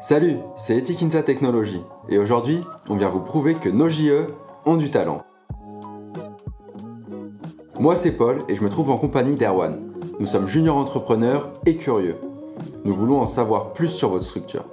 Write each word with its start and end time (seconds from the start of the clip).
Salut, 0.00 0.36
c'est 0.54 0.78
Etikinsa 0.78 1.24
Technologies 1.24 1.82
et 2.08 2.18
aujourd'hui, 2.18 2.62
on 2.88 2.96
vient 2.96 3.08
vous 3.08 3.20
prouver 3.20 3.54
que 3.56 3.68
nos 3.68 3.88
JE 3.88 4.28
ont 4.64 4.76
du 4.76 4.92
talent. 4.92 5.24
Moi, 7.80 7.96
c'est 7.96 8.12
Paul 8.12 8.38
et 8.48 8.54
je 8.54 8.62
me 8.62 8.68
trouve 8.68 8.90
en 8.92 8.96
compagnie 8.96 9.34
d'Erwan. 9.34 9.92
Nous 10.20 10.26
sommes 10.26 10.46
juniors 10.46 10.76
entrepreneurs 10.76 11.52
et 11.66 11.74
curieux. 11.74 12.14
Nous 12.84 12.92
voulons 12.92 13.20
en 13.20 13.26
savoir 13.26 13.72
plus 13.72 13.88
sur 13.88 14.10
votre 14.10 14.24
structure. 14.24 14.64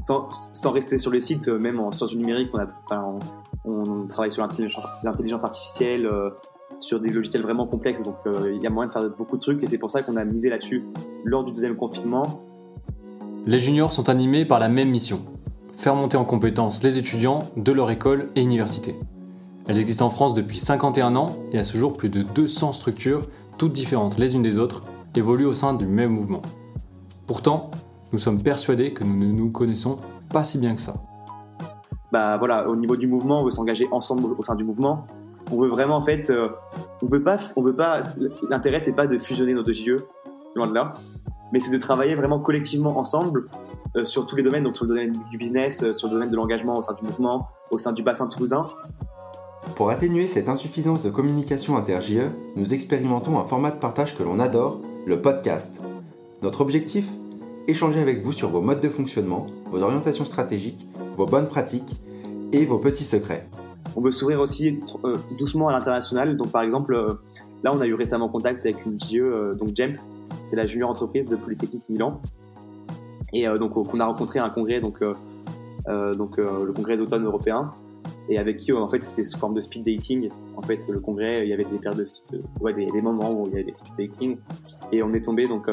Sans, 0.00 0.28
rester 0.70 0.96
sur 0.96 1.10
le 1.10 1.20
site, 1.20 1.48
euh, 1.48 1.58
même 1.58 1.80
en 1.80 1.90
sciences 1.90 2.10
du 2.10 2.18
numérique, 2.18 2.52
on, 2.92 3.18
on, 3.64 4.06
travaille 4.06 4.30
sur 4.30 4.42
l'intelligence 4.42 5.44
artificielle, 5.44 6.06
euh, 6.06 6.30
sur 6.78 7.00
des 7.00 7.10
logiciels 7.10 7.42
vraiment 7.42 7.66
complexes, 7.66 8.04
donc 8.04 8.16
euh, 8.26 8.52
il 8.54 8.62
y 8.62 8.66
a 8.66 8.70
moyen 8.70 8.88
de 8.88 8.92
faire 8.92 9.10
beaucoup 9.10 9.36
de 9.36 9.42
trucs 9.42 9.62
et 9.64 9.66
c'est 9.66 9.78
pour 9.78 9.90
ça 9.90 10.02
qu'on 10.02 10.16
a 10.16 10.24
misé 10.24 10.50
là-dessus 10.50 10.84
lors 11.24 11.42
du 11.42 11.52
deuxième 11.52 11.76
confinement 11.76 12.42
les 13.46 13.58
juniors 13.58 13.92
sont 13.92 14.08
animés 14.08 14.44
par 14.44 14.58
la 14.58 14.68
même 14.68 14.90
mission 14.90 15.20
faire 15.76 15.94
monter 15.94 16.16
en 16.16 16.24
compétences 16.24 16.82
les 16.82 16.98
étudiants 16.98 17.40
de 17.56 17.72
leur 17.72 17.90
école 17.90 18.30
et 18.36 18.40
université. 18.40 18.96
Elles 19.66 19.78
existent 19.78 20.06
en 20.06 20.10
France 20.10 20.34
depuis 20.34 20.56
51 20.56 21.16
ans 21.16 21.36
et 21.52 21.58
à 21.58 21.64
ce 21.64 21.76
jour 21.76 21.92
plus 21.92 22.08
de 22.08 22.22
200 22.22 22.72
structures, 22.72 23.22
toutes 23.58 23.72
différentes 23.72 24.18
les 24.18 24.34
unes 24.34 24.42
des 24.42 24.58
autres, 24.58 24.82
évoluent 25.14 25.46
au 25.46 25.54
sein 25.54 25.74
du 25.74 25.86
même 25.86 26.10
mouvement. 26.10 26.42
Pourtant, 27.26 27.70
nous 28.12 28.18
sommes 28.18 28.42
persuadés 28.42 28.92
que 28.92 29.04
nous 29.04 29.16
ne 29.16 29.32
nous 29.32 29.50
connaissons 29.50 29.98
pas 30.30 30.44
si 30.44 30.58
bien 30.58 30.74
que 30.74 30.80
ça. 30.80 30.94
Bah 32.12 32.36
voilà, 32.38 32.68
au 32.68 32.76
niveau 32.76 32.96
du 32.96 33.06
mouvement, 33.06 33.40
on 33.40 33.44
veut 33.44 33.50
s'engager 33.50 33.86
ensemble 33.90 34.24
au 34.38 34.42
sein 34.42 34.54
du 34.54 34.64
mouvement. 34.64 35.06
On 35.50 35.60
veut 35.60 35.68
vraiment 35.68 35.96
en 35.96 36.02
fait, 36.02 36.30
euh, 36.30 36.48
on 37.02 37.06
veut 37.08 37.22
pas, 37.22 37.38
on 37.56 37.62
veut 37.62 37.76
pas. 37.76 38.00
L'intérêt 38.48 38.80
c'est 38.80 38.94
pas 38.94 39.06
de 39.06 39.18
fusionner 39.18 39.54
nos 39.54 39.62
deux 39.62 39.72
JE, 39.72 39.96
loin 40.54 40.66
de 40.66 40.74
là 40.74 40.94
mais 41.54 41.60
c'est 41.60 41.70
de 41.70 41.78
travailler 41.78 42.16
vraiment 42.16 42.40
collectivement 42.40 42.98
ensemble 42.98 43.46
euh, 43.94 44.04
sur 44.04 44.26
tous 44.26 44.34
les 44.34 44.42
domaines, 44.42 44.64
donc 44.64 44.74
sur 44.74 44.86
le 44.86 44.88
domaine 44.88 45.12
du 45.30 45.38
business, 45.38 45.84
euh, 45.84 45.92
sur 45.92 46.08
le 46.08 46.14
domaine 46.14 46.30
de 46.30 46.34
l'engagement 46.34 46.76
au 46.76 46.82
sein 46.82 46.94
du 46.94 47.04
mouvement, 47.04 47.46
au 47.70 47.78
sein 47.78 47.92
du 47.92 48.02
bassin 48.02 48.26
toulousain. 48.26 48.66
Pour 49.76 49.90
atténuer 49.90 50.26
cette 50.26 50.48
insuffisance 50.48 51.00
de 51.00 51.10
communication 51.10 51.76
inter-JE, 51.76 52.24
nous 52.56 52.74
expérimentons 52.74 53.38
un 53.38 53.44
format 53.44 53.70
de 53.70 53.76
partage 53.76 54.18
que 54.18 54.24
l'on 54.24 54.40
adore, 54.40 54.80
le 55.06 55.22
podcast. 55.22 55.80
Notre 56.42 56.60
objectif? 56.60 57.06
Échanger 57.68 58.00
avec 58.00 58.24
vous 58.24 58.32
sur 58.32 58.48
vos 58.48 58.60
modes 58.60 58.80
de 58.80 58.88
fonctionnement, 58.88 59.46
vos 59.70 59.80
orientations 59.80 60.24
stratégiques, 60.24 60.88
vos 61.16 61.26
bonnes 61.26 61.46
pratiques 61.46 62.00
et 62.50 62.66
vos 62.66 62.78
petits 62.78 63.04
secrets. 63.04 63.48
On 63.94 64.00
veut 64.00 64.10
s'ouvrir 64.10 64.40
aussi 64.40 64.80
euh, 65.04 65.14
doucement 65.38 65.68
à 65.68 65.72
l'international. 65.72 66.36
Donc 66.36 66.50
par 66.50 66.62
exemple, 66.62 66.96
là 67.62 67.72
on 67.72 67.80
a 67.80 67.86
eu 67.86 67.94
récemment 67.94 68.28
contact 68.28 68.66
avec 68.66 68.84
une 68.84 68.98
JE, 69.00 69.54
donc 69.56 69.68
Jemp, 69.72 70.00
c'est 70.54 70.60
la 70.60 70.66
junior 70.66 70.90
entreprise 70.90 71.26
de 71.26 71.34
Polytechnique 71.34 71.82
Milan. 71.88 72.20
Et 73.32 73.48
euh, 73.48 73.56
donc, 73.56 73.76
on 73.76 73.98
a 73.98 74.06
rencontré 74.06 74.38
un 74.38 74.48
congrès, 74.50 74.80
donc, 74.80 75.02
euh, 75.02 75.14
euh, 75.88 76.12
le 76.14 76.72
congrès 76.72 76.96
d'automne 76.96 77.24
européen, 77.24 77.72
et 78.28 78.38
avec 78.38 78.58
qui, 78.58 78.72
en 78.72 78.86
fait, 78.86 79.02
c'était 79.02 79.24
sous 79.24 79.36
forme 79.36 79.54
de 79.54 79.60
speed 79.60 79.84
dating. 79.84 80.30
En 80.56 80.62
fait, 80.62 80.86
le 80.88 81.00
congrès, 81.00 81.44
il 81.44 81.50
y 81.50 81.52
avait 81.52 81.64
des 81.64 81.78
paires 81.78 81.96
de, 81.96 82.06
ouais, 82.60 82.72
des, 82.72 83.02
moments 83.02 83.32
où 83.32 83.46
il 83.48 83.50
y 83.50 83.54
avait 83.54 83.64
des 83.64 83.74
speed 83.74 83.94
dating, 83.98 84.36
et 84.92 85.02
on 85.02 85.12
est 85.12 85.24
tombé 85.24 85.46
donc 85.46 85.68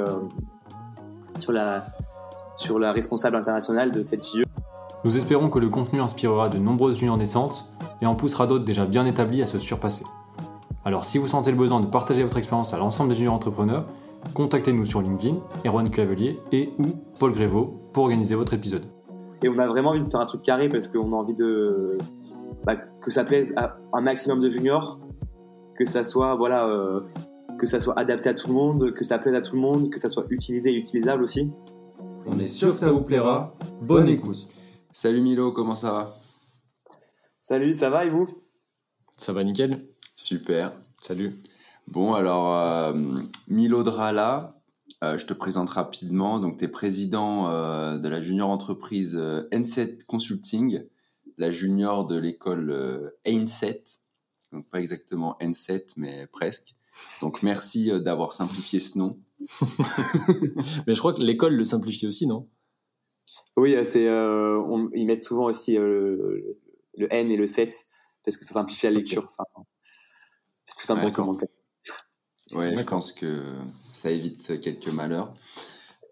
sur 1.38 1.52
la 1.52 2.92
responsable 2.92 3.36
internationale 3.36 3.92
de 3.92 4.02
cette 4.02 4.26
JE. 4.26 4.42
Nous 5.04 5.16
espérons 5.16 5.48
que 5.50 5.60
le 5.60 5.70
contenu 5.70 6.02
inspirera 6.02 6.50
de 6.50 6.58
nombreuses 6.58 6.98
juniors 6.98 7.18
naissantes 7.18 7.72
et 8.02 8.06
en 8.06 8.16
poussera 8.16 8.48
d'autres 8.48 8.66
déjà 8.66 8.86
bien 8.86 9.06
établis 9.06 9.44
à 9.44 9.46
se 9.46 9.60
surpasser. 9.60 10.06
Alors 10.86 11.06
si 11.06 11.20
vous 11.20 11.28
sentez 11.28 11.52
le 11.52 11.58
besoin 11.58 11.80
de 11.80 11.86
partager 11.86 12.24
votre 12.24 12.38
expérience 12.38 12.74
à 12.74 12.78
l'ensemble 12.78 13.10
des 13.10 13.16
juniors 13.16 13.36
entrepreneurs, 13.36 13.86
contactez-nous 14.34 14.86
sur 14.86 15.02
LinkedIn, 15.02 15.38
Erwan 15.66 15.90
Clavelier 15.90 16.40
et 16.52 16.70
ou 16.80 16.88
Paul 17.20 17.34
Grévaux 17.34 17.90
pour 17.94 18.04
organiser 18.04 18.36
votre 18.36 18.54
épisode. 18.54 18.86
Et 19.44 19.50
on 19.50 19.58
a 19.60 19.68
vraiment 19.68 19.90
envie 19.90 20.04
de 20.04 20.08
faire 20.08 20.20
un 20.20 20.26
truc 20.26 20.44
carré 20.44 20.70
parce 20.70 20.88
qu'on 20.88 21.14
a 21.14 21.16
envie 21.16 21.34
de 21.36 21.98
bah, 22.64 22.76
que 22.76 23.12
ça 23.12 23.24
plaise 23.24 23.54
à 23.58 23.78
un 23.94 24.02
maximum 24.02 24.40
de 24.40 24.50
juniors, 24.50 25.00
que 25.78 25.86
ça 25.86 26.04
soit 26.04 26.36
voilà, 26.36 26.68
euh, 26.68 27.02
que 27.58 27.66
ça 27.66 27.82
soit 27.82 27.98
adapté 27.98 28.30
à 28.30 28.34
tout 28.34 28.48
le 28.48 28.54
monde, 28.54 28.94
que 28.94 29.04
ça 29.04 29.18
plaise 29.20 29.36
à 29.36 29.42
tout 29.42 29.56
le 29.56 29.62
monde, 29.62 29.90
que 29.90 30.00
ça 30.00 30.10
soit 30.10 30.26
utilisé 30.30 30.72
et 30.72 30.76
utilisable 30.76 31.24
aussi. 31.24 31.52
On 32.26 32.38
est 32.40 32.46
sûr 32.46 32.74
que 32.74 32.80
ça 32.80 32.92
vous 32.92 33.02
plaira. 33.02 33.56
Bonne 33.82 34.08
écoute. 34.08 34.48
Salut 34.92 35.22
Milo, 35.22 35.52
comment 35.52 35.76
ça 35.76 35.92
va? 35.92 36.16
Salut, 37.42 37.74
ça 37.74 37.90
va 37.90 38.06
et 38.06 38.10
vous? 38.10 38.28
Ça 39.18 39.34
va 39.34 39.44
nickel. 39.44 39.88
Super. 40.16 40.74
Salut. 41.02 41.42
Bon, 41.88 42.14
alors, 42.14 42.54
euh, 42.56 42.94
Milo 43.48 43.84
Drala, 43.84 44.62
euh, 45.04 45.18
je 45.18 45.26
te 45.26 45.34
présente 45.34 45.70
rapidement. 45.70 46.40
Donc, 46.40 46.58
tu 46.58 46.66
es 46.66 46.68
président 46.68 47.50
euh, 47.50 47.98
de 47.98 48.08
la 48.08 48.22
junior 48.22 48.50
entreprise 48.50 49.18
N7 49.18 50.06
Consulting, 50.06 50.84
la 51.38 51.52
junior 51.52 52.06
de 52.06 52.18
l'école 52.18 53.14
N7. 53.26 54.00
Donc, 54.54 54.70
pas 54.70 54.80
exactement 54.80 55.36
N7, 55.42 55.94
mais 55.98 56.28
presque. 56.28 56.76
Donc, 57.22 57.44
merci 57.44 57.92
d'avoir 58.02 58.32
simplifié 58.32 58.80
ce 58.80 58.98
nom. 58.98 59.20
mais 60.88 60.96
je 60.96 61.00
crois 61.00 61.14
que 61.14 61.22
l'école 61.22 61.56
le 61.56 61.64
simplifie 61.64 62.08
aussi, 62.08 62.28
non? 62.28 62.48
Oui, 63.58 63.76
c'est, 63.86 64.06
ils 64.06 65.06
mettent 65.06 65.24
souvent 65.24 65.46
aussi 65.46 65.76
le, 65.76 66.58
N 67.10 67.32
et 67.32 67.38
le 67.38 67.48
7 67.48 67.74
parce 68.24 68.38
que 68.38 68.46
ça 68.46 68.54
simplifie 68.54 68.86
la 68.86 68.92
lecture. 68.92 69.28
c'est 70.68 70.78
plus 70.78 70.86
simple 70.86 71.12
pour 71.12 71.38
tout 71.38 71.46
Ouais, 72.54 72.76
je 72.76 72.84
pense 72.84 73.12
que 73.12 73.42
ça 73.94 74.12
évite 74.12 74.60
quelques 74.62 74.92
malheurs. 74.92 75.34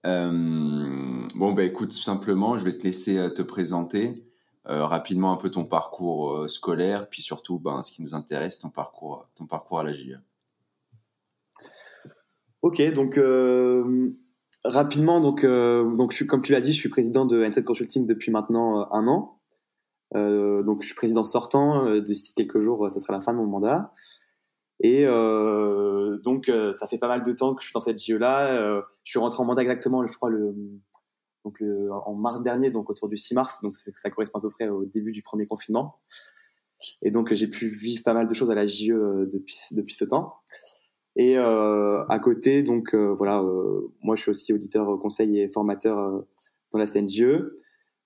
Euh, 0.05 1.27
bon, 1.35 1.53
bah 1.53 1.63
écoute, 1.63 1.93
simplement, 1.93 2.57
je 2.57 2.65
vais 2.65 2.77
te 2.77 2.83
laisser 2.83 3.17
euh, 3.17 3.29
te 3.29 3.41
présenter 3.41 4.23
euh, 4.67 4.85
rapidement 4.85 5.31
un 5.33 5.35
peu 5.35 5.49
ton 5.49 5.65
parcours 5.65 6.49
scolaire, 6.49 7.09
puis 7.09 7.21
surtout, 7.21 7.59
ben, 7.59 7.81
ce 7.81 7.91
qui 7.91 8.01
nous 8.01 8.13
intéresse, 8.15 8.59
ton 8.59 8.69
parcours, 8.69 9.27
ton 9.35 9.45
parcours 9.45 9.79
à 9.79 9.83
la 9.83 9.93
JE. 9.93 10.19
Ok, 12.61 12.81
donc 12.93 13.17
rapidement, 14.65 15.21
donc, 15.21 15.45
donc 15.45 16.11
je 16.11 16.17
suis, 16.17 16.27
comme 16.27 16.41
tu 16.41 16.51
l'as 16.51 16.61
dit, 16.61 16.73
je 16.73 16.79
suis 16.79 16.89
président 16.89 17.25
de 17.25 17.43
N7 17.43 17.63
Consulting 17.63 18.05
depuis 18.05 18.31
maintenant 18.31 18.91
un 18.91 19.07
an. 19.07 19.39
donc 20.13 20.81
je 20.81 20.87
suis 20.87 20.95
président 20.95 21.23
sortant. 21.23 21.99
D'ici 22.01 22.33
quelques 22.33 22.61
jours, 22.61 22.91
ça 22.91 22.99
sera 22.99 23.13
la 23.13 23.21
fin 23.21 23.31
de 23.31 23.37
mon 23.37 23.47
mandat. 23.47 23.93
Et 24.81 25.05
euh, 25.05 26.17
donc, 26.19 26.47
euh, 26.47 26.71
ça 26.71 26.87
fait 26.87 26.97
pas 26.97 27.07
mal 27.07 27.23
de 27.23 27.31
temps 27.33 27.53
que 27.53 27.61
je 27.61 27.67
suis 27.67 27.73
dans 27.73 27.79
cette 27.79 27.99
JE-là. 27.99 28.53
Euh, 28.53 28.81
je 29.03 29.11
suis 29.11 29.19
rentré 29.19 29.41
en 29.41 29.45
mandat 29.45 29.61
exactement, 29.61 30.05
je 30.07 30.15
crois, 30.15 30.29
le, 30.29 30.55
donc 31.43 31.59
le, 31.59 31.91
en 31.91 32.13
mars 32.13 32.41
dernier, 32.41 32.71
donc 32.71 32.89
autour 32.89 33.09
du 33.09 33.17
6 33.17 33.33
mars. 33.33 33.61
Donc, 33.61 33.75
ça 33.75 34.09
correspond 34.09 34.39
à 34.39 34.41
peu 34.41 34.49
près 34.49 34.69
au 34.69 34.85
début 34.85 35.11
du 35.11 35.21
premier 35.21 35.47
confinement. 35.47 35.99
Et 37.01 37.11
donc, 37.11 37.33
j'ai 37.33 37.47
pu 37.47 37.67
vivre 37.67 38.03
pas 38.03 38.13
mal 38.13 38.27
de 38.27 38.33
choses 38.33 38.51
à 38.51 38.55
la 38.55 38.67
JE 38.67 39.27
depuis, 39.31 39.57
depuis 39.71 39.93
ce 39.93 40.05
temps. 40.05 40.35
Et 41.17 41.37
euh, 41.37 42.05
à 42.07 42.19
côté, 42.19 42.63
donc 42.63 42.95
voilà, 42.95 43.43
moi 44.01 44.15
je 44.15 44.21
suis 44.21 44.29
aussi 44.29 44.53
auditeur 44.53 44.97
conseil 44.99 45.41
et 45.41 45.49
formateur 45.49 46.23
dans 46.71 46.79
la 46.79 46.87
CNJE. 46.87 47.51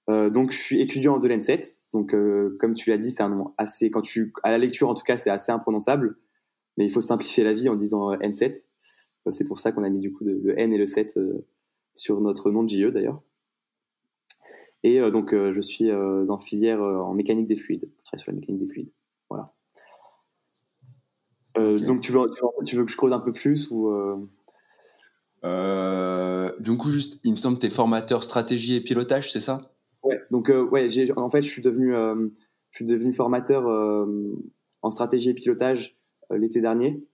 Euh, 0.09 0.29
donc 0.29 0.51
je 0.51 0.57
suis 0.57 0.81
étudiant 0.81 1.19
de 1.19 1.27
l'N7. 1.27 1.81
Donc 1.91 2.15
comme 2.59 2.73
tu 2.73 2.89
l'as 2.89 2.97
dit, 2.97 3.11
c'est 3.11 3.21
un 3.21 3.29
nom 3.29 3.53
assez, 3.59 3.91
quand 3.91 4.01
tu 4.01 4.33
à 4.41 4.49
la 4.49 4.57
lecture 4.57 4.89
en 4.89 4.95
tout 4.95 5.03
cas, 5.03 5.19
c'est 5.19 5.29
assez 5.29 5.51
imprononçable 5.51 6.17
mais 6.77 6.85
il 6.85 6.91
faut 6.91 7.01
simplifier 7.01 7.43
la 7.43 7.53
vie 7.53 7.69
en 7.69 7.75
disant 7.75 8.11
euh, 8.11 8.17
N7. 8.17 8.65
Euh, 9.27 9.31
c'est 9.31 9.45
pour 9.45 9.59
ça 9.59 9.71
qu'on 9.71 9.83
a 9.83 9.89
mis 9.89 9.99
du 9.99 10.11
coup 10.11 10.23
le 10.23 10.59
N 10.59 10.73
et 10.73 10.77
le 10.77 10.87
7 10.87 11.17
euh, 11.17 11.45
sur 11.93 12.21
notre 12.21 12.51
nom 12.51 12.63
de 12.63 12.69
JE 12.69 12.91
d'ailleurs. 12.91 13.21
Et 14.85 14.99
donc 15.11 15.33
je 15.33 15.61
suis 15.61 15.87
dans 15.87 16.37
filière 16.39 16.81
en 16.81 17.13
mécanique 17.13 17.47
des 17.47 17.55
fluides, 17.55 17.85
je 17.85 18.03
travaille 18.03 18.21
sur 18.21 18.31
la 18.33 18.37
mécanique 18.37 18.59
des 18.59 18.67
fluides. 18.67 18.91
Voilà. 19.29 19.53
Donc 21.55 22.01
tu 22.01 22.11
veux, 22.11 22.29
tu 22.65 22.75
veux, 22.75 22.83
que 22.83 22.91
je 22.91 22.97
creuse 22.97 23.13
un 23.13 23.21
peu 23.21 23.31
plus 23.31 23.71
ou 23.71 23.89
Du 25.41 26.77
coup 26.77 26.91
juste, 26.91 27.17
il 27.23 27.31
me 27.31 27.37
semble 27.37 27.55
que 27.55 27.61
tu 27.61 27.67
es 27.67 27.69
formateur 27.69 28.25
stratégie 28.25 28.75
et 28.75 28.81
pilotage, 28.81 29.31
c'est 29.31 29.39
ça? 29.39 29.61
Ouais. 30.03 30.19
Donc 30.31 30.49
ouais, 30.49 30.89
en 31.15 31.29
fait 31.29 31.41
je 31.41 31.47
suis 31.47 31.61
devenu, 31.61 31.93
je 31.93 32.75
suis 32.75 32.83
devenu 32.83 33.13
formateur 33.13 33.63
en 34.81 34.91
stratégie 34.91 35.29
et 35.29 35.33
pilotage 35.33 35.97
l'été 36.37 36.61
dernier. 36.61 37.05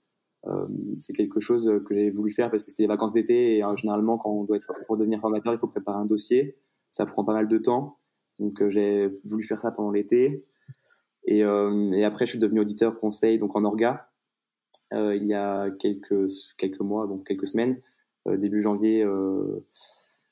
Euh, 0.47 0.67
c'est 0.97 1.13
quelque 1.13 1.41
chose 1.41 1.69
que 1.85 1.93
j'ai 1.93 2.09
voulu 2.11 2.31
faire 2.31 2.49
parce 2.49 2.63
que 2.63 2.69
c'était 2.69 2.83
les 2.83 2.87
vacances 2.87 3.11
d'été 3.11 3.57
et 3.57 3.63
euh, 3.63 3.75
généralement 3.75 4.17
quand 4.17 4.31
on 4.31 4.45
doit 4.45 4.55
être 4.55 4.71
pour 4.85 4.97
devenir 4.97 5.19
formateur, 5.19 5.53
il 5.53 5.59
faut 5.59 5.67
préparer 5.67 5.97
un 5.97 6.05
dossier. 6.05 6.57
Ça 6.89 7.05
prend 7.05 7.23
pas 7.23 7.33
mal 7.33 7.47
de 7.47 7.57
temps. 7.57 7.99
Donc 8.39 8.67
j'ai 8.69 9.09
voulu 9.25 9.43
faire 9.43 9.59
ça 9.59 9.71
pendant 9.71 9.91
l'été. 9.91 10.45
Et, 11.25 11.43
après, 11.43 12.25
je 12.25 12.31
suis 12.31 12.39
devenu 12.39 12.61
auditeur 12.61 12.99
conseil 12.99 13.37
donc 13.37 13.55
en 13.55 13.63
orga 13.63 14.09
euh, 14.93 15.15
il 15.15 15.27
y 15.27 15.35
a 15.35 15.69
quelques 15.69 16.25
quelques 16.57 16.79
mois, 16.79 17.05
donc 17.05 17.27
quelques 17.27 17.45
semaines, 17.45 17.79
début 18.25 18.61
janvier. 18.61 19.03
Euh, 19.03 19.63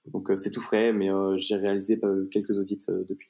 donc 0.07 0.31
c'est 0.35 0.51
tout 0.51 0.61
frais, 0.61 0.93
mais 0.93 1.09
j'ai 1.37 1.57
réalisé 1.57 1.99
quelques 2.31 2.57
audits 2.57 2.85
depuis. 2.87 3.29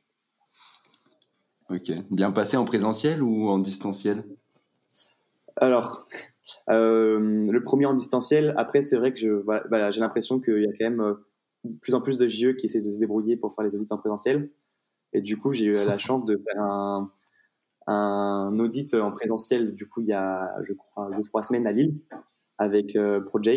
Ok, 1.69 1.91
bien 2.11 2.31
passé 2.31 2.55
en 2.55 2.63
présentiel 2.63 3.21
ou 3.21 3.49
en 3.49 3.59
distanciel? 3.59 4.23
Alors, 5.57 6.07
euh, 6.69 7.19
le 7.51 7.63
premier 7.63 7.85
en 7.85 7.93
distanciel. 7.93 8.53
Après, 8.57 8.81
c'est 8.81 8.97
vrai 8.97 9.13
que 9.13 9.19
je, 9.19 9.29
voilà, 9.29 9.91
j'ai 9.91 9.99
l'impression 9.99 10.39
qu'il 10.39 10.63
y 10.63 10.67
a 10.67 10.71
quand 10.71 10.89
même 10.89 11.01
euh, 11.01 11.13
plus 11.81 11.93
en 11.93 12.01
plus 12.01 12.17
de 12.17 12.27
JE 12.27 12.55
qui 12.55 12.67
essaient 12.67 12.81
de 12.81 12.91
se 12.91 12.99
débrouiller 12.99 13.37
pour 13.37 13.53
faire 13.53 13.65
les 13.65 13.75
audits 13.75 13.91
en 13.91 13.97
présentiel. 13.97 14.49
Et 15.13 15.21
du 15.21 15.37
coup, 15.37 15.53
j'ai 15.53 15.65
eu 15.65 15.73
la 15.73 15.97
chance 15.97 16.25
de 16.25 16.37
faire 16.37 16.61
un, 16.61 17.11
un 17.87 18.59
audit 18.59 18.93
en 18.93 19.11
présentiel, 19.11 19.73
du 19.73 19.87
coup, 19.87 20.01
il 20.01 20.07
y 20.07 20.13
a, 20.13 20.53
je 20.63 20.73
crois, 20.73 21.09
deux, 21.15 21.23
trois 21.23 21.41
semaines 21.41 21.65
à 21.65 21.71
Lille, 21.71 21.95
avec 22.57 22.95
euh, 22.95 23.21
ProJ, 23.21 23.49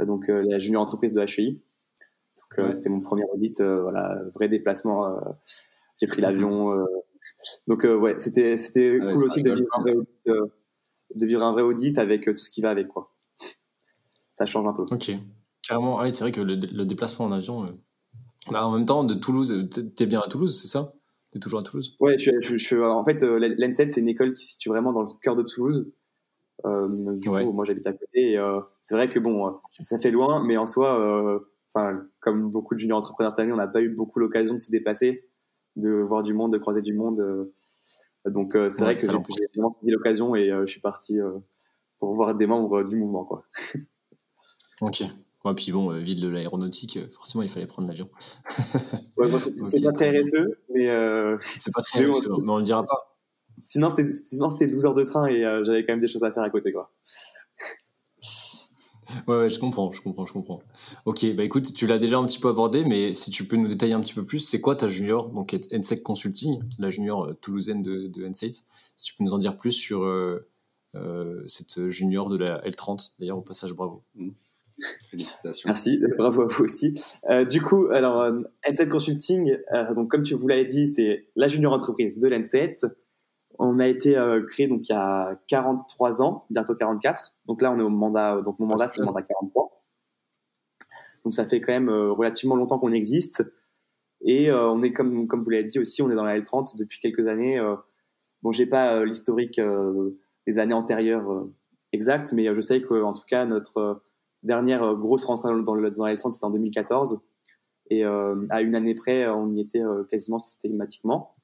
donc 0.00 0.30
euh, 0.30 0.42
la 0.48 0.58
junior 0.58 0.82
entreprise 0.82 1.12
de 1.12 1.20
HEI. 1.20 1.52
Donc, 1.52 2.58
euh, 2.58 2.74
c'était 2.74 2.88
mon 2.88 3.00
premier 3.00 3.24
audit, 3.32 3.60
voilà, 3.60 4.22
vrai 4.34 4.48
déplacement. 4.48 5.20
j'ai 6.00 6.06
pris 6.06 6.22
l'avion. 6.22 6.86
donc, 7.66 7.84
ouais, 7.84 8.16
c'était, 8.18 8.56
c'était 8.56 8.98
cool 8.98 9.24
aussi 9.24 9.42
de 9.42 9.52
vivre, 9.52 9.68
un 9.76 9.82
vrai 9.82 9.94
audit, 9.94 10.28
de 11.14 11.26
vivre 11.26 11.42
un 11.42 11.52
vrai 11.52 11.62
audit 11.62 11.98
avec 11.98 12.24
tout 12.24 12.36
ce 12.36 12.50
qui 12.50 12.60
va 12.60 12.70
avec, 12.70 12.88
quoi. 12.88 13.12
Ça 14.34 14.46
change 14.46 14.66
un 14.66 14.72
peu. 14.72 14.84
Ok. 14.90 15.12
Carrément, 15.62 15.98
ah 15.98 16.10
c'est 16.10 16.20
vrai 16.20 16.32
que 16.32 16.40
le, 16.40 16.84
déplacement 16.84 17.26
en 17.26 17.32
avion, 17.32 17.66
bah, 18.50 18.66
en 18.66 18.72
même 18.72 18.86
temps, 18.86 19.04
de 19.04 19.14
Toulouse, 19.14 19.68
t'es 19.96 20.06
bien 20.06 20.20
à 20.20 20.28
Toulouse, 20.28 20.60
c'est 20.60 20.68
ça? 20.68 20.92
T'es 21.32 21.38
toujours 21.38 21.60
à 21.60 21.62
Toulouse? 21.62 21.96
Ouais, 22.00 22.18
je, 22.18 22.30
je, 22.40 22.56
je, 22.56 22.76
en 22.76 23.04
fait, 23.04 23.22
euh, 23.22 23.38
l'ENSET, 23.38 23.90
c'est 23.90 24.00
une 24.00 24.08
école 24.08 24.34
qui 24.34 24.44
se 24.44 24.52
situe 24.52 24.68
vraiment 24.68 24.92
dans 24.92 25.02
le 25.02 25.08
cœur 25.20 25.34
de 25.36 25.42
Toulouse. 25.42 25.90
Euh, 26.64 27.16
du 27.16 27.28
coup, 27.28 27.52
moi, 27.52 27.64
j'habite 27.64 27.86
à 27.86 27.92
côté. 27.92 28.32
Et, 28.32 28.38
euh, 28.38 28.60
c'est 28.82 28.94
vrai 28.94 29.08
que 29.08 29.18
bon, 29.18 29.46
euh, 29.46 29.50
ça 29.82 29.98
fait 29.98 30.10
loin, 30.10 30.42
mais 30.44 30.56
en 30.56 30.66
soi, 30.66 31.00
euh, 31.00 31.38
comme 32.20 32.50
beaucoup 32.50 32.74
de 32.74 32.80
juniors 32.80 32.98
entrepreneurs 32.98 33.32
cette 33.32 33.40
année, 33.40 33.52
on 33.52 33.56
n'a 33.56 33.66
pas 33.66 33.82
eu 33.82 33.90
beaucoup 33.90 34.18
l'occasion 34.18 34.54
de 34.54 34.60
se 34.60 34.70
déplacer, 34.70 35.28
de 35.76 35.90
voir 35.90 36.22
du 36.22 36.32
monde, 36.32 36.52
de 36.52 36.58
croiser 36.58 36.82
du 36.82 36.94
monde. 36.94 37.50
Donc, 38.30 38.52
c'est 38.68 38.84
vrai 38.84 38.96
que 38.96 39.02
j'ai 39.02 39.06
vraiment 39.54 39.76
saisi 39.80 39.90
l'occasion 39.90 40.34
et 40.34 40.50
je 40.50 40.66
suis 40.66 40.80
parti 40.80 41.18
pour 41.98 42.14
voir 42.14 42.34
des 42.34 42.46
membres 42.46 42.82
du 42.82 42.96
mouvement, 42.96 43.24
quoi. 43.24 43.44
ok. 44.80 45.04
Ouais, 45.46 45.54
puis 45.54 45.70
bon, 45.70 45.92
euh, 45.92 46.00
ville 46.00 46.20
de 46.20 46.28
l'aéronautique, 46.28 46.96
euh, 46.96 47.06
forcément, 47.12 47.42
il 47.42 47.48
fallait 47.48 47.68
prendre 47.68 47.86
l'avion. 47.86 48.08
ouais, 49.16 49.30
c'est 49.70 49.80
pas 49.80 49.92
très 49.92 50.10
RSE, 50.10 50.44
mais. 50.74 50.88
Euh... 50.88 51.36
C'est 51.40 51.72
pas 51.72 51.82
très 51.82 52.04
RSE, 52.04 52.26
mais, 52.42 52.50
on 52.50 52.56
le 52.56 52.64
dira 52.64 52.82
pas. 52.82 53.16
Sinon, 53.62 53.90
c'était 53.90 54.66
12 54.66 54.86
heures 54.86 54.94
de 54.94 55.04
train 55.04 55.26
et 55.26 55.44
euh, 55.44 55.64
j'avais 55.64 55.86
quand 55.86 55.92
même 55.92 56.00
des 56.00 56.08
choses 56.08 56.24
à 56.24 56.32
faire 56.32 56.42
à 56.42 56.50
côté, 56.50 56.72
quoi. 56.72 56.92
Ouais, 59.26 59.36
ouais, 59.36 59.50
je 59.50 59.58
comprends, 59.58 59.92
je 59.92 60.00
comprends, 60.00 60.26
je 60.26 60.32
comprends. 60.32 60.60
Ok, 61.04 61.26
bah 61.34 61.44
écoute, 61.44 61.74
tu 61.74 61.86
l'as 61.86 61.98
déjà 61.98 62.18
un 62.18 62.26
petit 62.26 62.38
peu 62.38 62.48
abordé, 62.48 62.84
mais 62.84 63.12
si 63.12 63.30
tu 63.30 63.46
peux 63.46 63.56
nous 63.56 63.68
détailler 63.68 63.92
un 63.92 64.00
petit 64.00 64.14
peu 64.14 64.24
plus, 64.24 64.40
c'est 64.40 64.60
quoi 64.60 64.76
ta 64.76 64.88
junior, 64.88 65.28
donc 65.30 65.54
NSEC 65.72 66.02
Consulting, 66.02 66.62
la 66.78 66.90
junior 66.90 67.34
toulousaine 67.40 67.82
de, 67.82 68.06
de 68.08 68.30
Si 68.32 68.52
tu 69.04 69.14
peux 69.14 69.24
nous 69.24 69.32
en 69.32 69.38
dire 69.38 69.56
plus 69.56 69.72
sur 69.72 70.08
cette 71.46 71.90
junior 71.90 72.28
de 72.28 72.36
la 72.36 72.60
L30, 72.62 73.12
d'ailleurs, 73.18 73.38
au 73.38 73.42
passage, 73.42 73.72
bravo. 73.72 74.02
Mm. 74.14 74.30
Félicitations. 75.10 75.68
Merci, 75.68 75.98
bravo 76.18 76.42
à 76.42 76.46
vous 76.46 76.64
aussi. 76.64 76.94
Euh, 77.30 77.44
du 77.44 77.62
coup, 77.62 77.88
alors, 77.88 78.20
euh, 78.20 78.42
Consulting, 78.90 79.56
euh, 79.72 79.94
donc 79.94 80.10
comme 80.10 80.22
tu 80.22 80.34
vous 80.34 80.48
l'avez 80.48 80.66
dit, 80.66 80.86
c'est 80.86 81.28
la 81.34 81.48
junior 81.48 81.72
entreprise 81.72 82.18
de 82.18 82.28
l'Enset. 82.28 82.76
On 83.58 83.78
a 83.78 83.86
été 83.86 84.16
euh, 84.16 84.44
créé 84.46 84.68
donc 84.68 84.88
il 84.88 84.92
y 84.92 84.94
a 84.94 85.38
43 85.48 86.22
ans, 86.22 86.46
bientôt 86.50 86.74
44. 86.74 87.32
Donc 87.46 87.62
là, 87.62 87.72
on 87.72 87.78
est 87.78 87.82
au 87.82 87.88
mandat, 87.88 88.42
donc 88.42 88.58
mon 88.58 88.66
mandat 88.66 88.88
c'est 88.88 89.00
le 89.00 89.06
mandat 89.06 89.22
43. 89.22 89.84
Donc 91.24 91.34
ça 91.34 91.44
fait 91.44 91.60
quand 91.60 91.72
même 91.72 91.90
relativement 91.90 92.56
longtemps 92.56 92.78
qu'on 92.78 92.92
existe. 92.92 93.44
Et 94.22 94.50
on 94.52 94.82
est 94.82 94.92
comme 94.92 95.26
comme 95.26 95.42
vous 95.42 95.50
l'avez 95.50 95.64
dit 95.64 95.78
aussi, 95.78 96.02
on 96.02 96.10
est 96.10 96.14
dans 96.14 96.24
la 96.24 96.38
L30 96.38 96.76
depuis 96.78 97.00
quelques 97.00 97.26
années. 97.26 97.60
bon, 98.42 98.52
j'ai 98.52 98.66
pas 98.66 99.04
l'historique 99.04 99.60
des 100.46 100.58
années 100.58 100.74
antérieures 100.74 101.46
exactes, 101.92 102.32
mais 102.32 102.46
je 102.54 102.60
sais 102.60 102.80
qu'en 102.80 103.12
tout 103.12 103.24
cas 103.26 103.44
notre 103.44 104.00
dernière 104.46 104.82
euh, 104.82 104.94
grosse 104.94 105.24
rentrée 105.24 105.50
dans, 105.62 105.74
le, 105.74 105.90
dans 105.90 106.06
les 106.06 106.16
30, 106.16 106.32
c'était 106.32 106.44
en 106.44 106.50
2014. 106.50 107.20
Et 107.90 108.04
euh, 108.04 108.46
à 108.50 108.62
une 108.62 108.74
année 108.74 108.94
près, 108.94 109.28
on 109.28 109.52
y 109.52 109.60
était 109.60 109.82
euh, 109.82 110.04
quasiment 110.04 110.38
systématiquement. 110.38 111.35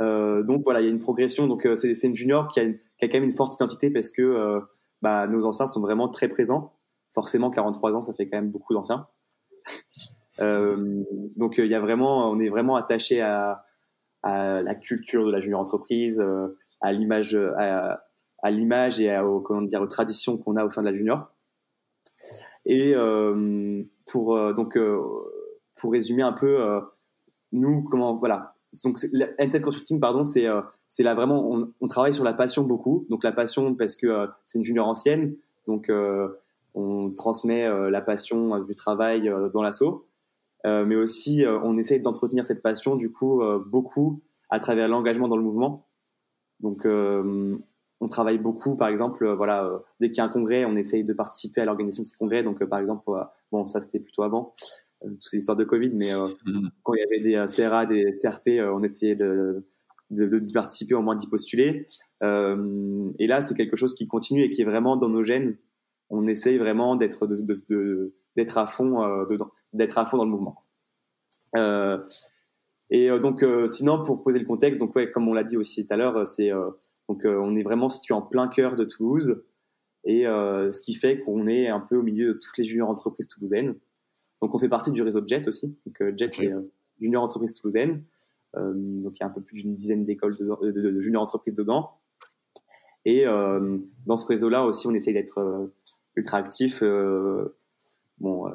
Donc 0.00 0.62
voilà, 0.64 0.80
il 0.80 0.84
y 0.84 0.86
a 0.88 0.90
une 0.90 1.00
progression. 1.00 1.46
Donc 1.46 1.66
c'est 1.74 2.04
une 2.04 2.16
junior 2.16 2.48
qui 2.48 2.60
a, 2.60 2.70
qui 2.70 3.04
a, 3.04 3.08
quand 3.08 3.14
même 3.14 3.24
une 3.24 3.34
forte 3.34 3.54
identité 3.54 3.90
parce 3.90 4.10
que 4.10 4.60
bah, 5.02 5.26
nos 5.26 5.44
anciens 5.44 5.66
sont 5.66 5.80
vraiment 5.80 6.08
très 6.08 6.28
présents. 6.28 6.74
Forcément, 7.10 7.50
43 7.50 7.96
ans, 7.96 8.04
ça 8.04 8.12
fait 8.12 8.28
quand 8.28 8.36
même 8.36 8.50
beaucoup 8.50 8.74
d'anciens. 8.74 9.06
donc 10.38 11.58
il 11.58 11.66
y 11.66 11.74
a 11.74 11.80
vraiment, 11.80 12.30
on 12.30 12.38
est 12.38 12.48
vraiment 12.48 12.76
attaché 12.76 13.20
à, 13.20 13.64
la 14.24 14.74
culture 14.74 15.26
de 15.26 15.32
la 15.32 15.40
junior 15.40 15.60
entreprise, 15.60 16.24
à 16.80 16.92
l'image, 16.92 17.34
à, 17.56 18.50
l'image 18.50 19.00
et 19.00 19.18
aux, 19.18 19.40
comment 19.40 19.62
dire, 19.62 19.82
aux 19.82 19.86
traditions 19.86 20.38
qu'on 20.38 20.56
a 20.56 20.64
au 20.64 20.70
sein 20.70 20.82
de 20.82 20.88
la 20.88 20.94
junior. 20.94 21.32
Et 22.68 22.92
euh, 22.94 23.82
pour 24.06 24.36
euh, 24.36 24.52
donc 24.52 24.76
euh, 24.76 25.00
pour 25.76 25.92
résumer 25.92 26.22
un 26.22 26.32
peu, 26.32 26.80
nous 27.52 27.82
comment 27.84 28.16
voilà 28.16 28.54
donc 28.84 28.98
N7 28.98 29.60
Consulting 29.60 30.00
pardon 30.00 30.22
c'est 30.22 30.46
c'est 30.88 31.02
là 31.02 31.14
vraiment 31.14 31.50
on, 31.50 31.72
on, 31.80 31.88
travaille 31.88 32.14
sur 32.14 32.24
la 32.24 32.32
passion 32.32 32.62
beaucoup. 32.62 33.06
Donc 33.10 33.24
la 33.24 33.32
passion 33.32 33.74
parce 33.74 33.96
que 33.96 34.28
c'est 34.46 34.58
une 34.58 34.64
junior 34.64 34.86
ancienne. 34.86 35.36
Donc 35.66 35.90
on 36.74 37.10
transmet 37.10 37.68
la 37.90 38.00
passion 38.00 38.58
du 38.60 38.74
travail 38.74 39.32
dans 39.52 39.62
l'assaut. 39.62 40.06
Mais 40.64 40.96
aussi 40.96 41.44
on 41.46 41.78
essaye 41.78 42.00
d'entretenir 42.00 42.44
cette 42.44 42.62
passion 42.62 42.96
du 42.96 43.10
coup 43.10 43.42
beaucoup 43.66 44.20
à 44.50 44.60
travers 44.60 44.88
l'engagement 44.88 45.28
dans 45.28 45.36
le 45.36 45.42
mouvement. 45.42 45.86
Donc 46.60 46.86
on 48.00 48.08
travaille 48.08 48.38
beaucoup, 48.38 48.76
par 48.76 48.88
exemple, 48.88 49.24
euh, 49.24 49.34
voilà, 49.34 49.64
euh, 49.64 49.78
dès 50.00 50.08
qu'il 50.08 50.18
y 50.18 50.20
a 50.20 50.24
un 50.24 50.28
congrès, 50.28 50.64
on 50.64 50.76
essaye 50.76 51.04
de 51.04 51.12
participer 51.12 51.60
à 51.60 51.64
l'organisation 51.64 52.02
de 52.02 52.08
ces 52.08 52.16
congrès. 52.16 52.42
Donc, 52.42 52.62
euh, 52.62 52.66
par 52.66 52.78
exemple, 52.78 53.10
bon, 53.50 53.66
ça 53.66 53.80
c'était 53.80 54.00
plutôt 54.00 54.22
avant, 54.22 54.52
toutes 55.02 55.22
ces 55.22 55.38
histoires 55.38 55.56
de 55.56 55.64
Covid, 55.64 55.90
mais 55.90 56.12
mm-hmm. 56.12 56.70
quand 56.82 56.94
il 56.94 57.00
y 57.00 57.02
avait 57.02 57.20
des 57.20 57.54
CRA, 57.54 57.86
des 57.86 58.14
CRP, 58.20 58.60
on 58.72 58.82
essayait 58.82 59.16
de 59.16 59.64
d'y 60.10 60.52
participer, 60.54 60.94
au 60.94 61.02
moins 61.02 61.16
d'y 61.16 61.26
postuler. 61.26 61.86
et 62.22 63.26
là, 63.26 63.42
c'est 63.42 63.54
quelque 63.54 63.76
chose 63.76 63.94
qui 63.94 64.08
continue 64.08 64.42
et 64.42 64.50
qui 64.50 64.62
est 64.62 64.64
vraiment 64.64 64.96
dans 64.96 65.10
nos 65.10 65.22
gènes. 65.22 65.58
On 66.08 66.26
essaye 66.26 66.56
vraiment 66.56 66.96
d'être 66.96 67.26
d'être 68.34 68.56
à 68.56 68.66
fond 68.66 69.26
dedans, 69.26 69.50
d'être 69.74 69.98
à 69.98 70.06
fond 70.06 70.16
dans 70.16 70.24
le 70.24 70.30
mouvement. 70.30 70.64
et 72.90 73.08
donc, 73.20 73.44
sinon, 73.66 74.02
pour 74.02 74.22
poser 74.22 74.38
le 74.38 74.46
contexte, 74.46 74.80
donc 74.80 74.96
ouais, 74.96 75.10
comme 75.10 75.28
on 75.28 75.34
l'a 75.34 75.44
dit 75.44 75.58
aussi 75.58 75.86
tout 75.86 75.92
à 75.92 75.98
l'heure, 75.98 76.26
c'est 76.26 76.52
donc 77.08 77.24
euh, 77.24 77.38
on 77.40 77.56
est 77.56 77.62
vraiment 77.62 77.88
situé 77.88 78.14
en 78.14 78.22
plein 78.22 78.48
cœur 78.48 78.76
de 78.76 78.84
Toulouse 78.84 79.42
et 80.04 80.26
euh, 80.26 80.70
ce 80.72 80.80
qui 80.80 80.94
fait 80.94 81.20
qu'on 81.20 81.46
est 81.46 81.68
un 81.68 81.80
peu 81.80 81.96
au 81.96 82.02
milieu 82.02 82.34
de 82.34 82.38
toutes 82.38 82.56
les 82.58 82.64
juniors 82.64 82.90
entreprises 82.90 83.28
toulousaines. 83.28 83.74
Donc 84.42 84.54
on 84.54 84.58
fait 84.58 84.68
partie 84.68 84.90
du 84.90 85.02
réseau 85.02 85.20
JET 85.26 85.46
aussi. 85.48 85.76
Donc 85.86 86.00
euh, 86.00 86.12
JET 86.16 86.34
c'est 86.34 86.52
junior 87.00 87.22
entreprise 87.22 87.54
toulousaine. 87.54 88.02
donc 88.54 89.12
il 89.16 89.20
y 89.20 89.22
a 89.22 89.26
un 89.26 89.30
peu 89.30 89.40
plus 89.40 89.62
d'une 89.62 89.74
dizaine 89.74 90.04
d'écoles 90.04 90.36
de, 90.36 90.70
de, 90.70 91.00
junior 91.00 91.22
entreprises 91.22 91.54
dedans. 91.54 91.90
Et 93.04 93.24
dans 93.24 94.16
ce 94.16 94.26
réseau-là 94.26 94.64
aussi, 94.66 94.86
on 94.88 94.94
essaye 94.94 95.14
d'être 95.14 95.70
ultra 96.16 96.38
actif. 96.38 96.82
bon, 98.18 98.50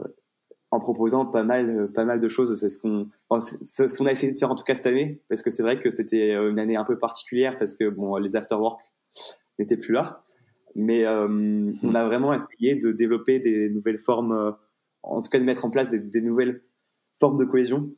en 0.74 0.80
proposant 0.80 1.28
pas 1.28 1.44
mal, 1.44 1.92
pas 1.94 2.04
mal 2.04 2.20
de 2.20 2.28
choses. 2.28 2.60
C'est 2.60 2.70
ce 2.72 2.80
qu'on, 2.80 3.08
ce 3.40 3.96
qu'on 3.96 4.08
a 4.08 4.12
essayé 4.12 4.34
de 4.34 4.40
faire 4.40 4.50
en 4.50 4.56
tout 4.56 4.64
cas 4.64 4.74
cette 4.74 4.88
année, 4.88 5.22
parce 5.30 5.44
que 5.44 5.52
c'est 5.52 5.62
vrai 5.62 5.78
que 5.78 5.92
c'était 5.92 6.32
euh, 6.32 6.50
une 6.50 6.58
année 6.58 6.76
un 6.76 6.84
peu 6.84 6.98
particulière 6.98 7.60
parce 7.60 7.76
que 7.76 7.90
bon, 7.90 8.18
les 8.18 8.36
afterwork 8.36 8.82
n'étaient 9.60 9.78
plus 9.78 9.94
là, 9.94 10.24
mais 10.76 11.06
euh, 11.06 11.28
hmm. 11.28 11.78
on 11.84 11.94
a 11.94 12.08
vraiment 12.08 12.34
essayé 12.34 12.74
de 12.76 12.92
développer 12.92 13.40
des 13.40 13.70
nouvelles 13.70 14.00
formes, 14.00 14.32
euh, 14.32 14.52
en 15.04 15.22
tout 15.22 15.30
cas 15.30 15.40
de 15.40 15.44
mettre 15.44 15.66
en 15.66 15.70
place 15.70 15.90
des, 15.90 16.22
nouvelles 16.22 16.64
formes 17.20 17.38
de 17.38 17.46
cohésion 17.46 17.92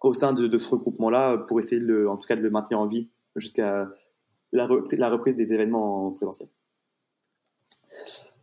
au 0.00 0.14
sein 0.14 0.32
de, 0.32 0.56
ce 0.56 0.68
regroupement-là 0.68 1.38
pour 1.38 1.58
essayer 1.58 1.80
de 1.80 2.06
en 2.06 2.16
tout 2.16 2.26
cas 2.26 2.36
de 2.36 2.40
le 2.40 2.50
maintenir 2.50 2.80
en 2.80 2.86
vie 2.86 3.08
jusqu'à 3.36 3.88
la, 4.52 4.68
la 4.92 5.10
reprise 5.10 5.34
des 5.34 5.52
événements 5.52 6.06
en 6.06 6.10
présentiel. 6.12 6.48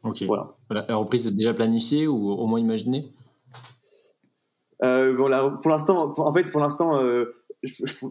Ok. 0.04 0.24
Voilà. 0.24 0.56
La 0.70 0.96
reprise 0.96 1.28
est 1.28 1.36
déjà 1.36 1.54
planifiée 1.54 2.08
ou 2.08 2.30
au 2.30 2.46
moins 2.46 2.60
imaginée? 2.60 3.12
Euh, 4.84 5.16
bon, 5.16 5.30
pour 5.62 5.72
l'instant, 5.72 6.14
en 6.16 6.34
fait, 6.34 6.52
pour 6.52 6.62
l'instant, 6.62 7.02
euh, 7.02 7.26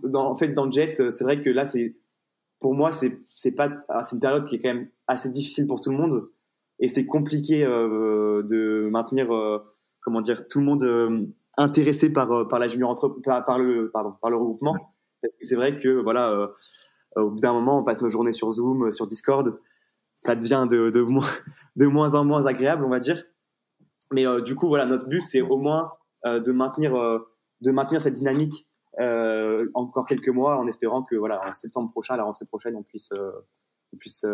dans, 0.03 0.31
en 0.31 0.37
fait, 0.37 0.49
dans 0.49 0.71
Jet, 0.71 1.11
c'est 1.11 1.25
vrai 1.25 1.41
que 1.41 1.51
là, 1.51 1.67
c'est 1.67 1.97
pour 2.61 2.75
moi, 2.75 2.93
c'est 2.93 3.21
c'est 3.27 3.53
pas, 3.53 3.71
ah, 3.89 4.03
c'est 4.03 4.17
une 4.17 4.21
période 4.21 4.45
qui 4.45 4.57
est 4.57 4.61
quand 4.61 4.75
même 4.75 4.89
assez 5.07 5.31
difficile 5.31 5.67
pour 5.67 5.81
tout 5.81 5.91
le 5.91 5.97
monde 5.97 6.29
et 6.79 6.89
c'est 6.89 7.07
compliqué 7.07 7.65
euh, 7.65 8.43
de 8.43 8.89
maintenir, 8.91 9.35
euh, 9.35 9.59
comment 10.01 10.21
dire, 10.21 10.49
tout 10.49 10.61
le 10.61 10.65
monde 10.65 10.83
euh, 10.83 11.27
intéressé 11.57 12.13
par 12.13 12.49
par 12.49 12.59
la 12.59 12.69
junior 12.69 12.91
entre 12.91 13.09
par, 13.09 13.59
le 13.59 13.91
pardon 13.91 14.15
par 14.21 14.31
le 14.31 14.37
regroupement 14.37 14.75
parce 15.23 15.37
que 15.37 15.47
c'est 15.47 15.57
vrai 15.57 15.77
que 15.77 15.89
voilà, 15.89 16.51
au 17.17 17.31
bout 17.31 17.41
d'un 17.41 17.55
moment, 17.55 17.79
on 17.79 17.85
passe 17.85 18.03
nos 18.03 18.11
journées 18.11 18.35
sur 18.35 18.51
Zoom, 18.51 18.93
sur 18.93 19.07
Discord, 19.07 19.59
ça 20.15 20.37
devient 20.37 20.67
de 20.71 20.91
de 20.91 21.01
moins 21.01 21.27
de 21.77 21.87
moins 21.87 22.15
en 22.15 22.25
moins 22.25 22.45
agréable, 22.45 22.85
on 22.85 22.91
va 22.91 22.99
dire. 22.99 23.25
Mais 24.13 24.27
du 24.43 24.55
coup, 24.55 24.69
voilà, 24.69 24.85
notre 24.85 25.09
but, 25.09 25.23
c'est 25.23 25.41
au 25.41 25.57
moins 25.57 25.93
euh, 26.27 26.41
de 26.41 26.53
maintenir 26.53 26.95
euh, 26.95 27.19
de 27.61 27.71
maintenir 27.71 28.01
cette 28.01 28.15
dynamique 28.15 28.67
euh, 28.99 29.69
encore 29.75 30.07
quelques 30.07 30.31
mois 30.31 30.57
en 30.59 30.67
espérant 30.67 31.03
que 31.03 31.17
voilà 31.17 31.47
en 31.47 31.53
septembre 31.53 31.91
prochain, 31.91 32.15
à 32.15 32.17
la 32.17 32.25
rentrée 32.25 32.47
prochaine, 32.47 32.77
on 32.77 32.83
puisse 32.83 33.13
on 33.93 33.97
puisse 33.99 34.25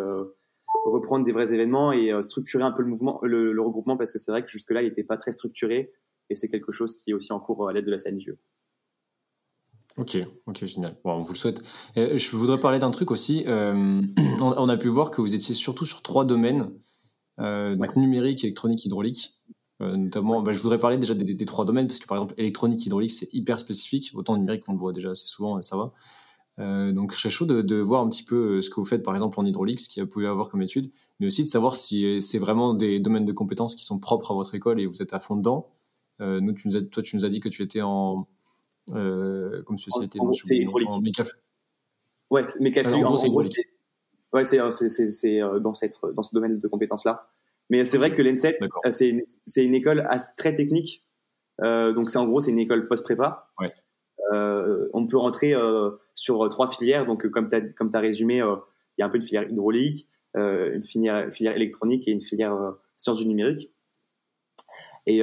reprendre 0.85 1.25
des 1.25 1.33
vrais 1.33 1.53
événements 1.53 1.93
et 1.93 2.13
structurer 2.23 2.65
un 2.65 2.73
peu 2.73 2.83
le 2.83 2.89
mouvement, 2.89 3.21
le, 3.23 3.61
regroupement, 3.61 3.97
parce 3.97 4.13
que 4.13 4.19
c'est 4.19 4.31
vrai 4.31 4.45
que 4.45 4.51
jusque-là, 4.51 4.83
il 4.83 4.89
n'était 4.89 5.05
pas 5.05 5.17
très 5.17 5.33
structuré 5.33 5.93
et 6.29 6.35
c'est 6.35 6.49
quelque 6.49 6.73
chose 6.73 6.97
qui 6.97 7.11
est 7.11 7.15
aussi 7.15 7.33
en 7.33 7.41
cours 7.41 7.69
à 7.69 7.73
l'aide 7.73 7.87
de 7.87 7.91
la 7.91 7.99
CNJE. 7.99 8.35
Ok, 9.97 10.17
ok, 10.47 10.65
génial. 10.65 10.97
Bon, 11.05 11.15
on 11.15 11.23
vous 11.23 11.33
le 11.33 11.39
souhaite. 11.39 11.63
je 11.97 12.37
voudrais 12.37 12.61
parler 12.61 12.79
d'un 12.79 12.91
truc 12.91 13.11
aussi. 13.11 13.45
on, 13.49 14.69
a 14.69 14.77
pu 14.77 14.89
voir 14.89 15.11
que 15.11 15.21
vous 15.21 15.35
étiez 15.35 15.55
surtout 15.55 15.85
sur 15.85 16.03
trois 16.03 16.25
domaines, 16.25 16.71
donc 17.39 17.97
numérique, 17.97 18.45
électronique, 18.45 18.85
hydraulique. 18.85 19.41
Euh, 19.81 19.97
notamment, 19.97 20.43
bah, 20.43 20.53
je 20.53 20.59
voudrais 20.59 20.79
parler 20.79 20.99
déjà 20.99 21.15
des, 21.15 21.45
trois 21.45 21.65
domaines, 21.65 21.87
parce 21.87 21.99
que 21.99 22.07
par 22.07 22.19
exemple, 22.19 22.35
électronique, 22.37 22.85
hydraulique, 22.85 23.13
c'est 23.13 23.33
hyper 23.33 23.59
spécifique. 23.61 24.11
Autant 24.15 24.37
numérique, 24.37 24.65
on 24.69 24.73
le 24.73 24.79
voit 24.79 24.93
déjà 24.93 25.11
assez 25.11 25.27
souvent 25.27 25.59
et 25.59 25.63
ça 25.63 25.77
va. 25.77 25.93
Euh, 26.61 26.93
donc, 26.93 27.15
je 27.15 27.19
serais 27.19 27.31
chaud 27.31 27.47
de, 27.47 27.77
voir 27.77 28.03
un 28.03 28.09
petit 28.09 28.23
peu 28.23 28.59
euh, 28.59 28.63
ce 28.63 28.71
que 28.71 28.77
vous 28.77 28.85
faites, 28.85 29.03
par 29.03 29.15
exemple, 29.15 29.41
en 29.41 29.45
hydraulique, 29.45 29.81
ce 29.81 29.89
qu'il 29.89 30.03
y 30.03 30.27
a 30.27 30.31
avoir 30.31 30.49
comme 30.49 30.63
étude, 30.63 30.91
mais 31.19 31.27
aussi 31.27 31.43
de 31.43 31.49
savoir 31.49 31.75
si 31.75 32.21
c'est 32.21 32.39
vraiment 32.39 32.75
des 32.75 33.01
domaines 33.01 33.25
de 33.25 33.33
compétences 33.33 33.75
qui 33.75 33.85
sont 33.85 33.99
propres 33.99 34.31
à 34.31 34.35
votre 34.35 34.55
école 34.55 34.81
et 34.81 34.87
vous 34.87 35.03
êtes 35.03 35.15
à 35.15 35.21
fond 35.21 35.37
dedans. 35.37 35.71
nous, 36.21 36.53
tu 36.53 36.69
nous 36.69 36.77
as, 36.77 36.83
toi, 36.83 37.03
tu 37.03 37.17
nous 37.17 37.25
as 37.25 37.29
dit 37.29 37.41
que 37.41 37.49
tu 37.49 37.63
étais 37.63 37.83
en. 37.83 38.29
comme 38.87 39.79
spécialité 39.79 40.21
en, 40.21 40.33
c'est 40.33 40.57
hydraulique. 40.57 40.89
En 40.89 41.01
mécaf... 41.01 41.31
Ouais, 42.31 42.47
mécaf... 42.61 42.87
en, 42.93 43.01
gros, 43.01 43.17
c'est 43.17 43.29
Ouais, 44.33 44.45
c'est 44.45 44.59
dans, 44.59 45.75
cette, 45.75 45.95
dans 46.15 46.23
ce 46.23 46.35
domaine 46.35 46.61
de 46.61 46.69
compétences-là. 46.69 47.29
Mais 47.69 47.85
c'est 47.87 47.99
vrai 47.99 48.13
que 48.13 48.21
l'ENSET, 48.21 48.59
euh, 48.63 48.91
c'est 48.91 49.09
une, 49.09 49.23
une, 49.57 49.75
école 49.75 50.09
très 50.37 50.55
technique. 50.55 51.05
Euh, 51.63 51.93
donc, 51.93 52.11
c'est 52.11 52.19
en 52.19 52.27
gros, 52.27 52.41
c'est 52.41 52.51
une 52.51 52.59
école 52.59 52.89
post-prépa. 52.89 53.49
Ouais. 53.59 53.73
Euh, 54.31 54.89
on 54.93 55.07
peut 55.07 55.17
rentrer 55.17 55.55
euh, 55.55 55.91
sur 56.15 56.49
trois 56.49 56.71
filières. 56.71 57.07
Donc, 57.07 57.29
comme 57.29 57.49
tu 57.49 57.57
as, 57.57 58.01
résumé, 58.01 58.37
il 58.37 59.01
y 59.01 59.03
a 59.03 59.07
un 59.07 59.09
peu 59.09 59.17
une 59.17 59.23
filière 59.23 59.51
hydraulique, 59.51 60.09
une 60.35 60.83
filière, 60.83 61.31
électronique 61.57 62.07
et 62.09 62.13
une 62.13 62.21
filière 62.21 62.57
sciences 62.97 63.19
du 63.19 63.27
numérique. 63.27 63.73
Et 65.07 65.21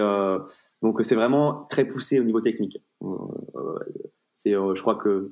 donc, 0.81 1.03
c'est 1.03 1.15
vraiment 1.15 1.65
très 1.69 1.85
poussé 1.85 2.19
au 2.19 2.23
niveau 2.23 2.41
technique. 2.41 2.81
je 4.45 4.81
crois 4.81 4.95
que 4.95 5.31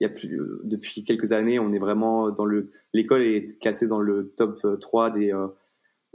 depuis 0.00 1.04
quelques 1.04 1.32
années, 1.32 1.58
on 1.58 1.72
est 1.72 1.78
vraiment 1.78 2.30
dans 2.30 2.44
le. 2.44 2.70
L'école 2.92 3.22
est 3.22 3.58
classée 3.60 3.86
dans 3.86 4.00
le 4.00 4.34
top 4.36 4.60
3 4.80 5.14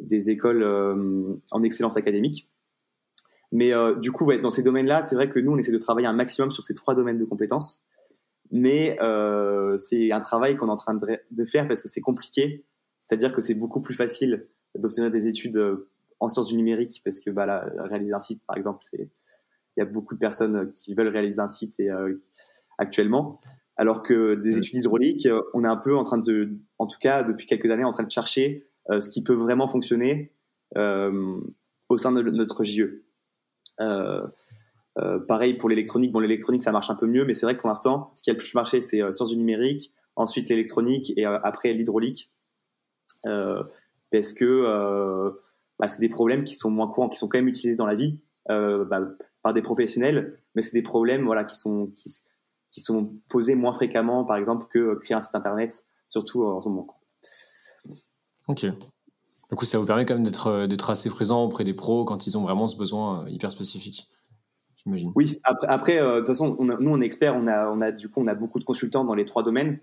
des 0.02 0.30
écoles 0.30 0.64
euh, 0.64 1.36
en 1.52 1.64
excellence 1.64 1.98
académique. 1.98 2.50
Mais 3.52 3.74
euh, 3.74 3.96
du 3.96 4.12
coup, 4.12 4.26
ouais, 4.26 4.40
dans 4.40 4.50
ces 4.50 4.62
domaines-là, 4.62 5.02
c'est 5.02 5.16
vrai 5.16 5.30
que 5.30 5.40
nous, 5.40 5.52
on 5.52 5.58
essaie 5.58 5.72
de 5.72 5.78
travailler 5.78 6.08
un 6.08 6.14
maximum 6.14 6.52
sur 6.52 6.64
ces 6.64 6.74
trois 6.74 6.96
domaines 6.96 7.18
de 7.18 7.26
compétences. 7.26 7.84
Mais 8.52 8.98
euh, 9.02 9.78
c'est 9.78 10.12
un 10.12 10.22
travail 10.22 10.56
qu'on 10.56 10.68
est 10.68 10.72
en 10.72 10.76
train 10.78 10.96
de, 10.96 11.46
faire 11.46 11.68
parce 11.68 11.82
que 11.82 11.88
c'est 11.88 12.02
compliqué. 12.02 12.66
C'est-à-dire 12.98 13.34
que 13.34 13.42
c'est 13.42 13.54
beaucoup 13.54 13.82
plus 13.82 13.94
facile 13.94 14.48
d'obtenir 14.76 15.12
des 15.12 15.28
études 15.28 15.60
en 16.20 16.30
sciences 16.30 16.48
du 16.48 16.58
numérique 16.58 17.02
parce 17.04 17.20
que 17.20 17.30
bah, 17.30 17.46
là, 17.46 17.66
réaliser 17.78 18.14
un 18.14 18.20
site, 18.20 18.46
par 18.46 18.58
exemple, 18.58 18.80
c'est 18.82 19.10
il 19.78 19.80
y 19.80 19.84
a 19.84 19.86
beaucoup 19.86 20.14
de 20.14 20.20
personnes 20.20 20.72
qui 20.72 20.94
veulent 20.94 21.08
réaliser 21.08 21.40
un 21.40 21.48
site 21.48 21.80
et, 21.80 21.90
actuellement. 22.78 23.40
Alors 23.78 24.04
que 24.04 24.36
des 24.36 24.58
études 24.58 24.78
hydrauliques, 24.78 25.28
on 25.54 25.64
est 25.64 25.68
un 25.68 25.78
peu 25.78 25.96
en 25.96 26.04
train 26.04 26.18
de, 26.18 26.58
en 26.80 26.88
tout 26.88 26.98
cas 27.00 27.24
depuis 27.24 27.48
quelques 27.48 27.72
années, 27.72 27.86
en 27.86 27.92
train 27.92 28.04
de 28.04 28.12
chercher 28.12 28.70
euh, 28.90 29.00
ce 29.02 29.10
qui 29.10 29.24
peut 29.24 29.34
vraiment 29.34 29.68
fonctionner 29.68 30.32
euh, 30.78 31.40
au 31.90 31.98
sein 31.98 32.12
de 32.12 32.22
notre 32.22 32.64
JE. 32.64 33.04
Euh, 33.80 35.20
pareil 35.28 35.54
pour 35.54 35.70
l'électronique. 35.70 36.12
Bon, 36.12 36.20
l'électronique, 36.20 36.64
ça 36.64 36.72
marche 36.72 36.90
un 36.90 36.96
peu 36.96 37.08
mieux, 37.08 37.26
mais 37.26 37.34
c'est 37.34 37.46
vrai 37.46 37.56
que 37.56 37.62
pour 37.62 37.70
l'instant, 37.70 38.12
ce 38.16 38.24
qui 38.24 38.30
a 38.30 38.34
le 38.34 38.38
plus 38.38 38.54
marché, 38.56 38.82
c'est 38.82 38.98
sciences 39.14 39.30
du 39.30 39.38
numérique, 39.38 39.94
ensuite 40.16 40.50
l'électronique 40.50 41.14
et 41.16 41.26
après 41.26 41.74
l'hydraulique. 41.74 42.32
parce 43.24 44.34
que 44.34 45.32
bah, 45.80 45.88
c'est 45.88 46.02
des 46.02 46.10
problèmes 46.10 46.44
qui 46.44 46.56
sont 46.56 46.70
moins 46.70 46.88
courants, 46.88 47.08
qui 47.08 47.18
sont 47.18 47.30
quand 47.30 47.38
même 47.38 47.48
utilisés 47.48 47.78
dans 47.78 47.86
la 47.86 47.96
vie 47.96 48.20
bah, 48.48 49.00
par 49.42 49.54
des 49.54 49.62
professionnels, 49.62 50.38
mais 50.56 50.62
c'est 50.62 50.74
des 50.74 50.84
problèmes 50.84 51.24
voilà, 51.24 51.46
qui, 51.46 51.56
sont, 51.56 51.88
qui, 51.96 52.12
qui, 52.72 52.82
sont 52.82 53.14
posés 53.30 53.56
moins 53.56 53.74
fréquemment, 53.74 54.26
par 54.26 54.36
exemple, 54.36 54.66
que 54.70 54.96
créer 54.96 55.16
un 55.16 55.22
site 55.22 55.36
internet, 55.36 55.86
surtout 56.10 56.44
en 56.44 56.60
ce 56.60 56.68
moment. 56.68 57.00
Ok. 58.50 58.66
Du 59.50 59.56
coup, 59.56 59.66
ça 59.66 59.80
vous 59.80 59.86
permet 59.86 60.06
quand 60.06 60.14
même 60.14 60.24
d'être 60.24 60.48
euh, 60.48 60.68
d'être 60.68 60.90
assez 60.90 61.10
présent 61.10 61.44
auprès 61.44 61.64
des 61.64 61.74
pros 61.74 62.06
quand 62.06 62.28
ils 62.28 62.38
ont 62.38 62.44
vraiment 62.44 62.68
ce 62.68 62.78
besoin 62.78 63.24
euh, 63.24 63.30
hyper 63.30 63.52
spécifique. 63.52 64.08
J'imagine. 64.84 65.12
Oui. 65.16 65.40
Après, 65.44 65.68
après 65.68 66.02
euh, 66.02 66.16
de 66.16 66.18
toute 66.20 66.28
façon, 66.28 66.56
nous 66.60 66.90
on 66.90 67.02
est 67.02 67.06
experts, 67.06 67.36
on 67.36 67.48
a 67.48 67.70
on 67.70 67.82
a 67.82 67.92
du 67.92 68.10
coup 68.10 68.22
on 68.22 68.28
a 68.28 68.36
beaucoup 68.36 68.60
de 68.60 68.64
consultants 68.64 69.04
dans 69.04 69.16
les 69.16 69.26
trois 69.26 69.44
domaines. 69.44 69.80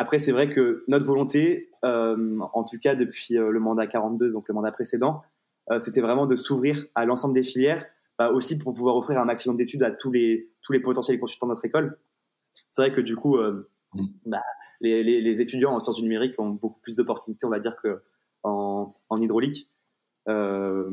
Après, 0.00 0.20
c'est 0.20 0.30
vrai 0.30 0.48
que 0.48 0.84
notre 0.86 1.04
volonté, 1.06 1.70
en 1.82 2.64
tout 2.64 2.78
cas 2.80 2.94
depuis 2.94 3.34
le 3.34 3.58
mandat 3.58 3.88
42, 3.88 4.32
donc 4.32 4.46
le 4.46 4.54
mandat 4.54 4.70
précédent, 4.70 5.22
c'était 5.80 6.00
vraiment 6.00 6.26
de 6.26 6.36
s'ouvrir 6.36 6.84
à 6.94 7.04
l'ensemble 7.04 7.34
des 7.34 7.42
filières, 7.42 7.84
bah, 8.16 8.30
aussi 8.30 8.58
pour 8.58 8.74
pouvoir 8.74 8.94
offrir 8.94 9.18
un 9.18 9.24
maximum 9.24 9.56
d'études 9.56 9.82
à 9.82 9.90
tous 9.90 10.12
les 10.12 10.52
tous 10.62 10.72
les 10.72 10.78
potentiels 10.78 11.18
consultants 11.18 11.48
de 11.48 11.52
notre 11.52 11.64
école. 11.64 11.98
C'est 12.70 12.82
vrai 12.82 12.92
que 12.92 13.00
du 13.00 13.16
coup, 13.16 13.40
mmh. 13.40 14.06
bah, 14.26 14.42
les, 14.80 15.40
étudiants 15.40 15.72
en 15.72 15.78
sciences 15.78 15.96
du 15.96 16.02
numérique 16.02 16.38
ont 16.38 16.50
beaucoup 16.50 16.80
plus 16.80 16.94
d'opportunités, 16.94 17.46
on 17.46 17.50
va 17.50 17.60
dire, 17.60 17.76
qu'en 17.82 18.94
en 19.08 19.20
hydraulique. 19.20 19.70
Euh, 20.28 20.90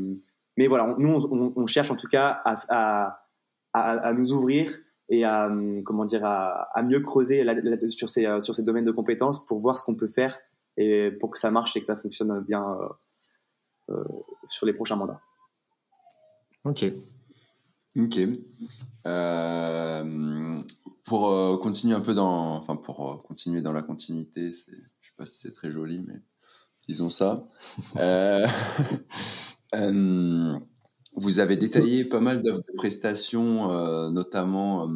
mais 0.57 0.67
voilà, 0.67 0.95
nous, 0.97 1.53
on, 1.55 1.67
cherche 1.67 1.91
en 1.91 1.95
tout 1.95 2.07
cas 2.07 2.41
à, 2.43 4.13
nous 4.13 4.31
ouvrir 4.31 4.71
et 5.09 5.25
à, 5.25 5.51
comment 5.83 6.05
dire, 6.05 6.23
à, 6.23 6.83
mieux 6.83 7.01
creuser 7.01 7.45
sur, 7.89 8.09
ces, 8.09 8.25
sur 8.41 8.55
ces 8.55 8.63
domaines 8.63 8.85
de 8.85 8.91
compétences 8.91 9.45
pour 9.45 9.59
voir 9.59 9.77
ce 9.77 9.83
qu'on 9.83 9.95
peut 9.95 10.07
faire 10.07 10.39
et 10.77 11.11
pour 11.11 11.31
que 11.31 11.39
ça 11.39 11.51
marche 11.51 11.75
et 11.75 11.79
que 11.79 11.85
ça 11.85 11.95
fonctionne 11.95 12.41
bien 12.41 12.63
euh, 12.63 12.87
euh, 13.89 14.03
sur 14.49 14.65
les 14.65 14.73
prochains 14.73 14.95
mandats. 14.95 15.21
Ok. 16.63 16.85
Ok. 17.97 18.19
Euh, 19.05 20.61
pour 21.05 21.29
euh, 21.29 21.57
continuer 21.57 21.95
un 21.95 22.01
peu 22.01 22.13
dans, 22.13 22.55
enfin 22.55 22.75
pour 22.75 23.09
euh, 23.09 23.17
continuer 23.17 23.61
dans 23.61 23.73
la 23.73 23.83
continuité, 23.83 24.51
je 24.51 24.57
sais 24.57 25.13
pas 25.15 25.25
si 25.25 25.39
c'est 25.39 25.53
très 25.53 25.71
joli, 25.71 26.03
mais 26.05 26.21
disons 26.87 27.09
ça. 27.09 27.45
vous 31.15 31.39
avez 31.39 31.55
détaillé 31.55 32.05
pas 32.05 32.19
mal 32.19 32.41
d'offres 32.41 32.63
de 32.67 32.75
prestations, 32.75 33.69
notamment 34.11 34.89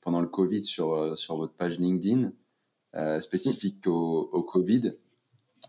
pendant 0.00 0.20
le 0.20 0.28
Covid 0.28 0.62
sur 0.62 1.18
sur 1.18 1.36
votre 1.36 1.54
page 1.54 1.80
LinkedIn 1.80 2.32
spécifique 3.20 3.86
au, 3.86 4.30
au 4.32 4.42
Covid. 4.42 4.92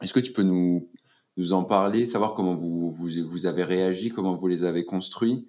Est-ce 0.02 0.14
que 0.14 0.20
tu 0.20 0.34
peux 0.34 0.44
nous 0.44 0.90
nous 1.38 1.54
en 1.54 1.64
parler, 1.64 2.08
savoir 2.08 2.34
comment 2.34 2.56
vous, 2.56 2.90
vous, 2.90 3.10
vous 3.24 3.46
avez 3.46 3.64
réagi, 3.64 4.10
comment 4.10 4.34
vous 4.34 4.48
les 4.48 4.64
avez 4.64 4.86
construits 4.86 5.48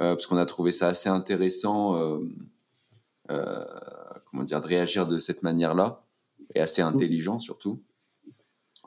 euh, 0.00 0.14
parce 0.14 0.26
qu'on 0.26 0.36
a 0.36 0.46
trouvé 0.46 0.70
ça 0.70 0.88
assez 0.88 1.08
intéressant, 1.08 1.96
euh, 3.30 3.34
euh, 3.34 3.64
comment 4.30 4.44
dire, 4.44 4.60
de 4.60 4.66
réagir 4.66 5.06
de 5.06 5.18
cette 5.18 5.42
manière-là, 5.42 6.04
et 6.54 6.60
assez 6.60 6.82
intelligent 6.82 7.38
surtout. 7.38 7.82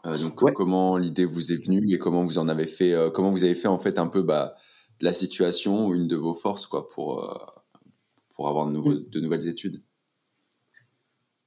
donc, 0.04 0.54
comment 0.54 0.98
l'idée 0.98 1.26
vous 1.26 1.52
est 1.52 1.64
venue 1.64 1.94
et 1.94 2.00
comment 2.00 2.24
vous 2.24 2.38
en 2.38 2.48
avez 2.48 2.68
fait, 2.68 2.96
comment 3.14 3.32
vous 3.32 3.44
avez 3.44 3.56
fait 3.56 3.68
en 3.68 3.80
fait 3.80 4.00
un 4.00 4.08
peu 4.08 4.22
bah, 4.22 4.56
de 5.00 5.06
la 5.06 5.14
situation 5.14 5.94
une 5.94 6.08
de 6.08 6.16
vos 6.16 6.34
forces 6.34 6.66
quoi 6.66 6.90
pour 6.90 7.62
pour 8.36 8.48
avoir 8.48 8.72
de, 8.72 9.10
de 9.10 9.20
nouvelles 9.20 9.48
études? 9.48 9.84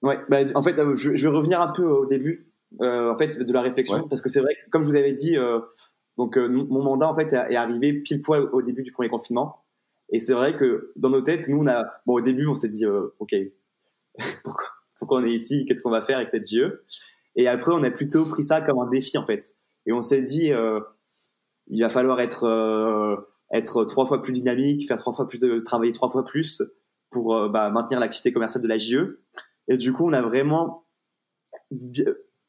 Ouais, 0.03 0.19
bah, 0.29 0.41
en 0.55 0.63
fait, 0.63 0.77
je, 0.95 1.11
vais 1.11 1.35
revenir 1.35 1.61
un 1.61 1.73
peu 1.73 1.85
au 1.85 2.07
début, 2.07 2.53
en 2.79 3.17
fait, 3.17 3.39
de 3.39 3.53
la 3.53 3.63
réflexion, 3.63 4.07
parce 4.07 4.23
que 4.23 4.29
c'est 4.29 4.41
vrai, 4.41 4.55
comme 4.71 4.83
je 4.83 4.91
vous 4.91 4.97
avais 4.97 5.15
dit, 5.15 5.37
donc 6.17 6.37
euh, 6.37 6.49
mon 6.49 6.83
mandat 6.83 7.09
en 7.09 7.15
fait 7.15 7.33
est 7.33 7.57
arrivé 7.57 7.93
pile 7.93 8.21
poil 8.23 8.43
au 8.53 8.63
début 8.63 8.83
du 8.83 8.93
premier 8.93 9.09
confinement. 9.09 9.64
Et 10.11 10.21
c'est 10.21 10.35
vrai 10.35 10.55
que 10.55 10.93
dans 10.97 11.11
nos 11.11 11.23
têtes, 11.23 11.49
nous 11.49 11.59
on 11.59 11.67
a 11.67 11.85
bon 12.07 12.15
au 12.15 12.21
début 12.21 12.47
on 12.47 12.55
s'est 12.55 12.69
dit 12.69 12.85
euh, 12.85 13.15
ok 13.19 13.35
pourquoi, 14.45 15.19
on 15.19 15.25
est 15.25 15.35
ici, 15.35 15.65
qu'est-ce 15.67 15.83
qu'on 15.83 15.91
va 15.91 16.03
faire 16.03 16.19
avec 16.19 16.31
cette 16.31 16.47
GE 16.47 16.81
Et 17.37 17.49
après 17.49 17.73
on 17.75 17.83
a 17.83 17.91
plutôt 17.91 18.25
pris 18.27 18.43
ça 18.43 18.61
comme 18.61 18.79
un 18.79 18.89
défi 18.89 19.19
en 19.19 19.25
fait. 19.25 19.43
Et 19.87 19.93
on 19.93 20.01
s'est 20.01 20.23
dit 20.23 20.53
euh, 20.53 20.81
il 21.67 21.83
va 21.83 21.91
falloir 21.91 22.21
être 22.21 22.45
euh, 22.45 23.17
être 23.53 23.85
trois 23.85 24.07
fois 24.07 24.23
plus 24.23 24.33
dynamique, 24.33 24.87
faire 24.87 24.97
trois 24.97 25.13
fois 25.13 25.29
plus 25.29 25.39
travailler 25.65 25.93
trois 25.93 26.11
fois 26.11 26.25
plus 26.25 26.63
pour 27.11 27.49
bah, 27.49 27.71
maintenir 27.71 28.01
l'activité 28.01 28.33
commerciale 28.33 28.63
de 28.63 28.69
la 28.69 28.79
GE. 28.79 29.19
Et 29.69 29.77
du 29.77 29.93
coup 29.93 30.07
on 30.07 30.13
a 30.13 30.23
vraiment 30.23 30.87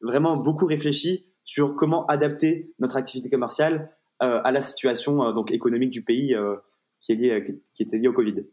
vraiment 0.02 0.36
beaucoup 0.36 0.66
réfléchi 0.66 1.26
sur 1.44 1.74
comment 1.74 2.06
adapter 2.06 2.74
notre 2.78 2.96
activité 2.96 3.30
commerciale 3.30 3.90
à 4.18 4.50
la 4.50 4.62
situation 4.62 5.32
donc 5.32 5.50
économique 5.52 5.90
du 5.90 6.02
pays 6.02 6.34
qui, 7.06 7.12
est 7.12 7.16
lié, 7.16 7.60
qui, 7.74 7.82
était 7.84 7.98
liée 7.98 8.08
au 8.08 8.12
Covid. 8.12 8.44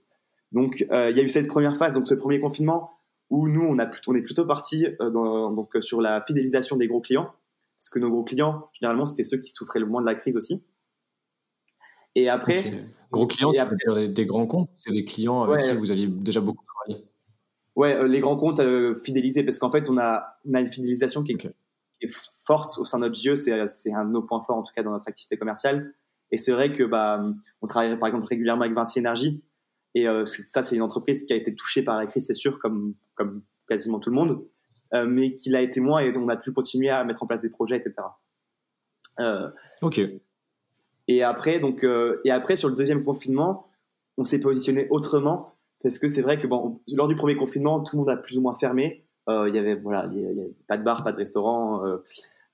Donc 0.51 0.85
il 0.89 1.17
y 1.17 1.19
a 1.19 1.23
eu 1.23 1.29
cette 1.29 1.47
première 1.47 1.75
phase, 1.75 1.93
donc 1.93 2.07
ce 2.07 2.13
premier 2.13 2.39
confinement 2.39 2.91
où 3.29 3.47
nous 3.47 3.63
on, 3.63 3.79
a 3.79 3.89
on 4.07 4.13
est 4.13 4.21
plutôt 4.21 4.45
parti 4.45 4.85
donc 4.99 5.75
sur 5.81 6.01
la 6.01 6.21
fidélisation 6.21 6.75
des 6.75 6.87
gros 6.87 7.01
clients 7.01 7.31
parce 7.79 7.89
que 7.89 7.97
nos 7.97 8.09
gros 8.09 8.23
clients 8.23 8.69
généralement 8.73 9.07
c'était 9.07 9.23
ceux 9.23 9.37
qui 9.37 9.49
souffraient 9.49 9.79
le 9.79 9.87
moins 9.87 10.01
de 10.01 10.05
la 10.05 10.13
crise 10.13 10.37
aussi. 10.37 10.61
Et 12.15 12.29
après, 12.29 12.83
gros 13.11 13.25
clients, 13.25 13.51
et 13.53 13.57
après, 13.57 14.07
des, 14.07 14.25
grands 14.27 14.45
comptes, 14.45 14.69
c'est 14.77 14.93
des 14.93 15.03
clients 15.03 15.41
avec 15.41 15.65
qui 15.65 15.75
vous 15.75 15.89
aviez 15.89 16.05
déjà 16.05 16.41
beaucoup 16.41 16.63
travaillé. 16.63 17.07
Ouais, 17.75 18.07
les 18.07 18.19
grands 18.19 18.37
comptes 18.37 18.61
fidélisés 19.03 19.43
parce 19.43 19.57
qu'en 19.57 19.71
fait 19.71 19.89
on 19.89 19.97
a 19.97 20.37
on 20.45 20.53
a 20.53 20.61
une 20.61 20.71
fidélisation 20.71 21.23
qui 21.23 21.31
est 21.31 21.55
est 22.03 22.13
forte 22.45 22.77
au 22.77 22.85
sein 22.85 22.99
de 22.99 23.05
notre 23.05 23.19
JE, 23.19 23.35
c'est 23.35 23.93
un 23.93 24.05
de 24.05 24.11
nos 24.11 24.21
points 24.21 24.41
forts 24.41 24.57
en 24.57 24.63
tout 24.63 24.73
cas 24.75 24.83
dans 24.83 24.91
notre 24.91 25.07
activité 25.07 25.37
commerciale. 25.37 25.93
Et 26.33 26.37
c'est 26.37 26.51
vrai 26.51 26.73
que 26.73 26.83
bah, 26.83 27.23
on 27.61 27.67
travaille 27.67 27.95
par 27.99 28.07
exemple 28.07 28.25
régulièrement 28.25 28.63
avec 28.63 28.73
Vinci 28.73 28.97
Énergie. 28.97 29.43
Et 29.93 30.07
euh, 30.07 30.25
ça, 30.25 30.63
c'est 30.63 30.75
une 30.75 30.81
entreprise 30.81 31.25
qui 31.25 31.31
a 31.31 31.35
été 31.35 31.53
touchée 31.53 31.83
par 31.83 31.99
la 31.99 32.07
crise, 32.07 32.25
c'est 32.25 32.33
sûr, 32.33 32.57
comme, 32.57 32.95
comme 33.13 33.43
quasiment 33.69 33.99
tout 33.99 34.09
le 34.09 34.15
monde, 34.15 34.43
euh, 34.95 35.05
mais 35.05 35.35
qui 35.35 35.51
l'a 35.51 35.61
été 35.61 35.79
moins 35.79 35.99
et 35.99 36.11
on 36.17 36.27
a 36.29 36.35
pu 36.35 36.51
continuer 36.51 36.89
à 36.89 37.03
mettre 37.03 37.21
en 37.21 37.27
place 37.27 37.43
des 37.43 37.51
projets, 37.51 37.77
etc. 37.77 37.93
Euh, 39.19 39.47
ok. 39.83 40.01
Et 41.07 41.21
après, 41.21 41.59
donc, 41.59 41.85
et 42.25 42.31
après, 42.31 42.55
sur 42.55 42.67
le 42.67 42.75
deuxième 42.75 43.03
confinement, 43.03 43.67
on 44.17 44.23
s'est 44.23 44.39
positionné 44.39 44.87
autrement 44.89 45.53
parce 45.83 45.99
que 45.99 46.07
c'est 46.07 46.23
vrai 46.23 46.39
que 46.39 46.47
bon, 46.47 46.81
lors 46.95 47.07
du 47.07 47.15
premier 47.15 47.35
confinement, 47.35 47.83
tout 47.83 47.95
le 47.95 47.99
monde 47.99 48.09
a 48.09 48.17
plus 48.17 48.39
ou 48.39 48.41
moins 48.41 48.55
fermé. 48.55 49.05
Il 49.27 49.53
y 49.53 49.59
avait 49.59 49.75
voilà, 49.75 50.09
il 50.11 50.19
y 50.19 50.25
avait 50.25 50.55
pas 50.67 50.77
de 50.77 50.83
bar, 50.83 51.03
pas 51.03 51.11
de 51.11 51.17
restaurant. 51.17 51.83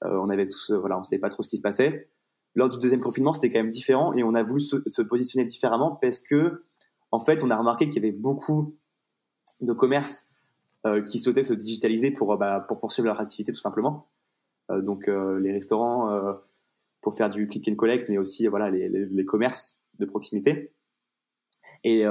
On 0.02 0.30
avait 0.30 0.50
tous 0.50 0.72
voilà, 0.72 1.00
on 1.00 1.04
savait 1.04 1.20
pas 1.20 1.30
trop 1.30 1.44
ce 1.44 1.50
qui 1.50 1.58
se 1.58 1.62
passait. 1.62 2.10
Lors 2.56 2.70
du 2.70 2.78
deuxième 2.80 3.02
confinement, 3.02 3.34
c'était 3.34 3.52
quand 3.52 3.60
même 3.60 3.70
différent 3.70 4.14
et 4.14 4.24
on 4.24 4.34
a 4.34 4.44
voulu 4.44 4.60
se, 4.60 5.02
positionner 5.02 5.46
différemment 5.46 5.98
parce 6.02 6.22
que 6.22 6.64
en 7.12 7.20
fait, 7.20 7.44
on 7.44 7.50
a 7.50 7.58
remarqué 7.58 7.90
qu'il 7.90 8.04
y 8.04 8.08
avait 8.08 8.16
beaucoup 8.16 8.76
de 9.62 9.74
commerces 9.74 10.32
qui 11.08 11.20
souhaitaient 11.20 11.44
se 11.44 11.54
digitaliser 11.54 12.12
pour 12.12 12.38
bah, 12.38 12.66
pour 12.68 12.80
poursuivre 12.80 13.08
leur 13.08 13.20
activité 13.20 13.52
tout 13.52 13.60
simplement. 13.60 14.08
donc 14.70 15.08
les 15.08 15.52
restaurants 15.52 16.38
pour 17.02 17.16
faire 17.16 17.30
du 17.30 17.48
click 17.48 17.68
and 17.68 17.76
collect, 17.76 18.10
mais 18.10 18.18
aussi 18.18 18.48
voilà 18.48 18.70
les, 18.70 19.26
commerces 19.26 19.84
de 20.00 20.06
proximité. 20.06 20.72
Et 21.84 22.06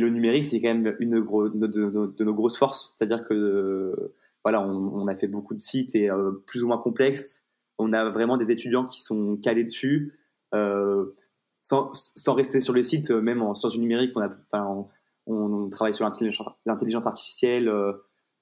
le 0.00 0.10
numérique, 0.10 0.46
c'est 0.46 0.60
quand 0.60 0.74
même 0.74 0.96
une 0.98 1.12
de, 1.12 2.24
nos 2.24 2.34
grosses 2.34 2.58
forces. 2.58 2.92
C'est-à-dire 2.96 3.24
que 3.26 3.34
euh, 3.34 4.14
voilà, 4.42 4.60
on, 4.66 5.06
a 5.06 5.14
fait 5.14 5.28
beaucoup 5.28 5.54
de 5.54 5.62
sites 5.62 5.94
et 5.94 6.10
euh, 6.10 6.32
plus 6.46 6.64
ou 6.64 6.66
moins 6.66 6.78
complexes. 6.78 7.43
On 7.78 7.92
a 7.92 8.08
vraiment 8.10 8.36
des 8.36 8.50
étudiants 8.50 8.84
qui 8.84 9.02
sont 9.02 9.36
calés 9.36 9.64
dessus. 9.64 10.18
Euh, 10.54 11.16
sans, 11.62 11.90
sans, 11.94 12.34
rester 12.34 12.60
sur 12.60 12.74
le 12.74 12.82
site, 12.82 13.10
même 13.10 13.42
en 13.42 13.54
sciences 13.54 13.72
du 13.72 13.80
numérique, 13.80 14.12
on, 14.16 14.20
a, 14.20 14.28
enfin, 14.28 14.86
on, 15.26 15.68
travaille 15.70 15.94
sur 15.94 16.04
l'intelligence 16.04 17.06
artificielle, 17.06 17.72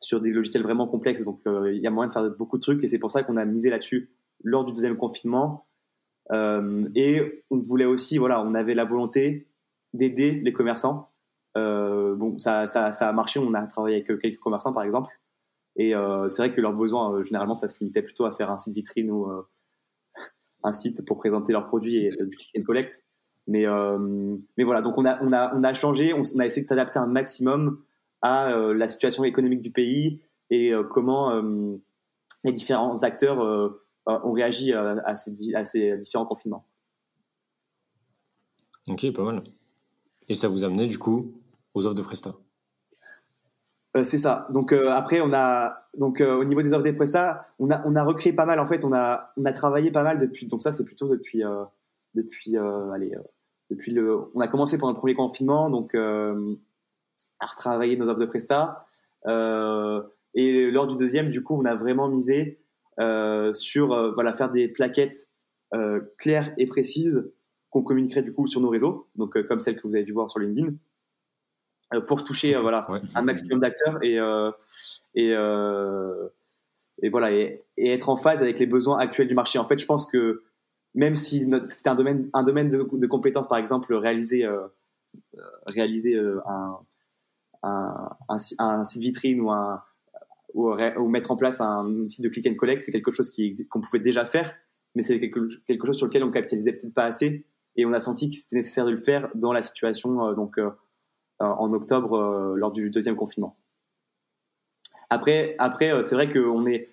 sur 0.00 0.20
des 0.20 0.30
logiciels 0.30 0.64
vraiment 0.64 0.88
complexes. 0.88 1.24
Donc, 1.24 1.40
il 1.46 1.80
y 1.80 1.86
a 1.86 1.90
moyen 1.90 2.08
de 2.08 2.12
faire 2.12 2.28
beaucoup 2.30 2.56
de 2.58 2.62
trucs 2.62 2.82
et 2.82 2.88
c'est 2.88 2.98
pour 2.98 3.12
ça 3.12 3.22
qu'on 3.22 3.36
a 3.36 3.44
misé 3.44 3.70
là-dessus 3.70 4.10
lors 4.42 4.64
du 4.64 4.72
deuxième 4.72 4.96
confinement. 4.96 5.66
et 6.32 7.44
on 7.50 7.58
voulait 7.60 7.84
aussi, 7.84 8.18
voilà, 8.18 8.42
on 8.42 8.54
avait 8.54 8.74
la 8.74 8.84
volonté 8.84 9.48
d'aider 9.94 10.32
les 10.32 10.52
commerçants 10.52 11.12
euh, 11.56 12.14
bon, 12.14 12.38
ça, 12.38 12.66
ça, 12.66 12.92
ça, 12.92 13.08
a 13.08 13.12
marché. 13.12 13.38
On 13.38 13.54
a 13.54 13.66
travaillé 13.66 13.96
avec 13.96 14.20
quelques 14.20 14.40
commerçants, 14.40 14.72
par 14.72 14.84
exemple. 14.84 15.12
Et 15.76 15.94
euh, 15.94 16.28
c'est 16.28 16.42
vrai 16.42 16.52
que 16.52 16.60
leurs 16.60 16.74
besoins, 16.74 17.14
euh, 17.14 17.24
généralement, 17.24 17.54
ça 17.54 17.68
se 17.68 17.78
limitait 17.80 18.02
plutôt 18.02 18.24
à 18.24 18.32
faire 18.32 18.50
un 18.50 18.58
site 18.58 18.74
vitrine 18.74 19.10
ou 19.10 19.30
euh, 19.30 19.42
un 20.62 20.72
site 20.72 21.04
pour 21.06 21.16
présenter 21.16 21.52
leurs 21.52 21.66
produits 21.66 21.96
et 21.96 22.10
du 22.10 22.36
click 22.36 22.50
and 22.58 22.62
collect. 22.62 23.04
Mais, 23.48 23.66
mais 24.56 24.62
voilà, 24.62 24.82
donc 24.82 24.96
on 24.98 25.04
a, 25.04 25.20
on 25.20 25.32
a, 25.32 25.52
on 25.56 25.64
a 25.64 25.74
changé, 25.74 26.14
on, 26.14 26.22
a 26.38 26.46
essayé 26.46 26.62
de 26.62 26.68
s'adapter 26.68 27.00
un 27.00 27.08
maximum 27.08 27.82
à 28.20 28.56
la 28.56 28.86
situation 28.86 29.24
économique 29.24 29.62
du 29.62 29.72
pays 29.72 30.22
et 30.48 30.70
comment 30.92 31.42
les 32.44 32.52
différents 32.52 33.02
acteurs 33.02 33.40
ont 34.06 34.30
réagi 34.30 34.72
à 34.72 35.16
ces, 35.16 35.98
différents 35.98 36.24
confinements. 36.24 36.64
Ok, 38.86 39.10
pas 39.12 39.24
mal. 39.24 39.42
Et 40.28 40.36
ça 40.36 40.46
vous 40.46 40.62
a 40.62 40.68
amené 40.68 40.86
du 40.86 41.00
coup 41.00 41.32
aux 41.74 41.84
offres 41.84 41.96
de 41.96 42.02
Presta? 42.02 42.36
Euh, 43.96 44.04
c'est 44.04 44.18
ça. 44.18 44.46
Donc 44.50 44.72
euh, 44.72 44.90
après, 44.90 45.20
on 45.20 45.32
a 45.32 45.86
donc 45.98 46.20
euh, 46.20 46.36
au 46.36 46.44
niveau 46.44 46.62
des 46.62 46.72
offres 46.72 46.82
des 46.82 46.94
Presta, 46.94 47.46
on 47.58 47.70
a 47.70 47.82
on 47.86 47.94
a 47.94 48.04
recréé 48.04 48.32
pas 48.32 48.46
mal. 48.46 48.58
En 48.58 48.66
fait, 48.66 48.84
on 48.84 48.92
a 48.92 49.32
on 49.36 49.44
a 49.44 49.52
travaillé 49.52 49.90
pas 49.90 50.02
mal 50.02 50.18
depuis. 50.18 50.46
Donc 50.46 50.62
ça, 50.62 50.72
c'est 50.72 50.84
plutôt 50.84 51.08
depuis 51.08 51.42
depuis 52.14 52.56
allez 52.56 53.12
depuis 53.70 53.92
le. 53.92 54.30
On 54.34 54.40
a 54.40 54.48
commencé 54.48 54.78
pendant 54.78 54.92
le 54.92 54.98
premier 54.98 55.14
confinement, 55.14 55.68
donc 55.68 55.94
à 55.94 57.46
retravailler 57.46 57.96
nos 57.96 58.08
offres 58.08 58.20
de 58.20 58.26
Presta. 58.26 58.86
et 60.34 60.70
lors 60.70 60.86
du 60.86 60.96
deuxième, 60.96 61.28
du 61.28 61.42
coup, 61.42 61.54
on 61.60 61.64
a 61.66 61.74
vraiment 61.74 62.08
misé 62.08 62.60
sur 63.52 64.14
voilà 64.14 64.32
faire 64.32 64.50
des 64.50 64.68
plaquettes 64.68 65.28
claires 66.18 66.50
et 66.56 66.66
précises 66.66 67.30
qu'on 67.68 67.82
communiquerait 67.82 68.22
du 68.22 68.32
coup 68.32 68.46
sur 68.46 68.60
nos 68.60 68.68
réseaux, 68.70 69.08
donc 69.16 69.40
comme 69.46 69.60
celle 69.60 69.76
que 69.76 69.86
vous 69.86 69.96
avez 69.96 70.04
dû 70.04 70.12
voir 70.12 70.30
sur 70.30 70.40
LinkedIn. 70.40 70.74
Euh, 71.94 72.00
pour 72.00 72.24
toucher 72.24 72.54
euh, 72.54 72.60
voilà 72.60 72.86
un 73.14 73.22
maximum 73.22 73.60
d'acteurs 73.60 73.98
et 74.02 74.18
euh, 74.18 74.50
et 75.14 75.30
et 77.02 77.08
voilà 77.08 77.32
et, 77.32 77.64
être 77.78 78.08
en 78.08 78.16
phase 78.16 78.42
avec 78.42 78.58
les 78.58 78.66
besoins 78.66 78.98
actuels 78.98 79.28
du 79.28 79.34
marché. 79.34 79.58
En 79.58 79.64
fait, 79.64 79.78
je 79.78 79.86
pense 79.86 80.06
que 80.06 80.42
même 80.94 81.14
si 81.14 81.50
c'était 81.64 81.88
un 81.88 81.94
domaine 81.94 82.30
un 82.32 82.44
domaine 82.44 82.68
de, 82.68 83.06
compétences 83.06 83.48
par 83.48 83.58
exemple 83.58 83.94
réaliser 83.94 84.48
réaliser 85.66 86.18
un, 86.46 86.78
un, 87.62 88.10
un, 88.58 88.84
site 88.84 89.02
vitrine 89.02 89.40
ou 89.40 89.50
un 89.50 89.82
ou, 90.54 91.08
mettre 91.08 91.30
en 91.30 91.36
place 91.36 91.60
un 91.60 91.86
outil 91.86 92.20
de 92.20 92.28
click 92.28 92.46
and 92.46 92.54
collect, 92.54 92.82
c'est 92.84 92.92
quelque 92.92 93.12
chose 93.12 93.34
qu'on 93.70 93.80
pouvait 93.80 94.00
déjà 94.00 94.26
faire, 94.26 94.54
mais 94.94 95.02
c'est 95.02 95.18
quelque, 95.18 95.40
quelque, 95.66 95.86
chose 95.86 95.96
sur 95.96 96.06
lequel 96.06 96.24
on 96.24 96.30
capitalisait 96.30 96.74
peut-être 96.74 96.92
pas 96.92 97.06
assez, 97.06 97.46
et 97.76 97.86
on 97.86 97.92
a 97.94 98.00
senti 98.00 98.28
que 98.28 98.36
c'était 98.36 98.56
nécessaire 98.56 98.84
de 98.84 98.90
le 98.90 98.98
faire 98.98 99.30
dans 99.34 99.54
la 99.54 99.62
situation 99.62 100.34
donc 100.34 100.58
euh, 100.58 100.70
en 101.40 101.72
octobre 101.72 102.14
euh, 102.14 102.54
lors 102.56 102.72
du 102.72 102.90
deuxième 102.90 103.16
confinement. 103.16 103.56
Après, 105.10 105.56
après 105.58 105.92
euh, 105.92 106.02
c'est 106.02 106.14
vrai 106.14 106.32
qu'on 106.32 106.66
est 106.66 106.88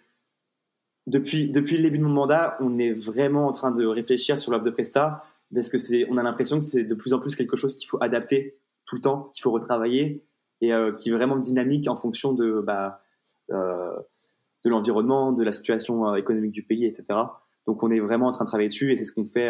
depuis, 1.08 1.50
depuis 1.50 1.78
le 1.78 1.84
début 1.84 1.98
de 1.98 2.04
mon 2.04 2.10
mandat, 2.10 2.58
on 2.60 2.78
est 2.78 2.92
vraiment 2.92 3.48
en 3.48 3.52
train 3.52 3.72
de 3.72 3.86
réfléchir 3.86 4.38
sur 4.38 4.52
l'offre 4.52 4.66
de 4.66 4.70
Presta 4.70 5.24
parce 5.54 5.70
que 5.70 5.78
c'est, 5.78 6.08
on 6.10 6.18
a 6.18 6.24
l'impression 6.24 6.60
que 6.60 6.64
c'est 6.64 6.84
de 6.84 6.94
plus 6.94 7.14
en 7.14 7.20
plus 7.20 7.36
quelque 7.36 7.58
chose 7.58 7.76
qu'il 7.76 7.88
faut 7.88 7.98
adapter 8.02 8.60
tout 8.86 8.96
le 8.96 9.02
temps, 9.02 9.32
qu'il 9.34 9.42
faut 9.42 9.52
retravailler 9.52 10.24
et 10.62 10.72
qui 10.98 11.10
est 11.10 11.12
vraiment 11.14 11.38
dynamique 11.38 11.88
en 11.88 11.96
fonction 11.96 12.34
de, 12.34 12.62
bah, 12.64 13.02
de 13.50 14.70
l'environnement, 14.70 15.32
de 15.32 15.44
la 15.44 15.52
situation 15.52 16.14
économique 16.16 16.52
du 16.52 16.64
pays, 16.64 16.86
etc. 16.86 17.20
Donc 17.66 17.82
on 17.82 17.90
est 17.90 18.00
vraiment 18.00 18.28
en 18.28 18.32
train 18.32 18.46
de 18.46 18.50
travailler 18.50 18.68
dessus 18.68 18.92
et 18.92 18.98
c'est 18.98 19.06
ce 19.06 19.14
qu'on 19.14 19.26
fait 19.26 19.50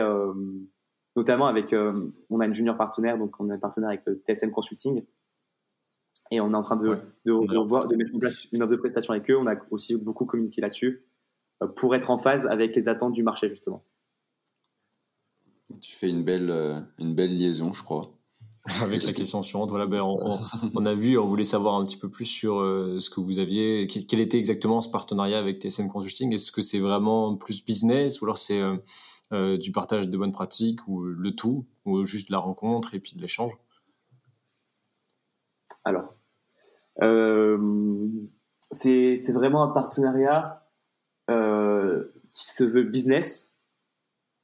notamment 1.19 1.47
avec, 1.47 1.73
euh, 1.73 2.11
on 2.29 2.39
a 2.39 2.45
une 2.45 2.53
junior 2.53 2.77
partenaire, 2.77 3.17
donc 3.17 3.35
on 3.39 3.49
est 3.51 3.57
partenaire 3.57 3.89
avec 3.89 4.03
le 4.05 4.23
TSM 4.25 4.51
Consulting, 4.51 5.03
et 6.31 6.39
on 6.39 6.51
est 6.51 6.55
en 6.55 6.61
train 6.61 6.77
de, 6.77 6.97
de, 7.25 7.57
revoir, 7.57 7.87
de 7.87 7.95
mettre 7.97 8.15
en 8.15 8.19
place 8.19 8.45
une 8.53 8.63
offre 8.63 8.71
de 8.71 8.77
prestation 8.77 9.11
avec 9.13 9.29
eux. 9.29 9.37
On 9.37 9.47
a 9.47 9.55
aussi 9.71 9.97
beaucoup 9.97 10.25
communiqué 10.25 10.61
là-dessus 10.61 11.03
euh, 11.61 11.67
pour 11.67 11.93
être 11.95 12.09
en 12.09 12.17
phase 12.17 12.45
avec 12.45 12.73
les 12.75 12.87
attentes 12.87 13.13
du 13.13 13.23
marché 13.23 13.49
justement. 13.49 13.83
Tu 15.81 15.93
fais 15.93 16.09
une 16.09 16.23
belle, 16.23 16.49
euh, 16.49 16.79
une 16.99 17.15
belle 17.15 17.35
liaison, 17.37 17.73
je 17.73 17.83
crois. 17.83 18.11
Avec 18.83 19.03
la 19.03 19.13
question 19.13 19.41
suivante, 19.41 19.69
voilà, 19.69 19.87
ben 19.87 20.01
on, 20.01 20.85
a 20.85 20.93
vu, 20.93 21.17
on 21.17 21.25
voulait 21.25 21.45
savoir 21.45 21.75
un 21.75 21.85
petit 21.85 21.97
peu 21.97 22.09
plus 22.09 22.25
sur 22.25 22.59
ce 22.59 23.09
que 23.09 23.19
vous 23.19 23.39
aviez, 23.39 23.87
quel, 23.87 24.19
était 24.19 24.37
exactement 24.37 24.79
ce 24.81 24.91
partenariat 24.91 25.39
avec 25.39 25.59
TSM 25.61 25.87
Consulting? 25.87 26.35
Est-ce 26.35 26.51
que 26.51 26.61
c'est 26.61 26.77
vraiment 26.77 27.35
plus 27.35 27.65
business 27.65 28.21
ou 28.21 28.25
alors 28.25 28.37
c'est 28.37 28.61
euh, 29.31 29.57
du 29.57 29.71
partage 29.71 30.09
de 30.09 30.17
bonnes 30.17 30.31
pratiques 30.31 30.87
ou 30.87 31.03
le 31.03 31.35
tout, 31.35 31.67
ou 31.85 32.03
juste 32.07 32.31
la 32.31 32.39
rencontre 32.39 32.95
et 32.95 32.99
puis 32.99 33.15
de 33.15 33.21
l'échange 33.21 33.51
Alors, 35.83 36.15
euh, 37.03 38.07
c'est 38.71 39.31
vraiment 39.31 39.61
un 39.61 39.67
partenariat 39.67 40.67
euh, 41.29 42.05
qui 42.33 42.47
se 42.47 42.63
veut 42.63 42.81
business, 42.81 43.53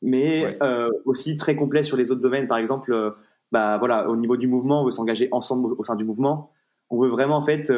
mais 0.03 0.59
aussi 1.05 1.35
très 1.35 1.55
complet 1.55 1.81
sur 1.81 1.97
les 1.97 2.11
autres 2.11 2.21
domaines. 2.21 2.47
Par 2.47 2.59
exemple, 2.59 3.15
bah 3.51 3.79
voilà, 3.79 4.07
au 4.07 4.15
niveau 4.15 4.37
du 4.37 4.45
mouvement, 4.47 4.81
on 4.81 4.85
veut 4.85 4.91
s'engager 4.91 5.29
ensemble 5.31 5.73
au 5.73 5.83
sein 5.83 5.95
du 5.95 6.03
mouvement. 6.03 6.51
On 6.91 7.01
veut 7.01 7.09
vraiment 7.09 7.37
en 7.37 7.41
fait, 7.41 7.71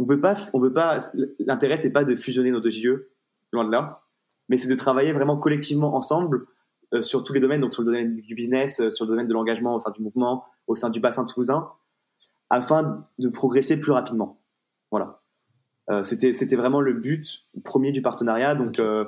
on 0.00 0.04
veut 0.04 0.20
pas, 0.20 0.34
on 0.54 0.58
veut 0.58 0.72
pas. 0.72 0.98
L'intérêt 1.38 1.76
c'est 1.76 1.92
pas 1.92 2.02
de 2.02 2.16
fusionner 2.16 2.50
nos 2.50 2.60
deux 2.60 2.74
yeux, 2.74 3.12
loin 3.52 3.64
de 3.64 3.70
là 3.70 4.02
mais 4.48 4.56
c'est 4.56 4.68
de 4.68 4.74
travailler 4.74 5.12
vraiment 5.12 5.36
collectivement 5.36 5.94
ensemble 5.94 6.46
euh, 6.94 7.00
sur 7.00 7.24
tous 7.24 7.32
les 7.32 7.40
domaines, 7.40 7.60
donc 7.60 7.72
sur 7.72 7.82
le 7.82 7.86
domaine 7.86 8.16
du 8.16 8.34
business, 8.34 8.80
euh, 8.80 8.90
sur 8.90 9.06
le 9.06 9.10
domaine 9.10 9.26
de 9.26 9.32
l'engagement 9.32 9.74
au 9.74 9.80
sein 9.80 9.90
du 9.92 10.02
mouvement, 10.02 10.44
au 10.66 10.74
sein 10.74 10.90
du 10.90 11.00
bassin 11.00 11.24
toulousain, 11.24 11.70
afin 12.50 13.02
de 13.18 13.28
progresser 13.30 13.80
plus 13.80 13.92
rapidement. 13.92 14.40
Voilà. 14.90 15.22
Euh, 15.90 16.02
c'était 16.02 16.56
vraiment 16.56 16.80
le 16.80 16.92
but 16.92 17.46
premier 17.64 17.92
du 17.92 18.02
partenariat. 18.02 18.54
Donc 18.54 18.78
euh, 18.78 19.06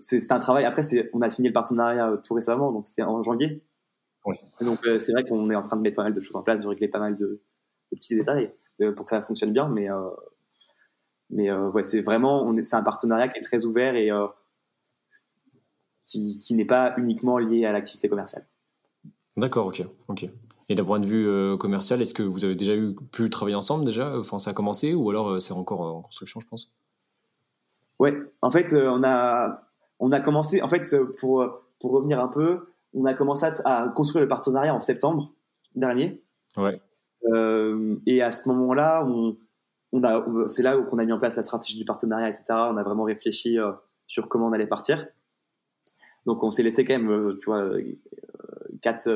c'est 0.00 0.30
un 0.30 0.38
travail. 0.38 0.64
Après, 0.64 0.82
on 1.12 1.20
a 1.20 1.30
signé 1.30 1.48
le 1.48 1.52
partenariat 1.52 2.16
tout 2.24 2.34
récemment, 2.34 2.70
donc 2.72 2.86
c'était 2.86 3.02
en 3.02 3.22
janvier. 3.22 3.64
Oui. 4.24 4.36
Donc 4.60 4.86
c'est 4.98 5.12
vrai 5.12 5.24
qu'on 5.24 5.50
est 5.50 5.56
en 5.56 5.62
train 5.62 5.76
de 5.76 5.82
mettre 5.82 5.96
pas 5.96 6.04
mal 6.04 6.14
de 6.14 6.20
choses 6.20 6.36
en 6.36 6.42
place, 6.42 6.60
de 6.60 6.68
régler 6.68 6.88
pas 6.88 7.00
mal 7.00 7.16
de, 7.16 7.42
de 7.90 7.96
petits 7.96 8.14
détails 8.14 8.52
pour 8.94 9.04
que 9.04 9.10
ça 9.10 9.20
fonctionne 9.20 9.52
bien. 9.52 9.68
Mais 9.68 9.88
mais 11.30 11.50
euh, 11.50 11.70
ouais, 11.70 11.84
c'est 11.84 12.00
vraiment, 12.00 12.52
c'est 12.62 12.76
un 12.76 12.82
partenariat 12.82 13.28
qui 13.28 13.38
est 13.38 13.42
très 13.42 13.64
ouvert 13.64 13.94
et 13.94 14.10
euh, 14.10 14.26
qui, 16.04 16.38
qui 16.38 16.54
n'est 16.54 16.64
pas 16.64 16.94
uniquement 16.96 17.38
lié 17.38 17.64
à 17.66 17.72
l'activité 17.72 18.08
commerciale. 18.08 18.46
D'accord, 19.36 19.66
ok, 19.66 19.84
ok. 20.08 20.28
Et 20.68 20.74
d'un 20.74 20.84
point 20.84 21.00
de 21.00 21.06
vue 21.06 21.26
euh, 21.26 21.56
commercial, 21.56 22.00
est-ce 22.02 22.14
que 22.14 22.22
vous 22.22 22.44
avez 22.44 22.54
déjà 22.54 22.74
eu, 22.74 22.94
pu 23.12 23.30
travailler 23.30 23.56
ensemble 23.56 23.84
déjà? 23.84 24.18
Enfin, 24.18 24.38
ça 24.38 24.50
a 24.50 24.54
commencé 24.54 24.94
ou 24.94 25.10
alors 25.10 25.40
c'est 25.40 25.52
encore 25.52 25.80
en 25.80 26.02
construction, 26.02 26.40
je 26.40 26.46
pense? 26.46 26.74
Ouais, 27.98 28.16
en 28.42 28.50
fait, 28.50 28.72
on 28.72 29.02
a 29.04 29.62
on 29.98 30.12
a 30.12 30.20
commencé, 30.20 30.62
en 30.62 30.68
fait, 30.68 30.82
pour 31.18 31.44
pour 31.80 31.92
revenir 31.92 32.20
un 32.20 32.28
peu, 32.28 32.68
on 32.94 33.04
a 33.04 33.14
commencé 33.14 33.46
à, 33.64 33.88
construire 33.94 34.22
le 34.22 34.28
partenariat 34.28 34.74
en 34.74 34.80
septembre 34.80 35.32
dernier. 35.74 36.22
Ouais. 36.56 36.80
et 38.06 38.22
à 38.22 38.32
ce 38.32 38.48
moment-là, 38.48 39.04
on 39.06 39.36
on 39.92 40.02
a, 40.04 40.48
c'est 40.48 40.62
là 40.62 40.76
qu'on 40.76 40.98
a 40.98 41.04
mis 41.04 41.12
en 41.12 41.18
place 41.18 41.36
la 41.36 41.42
stratégie 41.42 41.78
du 41.78 41.84
partenariat, 41.84 42.28
etc. 42.28 42.44
On 42.48 42.76
a 42.76 42.82
vraiment 42.82 43.04
réfléchi 43.04 43.58
sur 44.06 44.28
comment 44.28 44.46
on 44.46 44.52
allait 44.52 44.66
partir. 44.66 45.06
Donc 46.26 46.42
on 46.42 46.50
s'est 46.50 46.62
laissé 46.62 46.84
quand 46.84 46.98
même, 46.98 47.36
tu 47.40 47.46
vois, 47.46 47.70
quatre, 48.82 49.08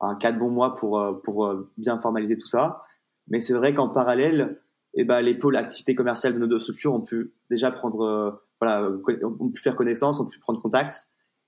un 0.00 0.14
quatre 0.16 0.38
bons 0.38 0.50
mois 0.50 0.74
pour 0.74 1.20
pour 1.22 1.54
bien 1.78 1.98
formaliser 1.98 2.36
tout 2.36 2.48
ça. 2.48 2.82
Mais 3.28 3.40
c'est 3.40 3.54
vrai 3.54 3.74
qu'en 3.74 3.88
parallèle, 3.88 4.60
eh 4.94 5.04
ben, 5.04 5.20
les 5.22 5.34
pôles 5.34 5.56
activités 5.56 5.94
commerciales 5.94 6.34
de 6.34 6.38
nos 6.38 6.46
deux 6.46 6.58
structures 6.58 6.92
ont 6.92 7.00
pu 7.00 7.32
déjà 7.50 7.70
prendre, 7.70 8.02
euh, 8.02 8.30
voilà, 8.60 8.90
ont 9.22 9.48
pu 9.50 9.60
faire 9.60 9.76
connaissance, 9.76 10.20
ont 10.20 10.26
pu 10.26 10.38
prendre 10.38 10.60
contact. 10.60 10.94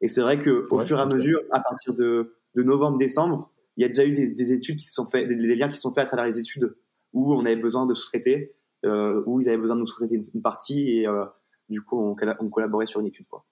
Et 0.01 0.09
c'est 0.09 0.23
vrai 0.23 0.39
que 0.39 0.67
au 0.71 0.79
fur 0.79 0.99
et 0.99 1.03
à 1.03 1.07
mesure, 1.07 1.41
à 1.51 1.61
partir 1.61 1.95
de, 1.95 2.35
de 2.55 2.63
novembre-décembre, 2.63 3.51
il 3.77 3.83
y 3.83 3.85
a 3.85 3.89
déjà 3.89 4.05
eu 4.05 4.13
des, 4.13 4.33
des, 4.33 4.53
études 4.53 4.79
qui 4.79 4.87
se 4.87 4.95
sont 4.95 5.07
faits, 5.07 5.29
des, 5.29 5.55
liens 5.55 5.69
qui 5.69 5.77
sont 5.77 5.93
faits 5.93 6.05
à 6.05 6.07
travers 6.07 6.27
les 6.27 6.39
études 6.39 6.75
où 7.15 7.33
on 7.35 7.47
avait 7.47 7.57
besoin 7.57 7.87
de 7.87 7.95
sous-traiter, 7.95 8.55
euh, 8.85 9.23
où 9.27 9.41
ils 9.41 9.49
avaient 9.49 9.59
besoin 9.59 9.77
de 9.77 9.81
nous 9.81 9.87
sous-traiter 9.87 10.27
une, 10.35 10.43
partie 10.43 10.99
et 10.99 11.09
euh, 11.09 11.25
du 11.71 11.81
coup 11.81 11.99
on, 11.99 12.15
on, 12.41 12.49
collaborait 12.51 12.87
sur 12.87 13.01
une 13.01 13.07
étude 13.07 13.27
quoi. 13.29 13.47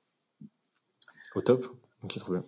Au 1.35 1.41
top, 1.41 1.67
ok 2.03 2.19
trop 2.19 2.33
bien. 2.33 2.45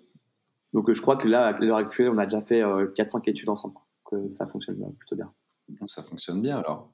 Donc 0.74 0.92
je 0.92 1.00
crois 1.00 1.16
que 1.16 1.26
là, 1.26 1.46
à 1.46 1.60
l'heure 1.60 1.78
actuelle, 1.78 2.10
on 2.10 2.18
a 2.18 2.26
déjà 2.26 2.42
fait 2.42 2.62
4-5 2.62 3.30
études 3.30 3.48
ensemble, 3.48 3.76
que 4.04 4.30
ça 4.32 4.44
fonctionne 4.46 4.94
plutôt 4.98 5.16
bien. 5.16 5.32
Donc 5.68 5.90
ça 5.90 6.02
fonctionne 6.02 6.42
bien 6.42 6.58
alors. 6.58 6.90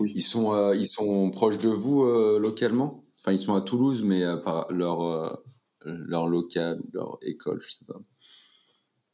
Oui. 0.00 0.12
Ils 0.14 0.22
sont, 0.22 0.52
euh, 0.52 0.76
ils 0.76 0.86
sont 0.86 1.30
proches 1.30 1.58
de 1.58 1.70
vous 1.70 2.04
euh, 2.04 2.38
localement? 2.38 3.04
Enfin, 3.18 3.32
ils 3.32 3.38
sont 3.38 3.54
à 3.54 3.60
Toulouse, 3.60 4.04
mais 4.04 4.22
euh, 4.22 4.36
par 4.36 4.70
leur, 4.70 5.42
leur 5.84 6.28
local, 6.28 6.80
leur 6.92 7.18
école, 7.22 7.60
je 7.62 7.72
sais 7.72 7.84
pas. 7.84 8.00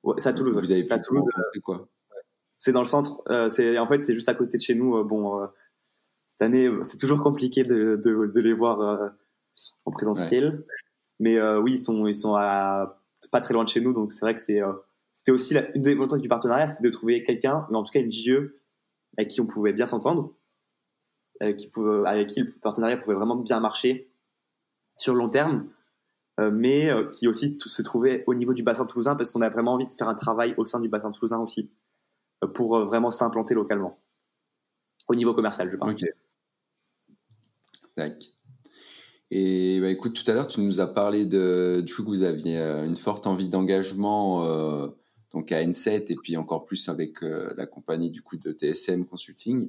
Ouais, 0.02 0.14
c'est 0.18 0.28
à 0.28 0.32
Toulouse. 0.34 0.54
Vous 0.54 0.72
avez 0.72 0.82
Toulouse. 0.82 1.26
quoi 1.62 1.88
C'est 2.58 2.72
dans 2.72 2.80
le 2.80 2.86
centre. 2.86 3.22
c'est 3.50 3.78
en 3.78 3.86
fait, 3.86 4.04
c'est 4.04 4.14
juste 4.14 4.28
à 4.28 4.34
côté 4.34 4.56
de 4.56 4.62
chez 4.62 4.74
nous. 4.74 5.04
bon, 5.04 5.46
cette 6.28 6.42
année, 6.42 6.70
c'est 6.82 6.98
toujours 6.98 7.20
compliqué 7.20 7.64
de, 7.64 8.00
de, 8.02 8.26
de 8.26 8.40
les 8.40 8.54
voir 8.54 9.12
en 9.84 9.90
présentiel. 9.90 10.64
Mais 11.20 11.40
oui, 11.58 11.74
ils 11.74 11.82
sont, 11.82 12.06
ils 12.06 12.14
sont 12.14 12.34
à, 12.36 13.00
pas 13.30 13.40
très 13.40 13.54
loin 13.54 13.64
de 13.64 13.68
chez 13.68 13.80
nous, 13.80 13.92
donc 13.92 14.12
c'est 14.12 14.20
vrai 14.20 14.34
que 14.34 14.40
c'est 14.40 14.60
c'était 15.14 15.30
aussi 15.30 15.54
la, 15.54 15.70
une 15.76 15.82
des 15.82 15.94
volontés 15.94 16.20
du 16.20 16.28
partenariat, 16.28 16.68
c'était 16.68 16.82
de 16.82 16.92
trouver 16.92 17.22
quelqu'un, 17.22 17.66
mais 17.70 17.76
en 17.76 17.84
tout 17.84 17.92
cas 17.92 18.00
une 18.00 18.12
JE 18.12 18.56
avec 19.16 19.30
qui 19.30 19.40
on 19.40 19.46
pouvait 19.46 19.72
bien 19.72 19.86
s'entendre, 19.86 20.34
avec 21.40 21.56
qui, 21.56 21.72
avec 22.04 22.28
qui 22.28 22.40
le 22.40 22.52
partenariat 22.60 22.96
pouvait 22.96 23.14
vraiment 23.14 23.36
bien 23.36 23.60
marcher 23.60 24.10
sur 24.96 25.14
le 25.14 25.20
long 25.20 25.28
terme, 25.28 25.68
euh, 26.40 26.50
mais 26.50 26.90
euh, 26.90 27.10
qui 27.10 27.28
aussi 27.28 27.56
se 27.60 27.82
trouvait 27.82 28.24
au 28.26 28.34
niveau 28.34 28.54
du 28.54 28.64
bassin 28.64 28.86
toulousain 28.86 29.14
parce 29.14 29.30
qu'on 29.30 29.40
a 29.40 29.48
vraiment 29.48 29.74
envie 29.74 29.86
de 29.86 29.94
faire 29.94 30.08
un 30.08 30.16
travail 30.16 30.52
au 30.56 30.66
sein 30.66 30.80
du 30.80 30.88
bassin 30.88 31.12
toulousain 31.12 31.38
aussi 31.38 31.70
euh, 31.70 31.83
pour 32.52 32.78
vraiment 32.84 33.10
s'implanter 33.10 33.54
localement 33.54 33.98
au 35.08 35.14
niveau 35.14 35.34
commercial, 35.34 35.70
je 35.70 35.76
parle. 35.76 35.92
Ok. 35.92 36.04
D'accord. 37.96 38.28
Et 39.30 39.80
bah, 39.80 39.90
écoute, 39.90 40.14
tout 40.14 40.30
à 40.30 40.34
l'heure, 40.34 40.46
tu 40.46 40.60
nous 40.60 40.80
as 40.80 40.86
parlé 40.86 41.26
de, 41.26 41.82
du 41.84 41.94
coup 41.94 42.04
que 42.04 42.08
vous 42.08 42.22
aviez 42.22 42.58
une 42.58 42.96
forte 42.96 43.26
envie 43.26 43.48
d'engagement 43.48 44.42
donc 45.34 45.50
à 45.52 45.60
N7 45.62 46.06
et 46.08 46.16
puis 46.16 46.36
encore 46.36 46.64
plus 46.64 46.88
avec 46.88 47.22
euh, 47.22 47.52
la 47.56 47.66
compagnie 47.66 48.10
du 48.10 48.22
coup 48.22 48.36
de 48.36 48.52
TSM 48.52 49.04
Consulting. 49.04 49.68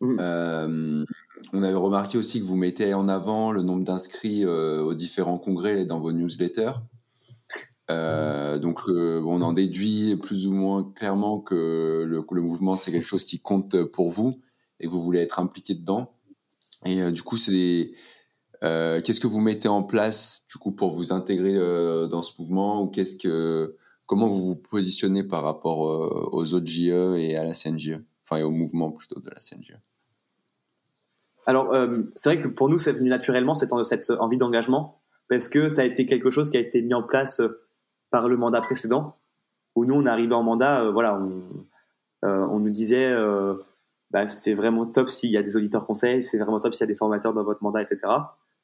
Mmh. 0.00 0.16
Euh, 0.20 1.04
on 1.52 1.62
avait 1.62 1.74
remarqué 1.74 2.16
aussi 2.18 2.40
que 2.40 2.44
vous 2.44 2.56
mettez 2.56 2.94
en 2.94 3.08
avant 3.08 3.50
le 3.50 3.62
nombre 3.62 3.84
d'inscrits 3.84 4.44
euh, 4.44 4.82
aux 4.82 4.94
différents 4.94 5.38
congrès 5.38 5.84
dans 5.84 5.98
vos 5.98 6.12
newsletters. 6.12 6.74
Donc 7.88 8.80
on 8.88 9.42
en 9.42 9.52
déduit 9.52 10.16
plus 10.16 10.46
ou 10.46 10.52
moins 10.52 10.92
clairement 10.96 11.40
que 11.40 12.04
le, 12.06 12.42
mouvement 12.42 12.76
c'est 12.76 12.90
quelque 12.90 13.06
chose 13.06 13.24
qui 13.24 13.40
compte 13.40 13.84
pour 13.84 14.10
vous 14.10 14.40
et 14.80 14.86
que 14.86 14.90
vous 14.90 15.02
voulez 15.02 15.20
être 15.20 15.38
impliqué 15.38 15.74
dedans. 15.74 16.12
Et 16.84 17.12
du 17.12 17.22
coup 17.22 17.36
c'est 17.36 17.92
qu'est-ce 18.60 19.20
que 19.20 19.26
vous 19.26 19.40
mettez 19.40 19.68
en 19.68 19.82
place 19.82 20.46
du 20.50 20.58
coup 20.58 20.72
pour 20.72 20.90
vous 20.90 21.12
intégrer 21.12 21.54
dans 22.08 22.22
ce 22.22 22.40
mouvement 22.40 22.82
ou 22.82 22.88
qu'est-ce 22.88 23.16
que 23.16 23.76
comment 24.06 24.28
vous 24.28 24.42
vous 24.42 24.56
positionnez 24.56 25.24
par 25.24 25.42
rapport 25.42 25.88
euh, 25.88 26.28
aux 26.32 26.54
autres 26.54 26.66
JE 26.66 27.16
et 27.18 27.36
à 27.36 27.44
la 27.44 27.52
CNJE 27.52 28.00
Enfin, 28.24 28.40
et 28.40 28.42
au 28.42 28.50
mouvement 28.50 28.90
plutôt 28.90 29.20
de 29.20 29.30
la 29.30 29.40
CNJE 29.40 29.78
Alors, 31.44 31.72
euh, 31.72 32.02
c'est 32.16 32.34
vrai 32.34 32.42
que 32.42 32.48
pour 32.48 32.68
nous, 32.68 32.78
c'est 32.78 32.92
venu 32.92 33.08
naturellement 33.08 33.54
cette, 33.54 33.70
cette 33.84 34.10
envie 34.18 34.38
d'engagement, 34.38 35.02
parce 35.28 35.48
que 35.48 35.68
ça 35.68 35.82
a 35.82 35.84
été 35.84 36.06
quelque 36.06 36.30
chose 36.30 36.50
qui 36.50 36.56
a 36.56 36.60
été 36.60 36.82
mis 36.82 36.94
en 36.94 37.02
place 37.02 37.40
euh, 37.40 37.65
par 38.16 38.28
le 38.28 38.38
mandat 38.38 38.62
précédent, 38.62 39.16
où 39.74 39.84
nous, 39.84 39.94
on 39.94 40.06
arrivé 40.06 40.32
en 40.32 40.42
mandat, 40.42 40.90
voilà, 40.90 41.20
on, 41.20 41.42
on, 42.22 42.60
nous 42.60 42.70
disait, 42.70 43.14
bah, 44.10 44.26
c'est 44.30 44.54
vraiment 44.54 44.86
top 44.86 45.10
s'il 45.10 45.30
y 45.30 45.36
a 45.36 45.42
des 45.42 45.54
auditeurs 45.54 45.86
conseils, 45.86 46.24
c'est 46.24 46.38
vraiment 46.38 46.60
top 46.60 46.72
s'il 46.72 46.84
y 46.84 46.88
a 46.88 46.92
des 46.92 46.96
formateurs 46.96 47.34
dans 47.34 47.44
votre 47.44 47.62
mandat, 47.62 47.82
etc. 47.82 48.00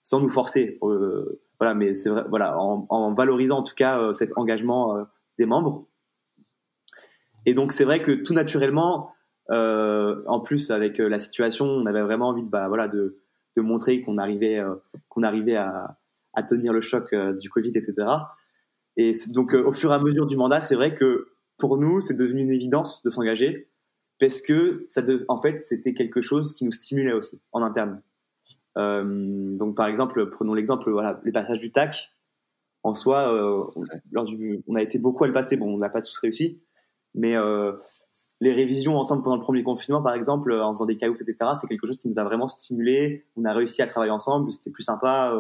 Sans 0.03 0.21
nous 0.21 0.31
forcer, 0.31 0.79
voilà, 0.81 1.75
mais 1.75 1.95
c'est 1.95 2.09
vrai, 2.09 2.25
voilà, 2.31 2.57
en, 2.59 3.13
valorisant 3.13 3.59
en 3.59 3.63
tout 3.63 3.75
cas 3.75 4.11
cet 4.15 4.39
engagement 4.39 4.97
des 5.39 5.45
membres. 5.45 5.85
Et 7.45 7.53
donc 7.53 7.73
c'est 7.73 7.85
vrai 7.85 8.01
que 8.01 8.13
tout 8.13 8.33
naturellement, 8.33 9.13
euh, 9.51 10.23
en 10.27 10.41
plus 10.41 10.71
avec 10.71 11.01
euh, 11.01 11.09
la 11.09 11.19
situation, 11.19 11.67
on 11.67 11.87
avait 11.87 12.03
vraiment 12.03 12.29
envie 12.29 12.43
de, 12.43 12.49
bah, 12.49 12.69
voilà, 12.69 12.89
de, 12.89 13.19
montrer 13.57 14.03
qu'on 14.03 14.19
arrivait, 14.19 14.59
euh, 14.59 14.75
qu'on 15.09 15.23
arrivait 15.23 15.57
à, 15.57 15.97
tenir 16.49 16.73
le 16.73 16.81
choc 16.81 17.15
du 17.39 17.51
Covid, 17.51 17.73
etc. 17.75 17.95
Et 18.97 19.13
donc 19.31 19.55
au 19.55 19.73
fur 19.73 19.91
et 19.91 19.95
à 19.95 19.99
mesure 19.99 20.27
du 20.27 20.37
mandat, 20.37 20.61
c'est 20.61 20.75
vrai 20.75 20.95
que 20.95 21.29
pour 21.59 21.79
nous, 21.79 22.01
c'est 22.01 22.15
devenu 22.15 22.43
une 22.43 22.53
évidence 22.53 23.03
de 23.03 23.11
s'engager 23.11 23.69
parce 24.19 24.41
que 24.41 24.73
ça 24.89 25.03
de, 25.03 25.25
en 25.29 25.41
fait, 25.41 25.59
c'était 25.61 25.95
quelque 25.95 26.23
chose 26.23 26.55
qui 26.55 26.65
nous 26.65 26.73
stimulait 26.73 27.13
aussi 27.13 27.41
en 27.53 27.63
interne. 27.63 28.03
donc 28.77 29.77
par 29.77 29.87
exemple, 29.87 30.31
prenons 30.31 30.55
l'exemple, 30.55 30.91
voilà, 30.91 31.21
les 31.25 31.33
passages 31.33 31.59
du 31.59 31.73
TAC 31.73 32.13
en 32.83 32.95
soi, 32.95 33.33
euh, 33.33 33.65
lors 34.11 34.25
du, 34.25 34.63
on 34.67 34.75
a 34.75 34.83
été 34.83 34.99
beaucoup 34.99 35.25
à 35.25 35.27
le 35.27 35.33
passer. 35.33 35.57
Bon, 35.57 35.73
on 35.73 35.79
n'a 35.79 35.89
pas 35.89 36.03
tous 36.03 36.19
réussi, 36.19 36.61
mais 37.15 37.37
euh, 37.37 37.73
les 38.41 38.53
révisions 38.53 38.97
ensemble 38.97 39.23
pendant 39.23 39.37
le 39.37 39.43
premier 39.43 39.63
confinement, 39.63 40.03
par 40.03 40.15
exemple, 40.15 40.53
en 40.53 40.73
faisant 40.73 40.87
des 40.87 40.97
cailloux, 40.97 41.15
etc., 41.15 41.53
c'est 41.55 41.69
quelque 41.69 41.87
chose 41.87 41.99
qui 41.99 42.09
nous 42.09 42.19
a 42.19 42.25
vraiment 42.25 42.49
stimulé. 42.49 43.27
On 43.37 43.45
a 43.45 43.53
réussi 43.53 43.83
à 43.83 43.87
travailler 43.87 44.13
ensemble, 44.13 44.51
c'était 44.51 44.71
plus 44.71 44.83
sympa 44.83 45.33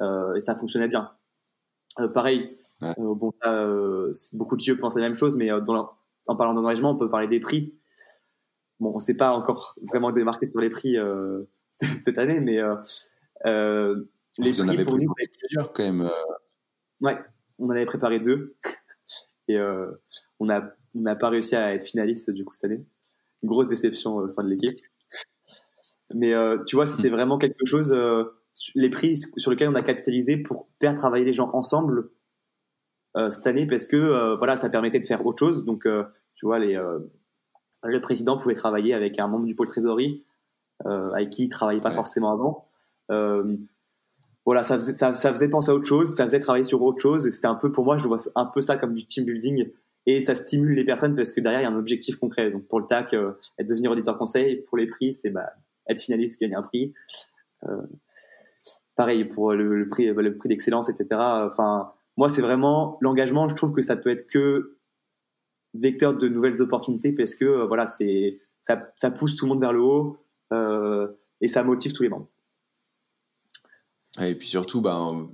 euh, 0.00 0.34
et 0.34 0.40
ça 0.40 0.54
fonctionnait 0.54 0.88
bien. 0.88 1.10
Pareil, 2.12 2.56
bon, 2.98 3.30
ça, 3.42 3.66
beaucoup 4.32 4.56
de 4.56 4.62
jeux 4.62 4.76
pensent 4.76 4.96
la 4.96 5.02
même 5.02 5.16
chose, 5.16 5.36
mais 5.36 5.50
en 5.52 6.36
parlant 6.36 6.54
d'engagement, 6.54 6.92
on 6.92 6.96
peut 6.96 7.10
parler 7.10 7.28
des 7.28 7.40
prix. 7.40 7.74
Bon, 8.80 8.92
on 8.94 8.98
s'est 8.98 9.16
pas 9.16 9.32
encore 9.32 9.76
vraiment 9.82 10.12
démarqué 10.12 10.46
sur 10.46 10.60
les 10.60 10.70
prix 10.70 10.96
cette 12.04 12.18
année, 12.18 12.40
mais 12.40 12.60
les 13.44 14.52
prix 14.52 14.84
pour 14.84 14.98
nous, 14.98 15.12
c'est 15.18 15.30
plusieurs 15.38 15.72
quand 15.72 15.84
même. 15.84 16.10
Ouais, 17.00 17.18
on 17.58 17.66
en 17.66 17.70
avait 17.70 17.86
préparé 17.86 18.20
deux. 18.20 18.56
Et 19.48 19.58
euh, 19.58 19.90
on 20.40 20.46
n'a 20.46 20.74
on 20.94 21.16
pas 21.16 21.28
réussi 21.28 21.56
à 21.56 21.74
être 21.74 21.84
finaliste 21.84 22.30
du 22.30 22.44
coup 22.44 22.54
cette 22.54 22.64
année. 22.64 22.84
Une 23.42 23.48
grosse 23.48 23.68
déception 23.68 24.16
au 24.16 24.28
sein 24.28 24.42
de 24.42 24.48
l'équipe. 24.48 24.78
Mais 26.14 26.32
euh, 26.32 26.62
tu 26.64 26.76
vois, 26.76 26.86
c'était 26.86 27.10
hmm. 27.10 27.14
vraiment 27.14 27.38
quelque 27.38 27.66
chose, 27.66 27.92
euh, 27.92 28.24
les 28.74 28.90
prix 28.90 29.16
sur 29.36 29.50
lesquels 29.50 29.68
on 29.68 29.74
a 29.74 29.82
capitalisé 29.82 30.36
pour 30.36 30.68
faire 30.80 30.94
travailler 30.94 31.24
les 31.24 31.34
gens 31.34 31.50
ensemble 31.52 32.10
cette 33.30 33.46
année 33.46 33.66
parce 33.66 33.86
que 33.86 34.36
voilà, 34.38 34.56
ça 34.56 34.68
permettait 34.68 34.98
de 34.98 35.06
faire 35.06 35.24
autre 35.24 35.38
chose. 35.38 35.64
Donc, 35.64 35.86
tu 36.34 36.46
vois, 36.46 36.58
les, 36.58 36.80
le 37.82 38.00
président 38.00 38.38
pouvait 38.38 38.56
travailler 38.56 38.92
avec 38.92 39.20
un 39.20 39.28
membre 39.28 39.46
du 39.46 39.54
pôle 39.54 39.68
trésorerie 39.68 40.24
avec 40.84 41.30
qui 41.30 41.44
il 41.44 41.48
travaillait 41.48 41.80
pas 41.80 41.92
forcément 41.92 42.32
avant 42.32 42.68
voilà, 44.46 44.62
ça 44.62 44.74
faisait, 44.74 44.94
ça, 44.94 45.12
faisait 45.12 45.48
penser 45.48 45.70
à 45.70 45.74
autre 45.74 45.86
chose, 45.86 46.14
ça 46.14 46.24
faisait 46.24 46.40
travailler 46.40 46.64
sur 46.64 46.82
autre 46.82 47.00
chose, 47.00 47.26
et 47.26 47.32
c'était 47.32 47.46
un 47.46 47.54
peu, 47.54 47.72
pour 47.72 47.84
moi, 47.84 47.96
je 47.96 48.06
vois 48.06 48.18
un 48.34 48.44
peu 48.44 48.60
ça 48.60 48.76
comme 48.76 48.92
du 48.92 49.06
team 49.06 49.24
building, 49.24 49.70
et 50.06 50.20
ça 50.20 50.34
stimule 50.34 50.74
les 50.74 50.84
personnes 50.84 51.16
parce 51.16 51.32
que 51.32 51.40
derrière, 51.40 51.60
il 51.60 51.64
y 51.64 51.66
a 51.66 51.70
un 51.70 51.78
objectif 51.78 52.16
concret. 52.16 52.50
Donc, 52.50 52.66
pour 52.66 52.78
le 52.78 52.86
TAC, 52.86 53.14
euh, 53.14 53.32
être 53.58 53.68
devenir 53.68 53.90
auditeur 53.90 54.18
conseil, 54.18 54.62
pour 54.68 54.76
les 54.76 54.86
prix, 54.86 55.14
c'est 55.14 55.30
bah, 55.30 55.50
être 55.88 56.00
finaliste, 56.00 56.38
gagner 56.40 56.56
un 56.56 56.62
prix. 56.62 56.92
Euh, 58.94 59.02
pareil, 59.02 59.24
pour 59.24 59.52
le, 59.52 59.88
prix, 59.88 60.12
le 60.12 60.36
prix 60.36 60.48
d'excellence, 60.48 60.88
etc. 60.88 61.08
Enfin, 61.50 61.92
moi, 62.16 62.28
c'est 62.28 62.42
vraiment 62.42 62.98
l'engagement, 63.00 63.48
je 63.48 63.54
trouve 63.54 63.72
que 63.72 63.82
ça 63.82 63.96
peut 63.96 64.10
être 64.10 64.26
que 64.26 64.76
vecteur 65.74 66.14
de 66.16 66.28
nouvelles 66.28 66.62
opportunités 66.62 67.12
parce 67.12 67.34
que, 67.34 67.44
euh, 67.44 67.66
voilà, 67.66 67.86
c'est, 67.86 68.40
ça, 68.62 68.92
ça 68.96 69.10
pousse 69.10 69.36
tout 69.36 69.46
le 69.46 69.50
monde 69.50 69.60
vers 69.60 69.72
le 69.72 69.80
haut, 69.80 70.18
et 71.40 71.48
ça 71.48 71.64
motive 71.64 71.92
tous 71.92 72.04
les 72.04 72.08
membres. 72.08 72.28
Et 74.20 74.34
puis 74.36 74.46
surtout, 74.46 74.80
ben, 74.80 75.28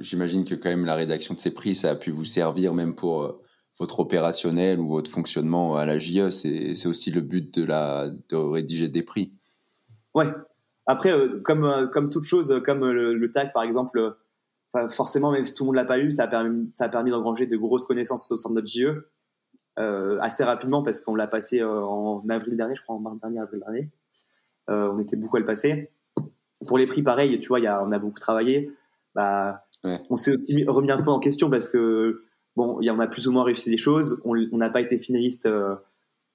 j'imagine 0.00 0.44
que 0.44 0.54
quand 0.54 0.68
même 0.68 0.84
la 0.84 0.94
rédaction 0.94 1.34
de 1.34 1.40
ces 1.40 1.52
prix, 1.52 1.74
ça 1.74 1.90
a 1.90 1.96
pu 1.96 2.10
vous 2.10 2.26
servir 2.26 2.74
même 2.74 2.94
pour 2.94 3.22
euh, 3.22 3.40
votre 3.78 4.00
opérationnel 4.00 4.78
ou 4.80 4.88
votre 4.88 5.10
fonctionnement 5.10 5.76
à 5.76 5.86
la 5.86 5.98
JE. 5.98 6.30
C'est 6.30 6.86
aussi 6.86 7.10
le 7.10 7.22
but 7.22 7.52
de, 7.54 7.64
la, 7.64 8.10
de 8.28 8.36
rédiger 8.36 8.88
des 8.88 9.02
prix. 9.02 9.32
Ouais. 10.14 10.26
Après, 10.88 11.12
comme 11.44 11.88
comme 11.92 12.10
toute 12.10 12.24
chose, 12.24 12.60
comme 12.64 12.90
le, 12.90 13.30
tag 13.30 13.52
par 13.52 13.62
exemple, 13.62 14.16
forcément, 14.88 15.30
même 15.30 15.44
si 15.44 15.54
tout 15.54 15.62
le 15.62 15.66
monde 15.68 15.76
l'a 15.76 15.84
pas 15.84 15.98
eu, 15.98 16.10
ça 16.10 16.24
a 16.24 16.26
permis 16.26 16.70
ça 16.74 16.86
a 16.86 16.88
permis 16.88 17.10
d'engranger 17.10 17.46
de 17.46 17.56
grosses 17.56 17.86
connaissances 17.86 18.32
au 18.32 18.36
sein 18.36 18.50
de 18.50 18.54
notre 18.54 18.66
JE 18.66 19.04
assez 20.20 20.42
rapidement 20.42 20.82
parce 20.82 20.98
qu'on 20.98 21.14
l'a 21.14 21.28
passé 21.28 21.62
en 21.62 22.28
avril 22.28 22.56
dernier, 22.56 22.74
je 22.74 22.82
crois 22.82 22.96
en 22.96 22.98
mars 22.98 23.18
dernier, 23.20 23.38
avril 23.38 23.60
dernier. 23.60 23.90
on 24.66 24.98
était 24.98 25.16
beaucoup 25.16 25.36
à 25.36 25.40
le 25.40 25.46
passer. 25.46 25.92
Pour 26.66 26.78
les 26.78 26.88
prix, 26.88 27.02
pareil, 27.02 27.38
tu 27.38 27.48
vois, 27.48 27.60
y 27.60 27.68
a, 27.68 27.84
on 27.84 27.92
a 27.92 27.98
beaucoup 28.00 28.18
travaillé. 28.18 28.72
Bah, 29.14 29.68
on 29.84 30.16
s'est 30.16 30.32
aussi 30.32 30.64
remis 30.66 30.90
un 30.90 31.02
peu 31.02 31.10
en 31.10 31.18
question 31.18 31.50
parce 31.50 31.68
que 31.68 32.24
bon, 32.56 32.80
y 32.80 32.88
a, 32.88 32.94
on 32.94 32.98
a 32.98 33.06
plus 33.06 33.28
ou 33.28 33.32
moins 33.32 33.44
réussi 33.44 33.70
des 33.70 33.76
choses. 33.76 34.20
On 34.24 34.56
n'a 34.56 34.70
pas 34.70 34.80
été 34.80 34.98
finaliste 34.98 35.46
euh, 35.46 35.76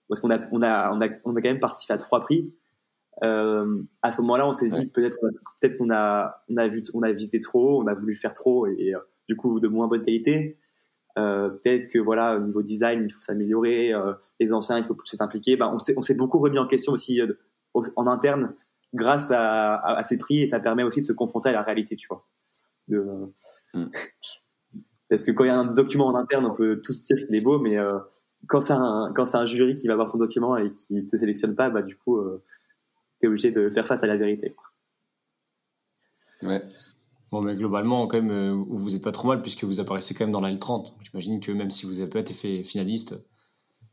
parce 0.08 0.22
qu'on 0.22 0.32
a, 0.32 0.40
on 0.52 0.62
a, 0.62 0.92
on 0.94 1.02
a, 1.02 1.10
on 1.26 1.36
a 1.36 1.42
quand 1.42 1.50
même 1.50 1.60
participé 1.60 1.94
à 1.94 1.98
trois 1.98 2.22
prix. 2.22 2.54
Euh, 3.22 3.84
à 4.02 4.12
ce 4.12 4.22
moment-là, 4.22 4.48
on 4.48 4.54
s'est 4.54 4.70
dit 4.70 4.88
peut-être, 4.88 5.18
peut-être 5.60 5.78
qu'on 5.78 5.92
a, 5.92 6.44
on 6.50 6.58
a 6.58 6.68
vu, 6.68 6.84
on 6.94 7.04
a 7.04 7.12
visé 7.12 7.40
trop, 7.40 7.82
on 7.82 7.88
a 7.88 7.94
voulu 7.94 8.16
faire 8.16 8.34
trop 8.34 8.66
et, 8.68 8.96
euh, 8.96 9.00
du 9.30 9.36
coup 9.36 9.60
de 9.60 9.68
moins 9.68 9.88
bonne 9.88 10.02
qualité. 10.02 10.58
Euh, 11.20 11.50
peut-être 11.50 11.92
que 11.92 12.00
voilà, 12.00 12.38
au 12.38 12.40
niveau 12.40 12.64
design, 12.64 13.04
il 13.06 13.12
faut 13.14 13.22
s'améliorer. 13.22 13.94
les 14.40 14.54
anciens, 14.54 14.80
il 14.80 14.86
faut 14.86 14.96
plus 14.96 15.16
s'impliquer. 15.16 15.58
Ben, 15.58 15.70
on 15.72 15.80
s'est, 15.80 15.94
on 15.98 16.02
s'est 16.02 16.16
beaucoup 16.16 16.40
remis 16.40 16.58
en 16.58 16.68
question 16.68 16.92
aussi 16.94 17.22
en 17.74 18.08
interne 18.08 18.56
grâce 18.94 19.32
à, 19.32 19.76
à, 19.76 19.98
à, 19.98 20.04
ces 20.04 20.18
prix 20.18 20.42
et 20.42 20.48
ça 20.48 20.60
permet 20.60 20.84
aussi 20.84 21.02
de 21.02 21.06
se 21.06 21.14
confronter 21.14 21.50
à 21.50 21.54
la 21.54 21.62
réalité, 21.62 21.96
tu 21.96 22.08
vois. 22.08 22.26
De, 22.88 23.06
mm. 23.74 23.86
Parce 25.14 25.24
que 25.24 25.32
quand 25.32 25.44
il 25.44 25.48
y 25.48 25.52
a 25.52 25.60
un 25.60 25.66
document 25.66 26.08
en 26.08 26.16
interne, 26.16 26.46
on 26.46 26.56
peut 26.56 26.82
tous 26.82 27.04
dire 27.04 27.18
qu'il 27.28 27.36
est 27.36 27.42
beau, 27.42 27.60
mais 27.60 27.78
euh, 27.78 28.00
quand 28.48 28.62
c'est 28.62 28.74
un, 28.74 29.12
quand 29.16 29.26
c'est 29.28 29.38
un 29.38 29.46
jury 29.46 29.76
qui 29.76 29.88
va 29.88 29.96
voir 29.96 30.12
ton 30.12 30.18
document 30.18 30.58
et 30.58 30.74
qui 30.74 31.06
te 31.06 31.18
sélectionne 31.18 31.54
pas, 31.56 31.70
bah 31.70 31.84
du 31.84 31.96
coup, 31.96 32.18
euh, 32.18 32.44
tu 33.24 33.28
es 33.28 33.30
obligé 33.30 33.52
de 33.52 33.70
faire 33.70 33.88
face 33.88 34.04
à 34.04 34.08
la 34.08 34.18
vérité. 34.18 34.54
Ouais. 36.42 36.62
Bon, 37.32 37.42
mais 37.42 37.56
globalement, 37.56 38.06
quand 38.08 38.22
même, 38.22 38.32
euh, 38.32 38.64
vous 38.68 38.90
n'êtes 38.92 39.02
pas 39.02 39.14
trop 39.14 39.30
mal 39.30 39.42
puisque 39.42 39.64
vous 39.64 39.80
apparaissez 39.80 40.14
quand 40.14 40.26
même 40.26 40.34
dans 40.34 40.42
la 40.42 40.52
L30. 40.52 40.94
J'imagine 41.02 41.40
que 41.40 41.54
même 41.54 41.72
si 41.72 41.86
vous 41.86 41.94
n'avez 41.94 42.10
pas 42.10 42.20
été 42.20 42.34
fait 42.34 42.64
finaliste, 42.64 43.16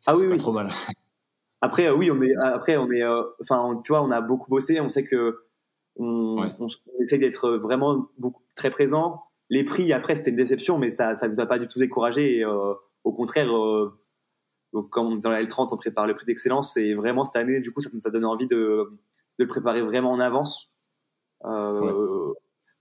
ah 0.06 0.16
oui, 0.16 0.26
pas 0.26 0.32
oui. 0.32 0.38
trop 0.38 0.52
mal. 0.52 0.68
Après, 1.62 1.90
oui, 1.90 2.10
on 2.10 2.20
est, 2.22 2.34
après, 2.36 2.78
on 2.78 2.90
est, 2.90 3.04
enfin, 3.42 3.78
tu 3.84 3.92
vois, 3.92 4.02
on 4.02 4.10
a 4.10 4.22
beaucoup 4.22 4.48
bossé. 4.48 4.80
On 4.80 4.88
sait 4.88 5.04
que 5.04 5.40
on, 5.96 6.38
on, 6.58 6.68
essaie 7.02 7.18
d'être 7.18 7.50
vraiment 7.58 8.08
beaucoup, 8.16 8.42
très 8.54 8.70
présent. 8.70 9.24
Les 9.50 9.62
prix, 9.62 9.92
après, 9.92 10.14
c'était 10.14 10.30
une 10.30 10.36
déception, 10.36 10.78
mais 10.78 10.88
ça 10.88 11.12
ne 11.12 11.28
nous 11.28 11.38
a 11.38 11.44
pas 11.44 11.58
du 11.58 11.68
tout 11.68 11.78
découragé. 11.78 12.38
Et, 12.38 12.44
euh, 12.46 12.72
au 13.04 13.12
contraire, 13.12 13.54
euh, 13.54 13.92
donc, 14.72 14.88
comme 14.88 15.20
dans 15.20 15.28
la 15.28 15.42
L30, 15.42 15.68
on 15.72 15.76
prépare 15.76 16.06
le 16.06 16.14
prix 16.14 16.24
d'excellence. 16.24 16.78
Et 16.78 16.94
vraiment, 16.94 17.26
cette 17.26 17.36
année, 17.36 17.60
du 17.60 17.72
coup, 17.72 17.82
ça 17.82 17.90
nous 17.92 18.00
a 18.06 18.10
donné 18.10 18.24
envie 18.24 18.46
de, 18.46 18.98
de 19.40 19.44
le 19.44 19.48
préparer 19.48 19.80
vraiment 19.80 20.12
en 20.12 20.20
avance. 20.20 20.70
Euh, 21.46 22.34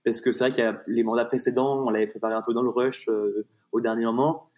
Parce 0.04 0.20
que 0.20 0.30
c'est 0.30 0.44
vrai 0.44 0.52
qu'il 0.52 0.62
y 0.62 0.66
a 0.66 0.82
les 0.86 1.02
mandats 1.02 1.24
précédents, 1.24 1.84
on 1.86 1.90
l'avait 1.90 2.06
préparé 2.06 2.34
un 2.34 2.42
peu 2.42 2.52
dans 2.52 2.62
le 2.62 2.68
rush 2.68 3.08
euh, 3.08 3.46
au 3.72 3.80
dernier 3.80 4.04
moment. 4.04 4.50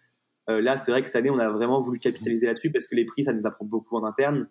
Euh, 0.49 0.61
là, 0.61 0.77
c'est 0.77 0.91
vrai 0.91 1.01
que 1.01 1.07
cette 1.07 1.15
année, 1.15 1.29
on 1.29 1.39
a 1.39 1.49
vraiment 1.49 1.79
voulu 1.79 1.99
capitaliser 1.99 2.45
là-dessus 2.45 2.71
parce 2.71 2.87
que 2.87 2.95
les 2.95 3.05
prix, 3.05 3.23
ça 3.23 3.31
nous 3.31 3.47
apprend 3.47 3.65
beaucoup 3.65 3.95
en 3.95 4.03
interne. 4.03 4.49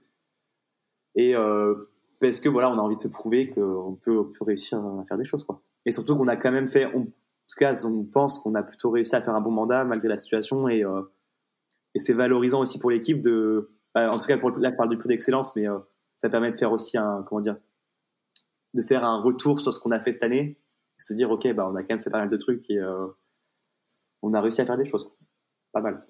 Et 1.14 1.34
parce 2.20 2.40
que 2.40 2.48
voilà, 2.48 2.70
on 2.70 2.78
a 2.78 2.80
envie 2.80 2.96
de 2.96 3.00
se 3.02 3.08
prouver 3.08 3.50
qu'on 3.50 3.98
peut, 4.02 4.18
on 4.18 4.24
peut 4.24 4.44
réussir 4.44 4.78
à 4.78 5.04
faire 5.04 5.18
des 5.18 5.26
choses, 5.26 5.44
quoi. 5.44 5.60
Et 5.84 5.90
surtout 5.90 6.16
qu'on 6.16 6.28
a 6.28 6.36
quand 6.36 6.52
même 6.52 6.68
fait, 6.68 6.86
on, 6.94 7.00
en 7.00 7.04
tout 7.04 7.58
cas, 7.58 7.74
on 7.84 8.04
pense 8.04 8.38
qu'on 8.38 8.54
a 8.54 8.62
plutôt 8.62 8.90
réussi 8.90 9.14
à 9.14 9.20
faire 9.20 9.34
un 9.34 9.42
bon 9.42 9.50
mandat 9.50 9.84
malgré 9.84 10.08
la 10.08 10.16
situation 10.16 10.68
et, 10.70 10.84
et 11.94 11.98
c'est 11.98 12.14
valorisant 12.14 12.62
aussi 12.62 12.78
pour 12.78 12.90
l'équipe 12.90 13.20
de, 13.20 13.70
en 13.94 14.18
tout 14.18 14.26
cas, 14.26 14.38
pour, 14.38 14.52
là, 14.52 14.70
je 14.70 14.76
parle 14.76 14.88
du 14.88 14.96
prix 14.96 15.08
d'excellence, 15.08 15.54
mais 15.54 15.66
ça 16.22 16.30
permet 16.30 16.52
de 16.52 16.56
faire 16.56 16.72
aussi 16.72 16.96
un, 16.96 17.24
comment 17.28 17.40
dire, 17.40 17.56
de 18.74 18.82
faire 18.82 19.04
un 19.04 19.20
retour 19.20 19.60
sur 19.60 19.74
ce 19.74 19.80
qu'on 19.80 19.90
a 19.90 20.00
fait 20.00 20.12
cette 20.12 20.22
année, 20.22 20.58
et 20.98 21.02
se 21.02 21.14
dire, 21.14 21.30
ok, 21.30 21.52
bah, 21.54 21.68
on 21.70 21.74
a 21.74 21.82
quand 21.82 21.94
même 21.94 22.02
fait 22.02 22.10
pas 22.10 22.18
mal 22.18 22.28
de 22.28 22.36
trucs 22.36 22.68
et 22.70 22.78
euh, 22.78 23.06
on 24.22 24.34
a 24.34 24.40
réussi 24.40 24.60
à 24.60 24.66
faire 24.66 24.78
des 24.78 24.84
choses. 24.84 25.10
Pas 25.72 25.80
mal. 25.80 26.06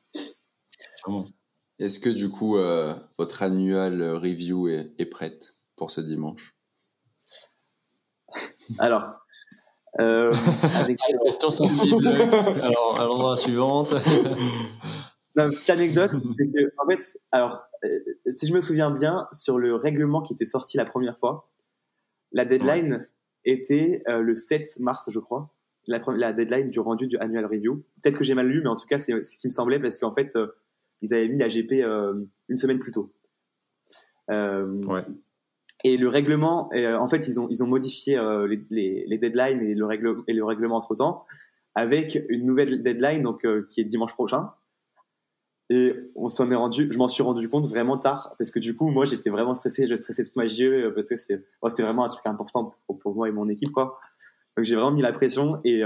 Est-ce 1.78 1.98
que 1.98 2.10
du 2.10 2.28
coup, 2.30 2.56
votre 3.18 3.42
annual 3.42 4.02
review 4.14 4.68
est, 4.68 4.92
est 4.98 5.06
prête 5.06 5.56
pour 5.76 5.90
ce 5.90 6.00
dimanche? 6.00 6.54
Alors, 8.78 9.22
euh, 10.00 10.34
avec... 10.74 10.98
question 11.22 11.50
sensible. 11.50 12.08
alors, 12.62 12.98
allons 12.98 13.26
à 13.26 13.30
la 13.30 13.36
suivante. 13.36 13.92
une 15.36 15.50
petite 15.50 15.70
anecdote, 15.70 16.12
c'est 16.38 16.46
que, 16.46 16.72
en 16.78 16.86
fait, 16.88 17.18
alors, 17.30 17.52
euh, 17.52 17.71
si 18.36 18.46
je 18.46 18.54
me 18.54 18.60
souviens 18.60 18.90
bien, 18.90 19.28
sur 19.32 19.58
le 19.58 19.74
règlement 19.74 20.22
qui 20.22 20.34
était 20.34 20.46
sorti 20.46 20.76
la 20.76 20.84
première 20.84 21.18
fois, 21.18 21.50
la 22.32 22.44
deadline 22.44 23.08
était 23.44 24.02
euh, 24.08 24.20
le 24.20 24.36
7 24.36 24.78
mars, 24.78 25.10
je 25.12 25.18
crois. 25.18 25.52
La, 25.88 26.00
la, 26.16 26.32
deadline 26.32 26.70
du 26.70 26.78
rendu 26.78 27.08
du 27.08 27.16
annual 27.18 27.44
review. 27.44 27.82
Peut-être 28.02 28.16
que 28.16 28.24
j'ai 28.24 28.34
mal 28.34 28.46
lu, 28.46 28.60
mais 28.62 28.68
en 28.68 28.76
tout 28.76 28.86
cas, 28.86 28.98
c'est 28.98 29.20
ce 29.22 29.36
qui 29.36 29.48
me 29.48 29.50
semblait 29.50 29.80
parce 29.80 29.98
qu'en 29.98 30.14
fait, 30.14 30.36
euh, 30.36 30.46
ils 31.00 31.12
avaient 31.12 31.28
mis 31.28 31.38
la 31.38 31.48
GP 31.48 31.84
une 32.48 32.56
semaine 32.56 32.78
plus 32.78 32.92
tôt. 32.92 33.12
ouais. 34.28 35.04
Et 35.84 35.96
le 35.96 36.08
règlement, 36.08 36.70
euh, 36.74 36.96
en 36.96 37.08
fait, 37.08 37.26
ils 37.26 37.40
ont, 37.40 37.48
ils 37.50 37.64
ont 37.64 37.66
modifié 37.66 38.16
euh, 38.16 38.46
les, 38.46 38.62
les, 38.70 39.04
les, 39.06 39.18
deadlines 39.18 39.62
et 39.62 39.74
le, 39.74 39.84
règle, 39.84 40.16
et 40.28 40.32
le 40.32 40.44
règlement 40.44 40.76
entre 40.76 40.94
temps 40.94 41.24
avec 41.74 42.22
une 42.28 42.44
nouvelle 42.44 42.82
deadline 42.82 43.22
donc 43.22 43.44
euh, 43.44 43.66
qui 43.68 43.80
est 43.80 43.84
dimanche 43.84 44.12
prochain. 44.12 44.50
Et 45.72 45.94
on 46.16 46.28
s'en 46.28 46.50
est 46.50 46.54
rendu, 46.54 46.86
je 46.92 46.98
m'en 46.98 47.08
suis 47.08 47.22
rendu 47.22 47.48
compte 47.48 47.66
vraiment 47.66 47.96
tard 47.96 48.34
parce 48.36 48.50
que 48.50 48.58
du 48.58 48.76
coup, 48.76 48.90
moi, 48.90 49.06
j'étais 49.06 49.30
vraiment 49.30 49.54
stressé, 49.54 49.86
je 49.86 49.94
stressais 49.94 50.22
toute 50.22 50.36
ma 50.36 50.46
JE 50.46 50.92
parce 50.94 51.08
que 51.08 51.16
c'est, 51.16 51.42
c'est 51.68 51.82
vraiment 51.82 52.04
un 52.04 52.08
truc 52.08 52.26
important 52.26 52.74
pour, 52.86 53.14
moi 53.14 53.26
et 53.26 53.32
mon 53.32 53.48
équipe, 53.48 53.72
quoi. 53.72 53.98
Donc 54.54 54.66
j'ai 54.66 54.74
vraiment 54.74 54.90
mis 54.90 55.00
la 55.00 55.12
pression 55.12 55.62
et 55.64 55.82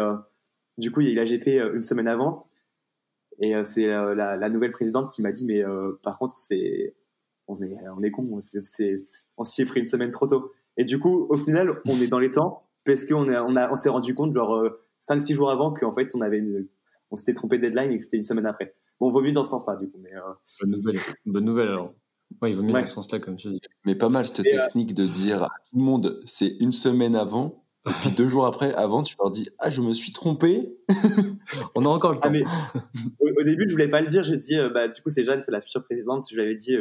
du 0.76 0.90
coup, 0.90 1.02
il 1.02 1.06
y 1.06 1.10
a 1.10 1.12
eu 1.12 1.14
la 1.14 1.24
GP 1.24 1.46
une 1.72 1.82
semaine 1.82 2.08
avant 2.08 2.48
et 3.38 3.54
c'est 3.62 3.86
la, 3.86 4.48
nouvelle 4.48 4.72
présidente 4.72 5.12
qui 5.12 5.22
m'a 5.22 5.30
dit 5.30 5.46
mais 5.46 5.62
par 6.02 6.18
contre, 6.18 6.34
c'est 6.36 6.96
on 7.46 7.62
est, 7.62 7.78
on 7.96 8.02
est 8.02 8.10
con, 8.10 8.28
on 9.36 9.44
s'y 9.44 9.62
est 9.62 9.66
pris 9.66 9.78
une 9.78 9.86
semaine 9.86 10.10
trop 10.10 10.26
tôt. 10.26 10.50
Et 10.76 10.84
du 10.84 10.98
coup, 10.98 11.28
au 11.30 11.38
final, 11.38 11.80
on 11.86 12.00
est 12.00 12.08
dans 12.08 12.18
les 12.18 12.32
temps 12.32 12.66
parce 12.84 13.04
qu'on 13.04 13.28
on 13.28 13.56
a, 13.56 13.70
on 13.70 13.76
s'est 13.76 13.88
rendu 13.88 14.16
compte, 14.16 14.34
genre, 14.34 14.64
5-6 15.00 15.32
euh, 15.32 15.36
jours 15.36 15.50
avant 15.52 15.72
qu'en 15.72 15.92
fait, 15.92 16.12
on 16.16 16.22
avait 16.22 16.42
on 17.12 17.16
s'était 17.16 17.34
trompé 17.34 17.58
de 17.58 17.62
deadline 17.62 17.92
et 17.92 17.98
que 17.98 18.04
c'était 18.04 18.16
une 18.16 18.24
semaine 18.24 18.46
après. 18.46 18.74
Bon, 19.00 19.10
vaut 19.10 19.20
mieux 19.20 19.32
dans 19.32 19.44
ce 19.44 19.50
sens-là, 19.50 19.76
du 19.76 19.88
coup, 19.90 19.98
mais, 20.02 20.14
euh, 20.14 20.20
Bonne 20.60 20.70
nouvelle. 20.70 20.96
Bonne 21.26 21.44
nouvelle, 21.44 21.68
alors. 21.68 21.94
Ouais, 22.42 22.50
il 22.50 22.56
vaut 22.56 22.62
mieux 22.62 22.72
dans 22.72 22.84
ce 22.84 22.94
sens-là, 22.94 23.20
comme 23.20 23.36
tu 23.36 23.48
dis. 23.48 23.60
Mais 23.84 23.94
pas 23.94 24.08
mal, 24.08 24.26
cette 24.26 24.40
euh, 24.40 24.64
technique 24.64 24.94
de 24.94 25.06
dire 25.06 25.44
à 25.44 25.50
tout 25.68 25.76
le 25.76 25.82
monde, 25.82 26.22
c'est 26.24 26.56
une 26.60 26.72
semaine 26.72 27.14
avant. 27.14 27.62
Et 27.88 27.92
puis 27.92 28.10
deux 28.10 28.28
jours 28.28 28.46
après, 28.46 28.74
avant, 28.74 29.04
tu 29.04 29.14
leur 29.20 29.30
dis 29.30 29.48
Ah, 29.58 29.70
je 29.70 29.80
me 29.80 29.92
suis 29.92 30.12
trompé. 30.12 30.76
on 31.76 31.84
a 31.84 31.88
encore 31.88 32.12
le 32.12 32.18
ah, 32.22 32.26
temps. 32.26 32.32
mais, 32.32 32.42
au, 33.20 33.44
début, 33.44 33.66
je 33.68 33.72
voulais 33.72 33.88
pas 33.88 34.00
le 34.00 34.08
dire. 34.08 34.24
J'ai 34.24 34.38
dit 34.38 34.56
bah, 34.74 34.88
Du 34.88 35.00
coup, 35.02 35.08
c'est 35.08 35.22
Jeanne, 35.22 35.42
c'est 35.44 35.52
la 35.52 35.60
future 35.60 35.84
présidente. 35.84 36.26
Je 36.28 36.34
lui 36.34 36.42
avais 36.42 36.56
dit 36.56 36.76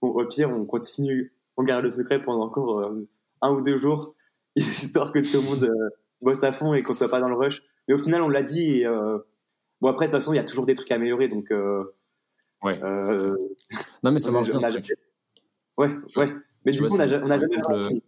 au 0.00 0.26
pire, 0.26 0.50
on 0.50 0.64
continue, 0.64 1.34
on 1.56 1.62
garde 1.62 1.84
le 1.84 1.90
secret 1.90 2.20
pendant 2.20 2.44
encore 2.44 2.80
euh, 2.80 3.08
un 3.42 3.52
ou 3.52 3.62
deux 3.62 3.76
jours, 3.76 4.14
histoire 4.56 5.12
que 5.12 5.18
tout 5.18 5.40
le 5.40 5.42
monde 5.42 5.64
euh, 5.64 5.88
bosse 6.20 6.42
à 6.42 6.52
fond 6.52 6.74
et 6.74 6.82
qu'on 6.82 6.94
soit 6.94 7.08
pas 7.10 7.20
dans 7.20 7.28
le 7.28 7.36
rush. 7.36 7.62
Mais 7.88 7.94
au 7.94 7.98
final, 7.98 8.22
on 8.22 8.28
l'a 8.28 8.42
dit. 8.42 8.80
Et, 8.80 8.86
euh, 8.86 9.18
bon, 9.80 9.88
après, 9.88 10.06
de 10.06 10.10
toute 10.10 10.20
façon, 10.20 10.32
il 10.32 10.36
y 10.36 10.40
a 10.40 10.44
toujours 10.44 10.66
des 10.66 10.74
trucs 10.74 10.90
à 10.90 10.96
améliorer. 10.96 11.28
Donc, 11.28 11.50
ouais. 12.62 12.80
non, 14.02 14.12
mais 14.12 14.20
ça 14.20 14.30
marche 14.30 14.50
bien. 14.50 14.60
Ouais, 15.76 15.90
ouais. 16.16 16.34
Mais 16.64 16.72
du 16.72 16.80
coup, 16.80 16.88
on 16.90 17.00
a, 17.00 17.06
jamais. 17.06 18.02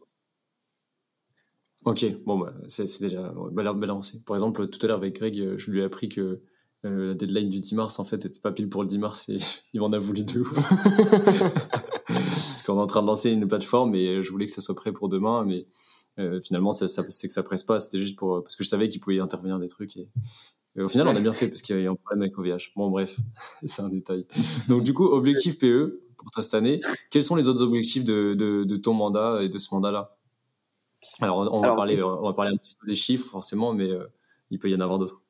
Ok, 1.85 2.05
bon, 2.25 2.39
bah, 2.39 2.53
c'est 2.69 3.01
déjà 3.01 3.35
belle, 3.51 3.73
belle 3.75 3.91
avancée. 3.91 4.23
Par 4.25 4.37
exemple, 4.37 4.69
tout 4.69 4.79
à 4.83 4.87
l'heure 4.87 4.99
avec 4.99 5.17
Greg, 5.17 5.57
je 5.57 5.71
lui 5.71 5.81
ai 5.81 5.85
appris 5.85 6.09
que 6.09 6.43
euh, 6.85 7.09
la 7.09 7.15
deadline 7.15 7.49
du 7.49 7.61
10 7.61 7.75
mars, 7.75 7.99
en 7.99 8.05
fait, 8.05 8.25
n'était 8.25 8.41
pas 8.41 8.51
pile 8.51 8.69
pour 8.69 8.83
le 8.83 8.89
10 8.89 8.99
mars 8.99 9.29
et 9.29 9.39
il 9.73 9.81
m'en 9.81 9.93
a 9.93 9.99
voulu 9.99 10.25
deux. 10.25 10.45
Parce 12.07 12.63
qu'on 12.63 12.79
est 12.79 12.83
en 12.83 12.87
train 12.87 13.03
de 13.03 13.07
lancer 13.07 13.31
une 13.31 13.47
plateforme 13.47 13.95
et 13.95 14.23
je 14.23 14.31
voulais 14.31 14.47
que 14.47 14.53
ça 14.53 14.61
soit 14.61 14.75
prêt 14.75 14.93
pour 14.93 15.09
demain, 15.09 15.45
mais 15.45 15.67
euh, 16.19 16.41
finalement, 16.41 16.73
c'est 16.73 16.87
que 16.87 17.33
ça 17.33 17.43
presse 17.43 17.63
pas. 17.63 17.81
C'était 17.81 17.99
juste 17.99 18.19
pour 18.19 18.43
parce 18.43 18.57
que 18.57 18.65
je 18.65 18.69
savais 18.69 18.89
qu'il 18.89 19.01
pouvait 19.01 19.17
y 19.17 19.21
intervenir 19.21 19.59
des 19.59 19.69
trucs. 19.69 19.97
Et, 19.97 20.09
au 20.79 20.89
final, 20.89 21.09
on 21.09 21.17
a 21.17 21.21
bien 21.21 21.33
fait 21.33 21.49
parce 21.49 21.63
qu'il 21.63 21.77
y 21.77 21.79
a 21.79 21.83
eu 21.83 21.89
un 21.89 21.95
problème 21.95 22.23
avec 22.23 22.39
OVH. 22.39 22.73
Bon, 22.77 22.91
bref, 22.91 23.19
c'est 23.65 23.83
un 23.83 23.89
détail. 23.89 24.27
Donc, 24.69 24.83
du 24.83 24.95
coup, 24.95 25.05
objectif 25.05 25.59
PE 25.59 26.01
pour 26.17 26.31
toi 26.31 26.43
cette 26.43 26.55
année. 26.55 26.79
Quels 27.11 27.25
sont 27.25 27.37
les 27.37 27.49
autres 27.49 27.63
objectifs 27.63 28.05
de, 28.05 28.35
de, 28.35 28.77
ton 28.77 28.95
mandat 28.95 29.43
et 29.43 29.49
de 29.49 29.59
ce 29.59 29.75
mandat-là? 29.75 30.17
Alors, 31.21 31.53
on, 31.53 31.61
va 31.61 31.75
parler, 31.75 32.03
on 32.03 32.23
va 32.23 32.33
parler 32.33 32.53
un 32.53 32.57
petit 32.57 32.77
peu 32.81 32.87
des 32.87 32.95
chiffres, 32.95 33.29
forcément, 33.29 33.75
mais 33.75 33.91
euh, 33.91 34.05
il 34.51 34.59
peut 34.59 34.71
y 34.71 34.75
en 34.75 34.81
avoir 34.81 34.99
d'autres. 34.99 35.21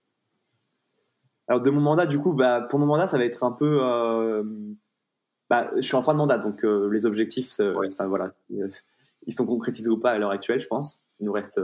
Alors 1.49 1.61
de 1.61 1.71
mon 1.71 1.81
mandat, 1.81 2.07
du 2.07 2.19
coup, 2.19 2.35
bah, 2.35 2.61
pour 2.61 2.79
mon 2.79 2.87
mandat, 2.87 3.09
ça 3.09 3.19
va 3.19 3.25
être 3.25 3.43
un 3.43 3.53
peu. 3.53 3.81
Euh, 3.83 4.45
bah, 5.51 5.71
je 5.77 5.83
suis 5.83 5.97
en 5.97 6.03
fin 6.03 6.13
de 6.13 6.19
mandat, 6.19 6.39
donc 6.39 6.65
euh, 6.65 6.89
les 6.93 7.05
objectifs, 7.05 7.51
ça, 7.51 7.73
voilà, 8.07 8.31
ils 8.51 9.35
sont 9.35 9.47
concrétisés 9.47 9.91
ou 9.91 9.99
pas 9.99 10.13
à 10.13 10.19
l'heure 10.19 10.31
actuelle, 10.31 10.61
je 10.61 10.69
pense. 10.69 11.03
Il 11.21 11.27
nous 11.27 11.33
reste 11.33 11.61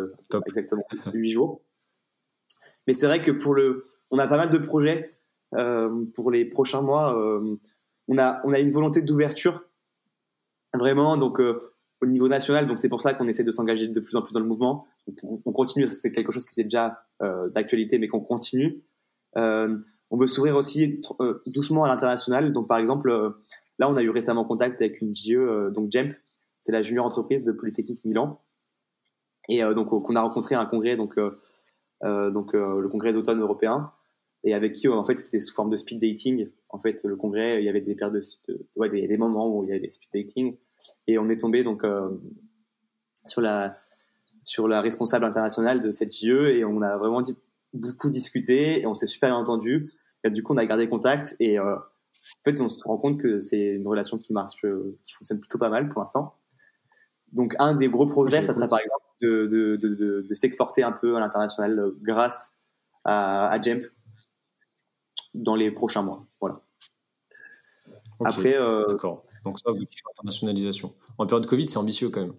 exactement 0.47 0.85
8 1.12 1.31
jours. 1.31 1.61
Mais 2.88 2.94
c'est 2.94 3.07
vrai 3.07 3.22
que 3.22 3.31
pour 3.31 3.55
le, 3.55 3.85
on 4.11 4.18
a 4.18 4.27
pas 4.27 4.37
mal 4.37 4.51
de 4.51 4.59
projets 4.59 5.14
pour 6.14 6.31
les 6.33 6.44
prochains 6.44 6.83
mois. 6.83 7.16
on 8.09 8.18
a, 8.18 8.40
on 8.44 8.53
a 8.53 8.59
une 8.59 8.72
volonté 8.72 9.01
d'ouverture, 9.01 9.62
vraiment. 10.74 11.16
Donc 11.16 11.40
au 12.01 12.07
niveau 12.07 12.29
national, 12.29 12.66
donc 12.66 12.79
c'est 12.79 12.88
pour 12.88 13.01
ça 13.01 13.14
qu'on 13.14 13.27
essaie 13.27 13.44
de 13.44 13.51
s'engager 13.51 13.88
de 13.88 14.01
plus 14.01 14.16
en 14.16 14.22
plus 14.22 14.33
dans 14.33 14.40
le 14.40 14.46
mouvement. 14.46 14.87
On, 15.22 15.53
continue, 15.53 15.88
c'est 15.88 16.12
quelque 16.12 16.33
chose 16.33 16.44
qui 16.44 16.53
était 16.53 16.64
déjà 16.64 17.05
euh, 17.22 17.48
d'actualité, 17.51 17.98
mais 17.98 18.09
qu'on 18.09 18.20
continue. 18.20 18.83
Euh, 19.37 19.79
on 20.11 20.16
veut 20.16 20.27
s'ouvrir 20.27 20.57
aussi 20.57 21.01
euh, 21.20 21.42
doucement 21.46 21.85
à 21.85 21.88
l'international. 21.88 22.53
Donc 22.53 22.68
par 22.68 22.79
exemple, 22.79 23.11
euh, 23.11 23.31
là 23.79 23.90
on 23.90 23.96
a 23.96 24.03
eu 24.03 24.11
récemment 24.11 24.44
contact 24.44 24.81
avec 24.81 25.01
une 25.01 25.14
GE, 25.14 25.72
donc 25.72 25.90
JEMP, 25.90 26.14
c'est 26.61 26.72
la 26.72 26.83
junior 26.83 27.05
entreprise 27.05 27.42
de 27.42 27.53
Polytechnique 27.53 28.05
Milan, 28.05 28.40
et 29.48 29.62
donc 29.62 29.88
qu'on 29.88 30.14
a 30.14 30.20
rencontré 30.20 30.55
à 30.55 30.61
un 30.61 30.66
congrès, 30.66 30.96
donc 30.96 31.18
donc 32.02 32.52
le 32.52 32.88
congrès 32.88 33.12
d'automne 33.12 33.40
européen, 33.40 33.92
et 34.44 34.54
avec 34.54 34.72
qui 34.72 34.88
en 34.88 35.04
fait 35.04 35.18
c'était 35.18 35.40
sous 35.40 35.54
forme 35.54 35.70
de 35.70 35.76
speed 35.76 36.00
dating. 36.00 36.48
En 36.68 36.78
fait, 36.78 37.02
le 37.04 37.16
congrès, 37.16 37.61
il 37.61 37.64
y 37.64 37.68
avait 37.68 37.80
des 37.80 37.94
paires 37.94 38.11
de, 38.11 38.22
ouais, 38.76 38.88
des, 38.88 39.06
des 39.06 39.16
moments 39.16 39.48
où 39.48 39.64
il 39.64 39.68
y 39.68 39.72
avait 39.72 39.80
des 39.80 39.90
speed 39.90 40.11
dating 40.12 40.56
et 41.06 41.18
on 41.18 41.28
est 41.28 41.38
tombé 41.38 41.64
donc 41.64 41.84
euh, 41.84 42.08
sur 43.26 43.40
la 43.40 43.76
sur 44.44 44.68
la 44.68 44.80
responsable 44.80 45.24
internationale 45.24 45.80
de 45.80 45.90
cette 45.90 46.14
JE 46.14 46.46
et 46.48 46.64
on 46.64 46.80
a 46.80 46.96
vraiment 46.96 47.20
dit, 47.20 47.37
beaucoup 47.74 48.08
discuté 48.08 48.80
et 48.80 48.87
on 48.87 48.94
s'est 48.94 49.06
super 49.06 49.30
bien 49.30 49.38
entendu. 49.38 49.92
Et 50.24 50.30
du 50.30 50.42
coup, 50.42 50.54
on 50.54 50.56
a 50.56 50.64
gardé 50.64 50.88
contact 50.88 51.37
et 51.38 51.58
euh, 51.58 51.76
en 51.76 52.44
fait, 52.44 52.61
on 52.61 52.68
se 52.68 52.82
rend 52.82 52.96
compte 52.96 53.20
que 53.20 53.38
c'est 53.38 53.74
une 53.74 53.87
relation 53.87 54.16
qui 54.16 54.32
marche, 54.32 54.64
euh, 54.64 54.98
qui 55.02 55.12
fonctionne 55.12 55.38
plutôt 55.38 55.58
pas 55.58 55.68
mal 55.68 55.88
pour 55.90 56.00
l'instant. 56.00 56.30
Donc, 57.32 57.54
un 57.58 57.74
des 57.74 57.88
gros 57.88 58.06
projets, 58.06 58.40
ça 58.40 58.54
serait 58.54 58.68
par 58.68 58.80
exemple 58.80 59.04
de, 59.20 59.46
de, 59.46 59.76
de, 59.76 60.24
de, 60.28 60.35
s'exporter 60.35 60.83
un 60.83 60.92
peu 60.92 61.16
à 61.16 61.20
l'international 61.20 61.92
grâce 62.02 62.54
à, 63.04 63.48
à 63.48 63.61
Jemp 63.61 63.83
dans 65.35 65.54
les 65.54 65.70
prochains 65.70 66.02
mois. 66.02 66.26
Voilà. 66.40 66.61
Après, 68.24 68.57
euh, 68.57 68.87
d'accord. 68.87 69.24
Donc 69.44 69.59
ça, 69.59 69.70
internationalisation. 69.70 70.94
En 71.18 71.26
période 71.26 71.44
de 71.44 71.48
Covid, 71.48 71.68
c'est 71.68 71.78
ambitieux 71.78 72.11
quand 72.11 72.20
même. 72.20 72.35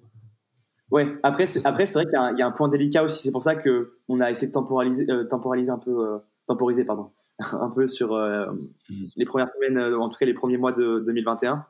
Ouais. 0.92 1.18
Après, 1.24 1.46
c'est, 1.48 1.66
après, 1.66 1.86
c'est 1.86 2.00
vrai 2.00 2.06
qu'il 2.06 2.40
y 2.40 2.42
a, 2.42 2.48
un, 2.48 2.52
point 2.52 2.68
délicat 2.68 3.04
aussi. 3.04 3.22
C'est 3.22 3.32
pour 3.32 3.44
ça 3.44 3.56
que 3.56 3.98
on 4.08 4.20
a 4.20 4.32
essayé 4.32 4.48
de 4.48 4.54
temporaliser, 4.54 5.10
euh, 5.10 5.24
temporaliser 5.26 5.72
un 5.72 5.78
peu, 5.78 5.92
euh, 5.92 6.18
temporiser, 6.48 6.84
pardon, 6.84 7.12
un 7.54 7.70
peu 7.70 7.88
sur 7.88 8.14
euh, 8.14 8.48
mhm. 8.90 9.08
les 9.16 9.26
premières 9.26 9.48
semaines, 9.48 9.78
en 9.80 10.10
tout 10.10 10.18
cas 10.18 10.26
les 10.26 10.34
premiers 10.34 10.58
mois 10.58 10.72
de 10.72 11.00
2021. 11.06 11.66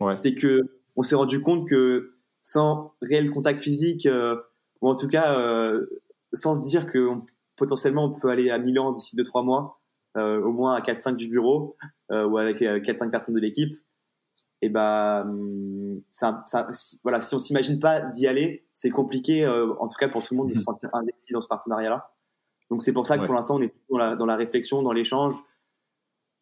Ouais. 0.00 0.16
C'est 0.16 0.34
que 0.34 0.60
on 0.94 1.02
s'est 1.02 1.14
rendu 1.14 1.40
compte 1.42 1.68
que 1.68 2.15
sans 2.46 2.94
réel 3.02 3.30
contact 3.30 3.60
physique, 3.60 4.08
ou 4.80 4.88
en 4.88 4.94
tout 4.94 5.08
cas 5.08 5.36
sans 6.32 6.54
se 6.54 6.68
dire 6.68 6.86
que 6.86 7.10
potentiellement 7.56 8.04
on 8.04 8.12
peut 8.12 8.28
aller 8.28 8.50
à 8.50 8.58
Milan 8.58 8.92
d'ici 8.92 9.16
2-3 9.16 9.44
mois, 9.44 9.80
au 10.14 10.52
moins 10.52 10.74
à 10.74 10.80
4-5 10.80 11.16
du 11.16 11.28
bureau, 11.28 11.76
ou 12.10 12.38
avec 12.38 12.60
4-5 12.60 13.10
personnes 13.10 13.34
de 13.34 13.40
l'équipe, 13.40 13.76
et 14.62 14.68
bah 14.68 15.26
ça, 16.10 16.42
ça, 16.46 16.68
voilà 17.02 17.20
si 17.20 17.34
on 17.34 17.38
s'imagine 17.38 17.78
pas 17.78 18.00
d'y 18.00 18.26
aller 18.26 18.66
c'est 18.72 18.90
compliqué 18.90 19.44
euh, 19.44 19.74
en 19.78 19.86
tout 19.86 19.96
cas 19.98 20.08
pour 20.08 20.22
tout 20.22 20.34
le 20.34 20.38
monde 20.38 20.48
de 20.48 20.54
se 20.54 20.62
sentir 20.62 20.88
investi 20.94 21.32
dans 21.32 21.40
ce 21.40 21.48
partenariat 21.48 21.90
là 21.90 22.14
donc 22.70 22.82
c'est 22.82 22.92
pour 22.92 23.06
ça 23.06 23.18
que 23.18 23.24
pour 23.26 23.34
l'instant 23.34 23.56
on 23.56 23.62
est 23.62 23.74
dans 23.90 23.98
la, 23.98 24.16
dans 24.16 24.26
la 24.26 24.36
réflexion 24.36 24.82
dans 24.82 24.92
l'échange. 24.92 25.34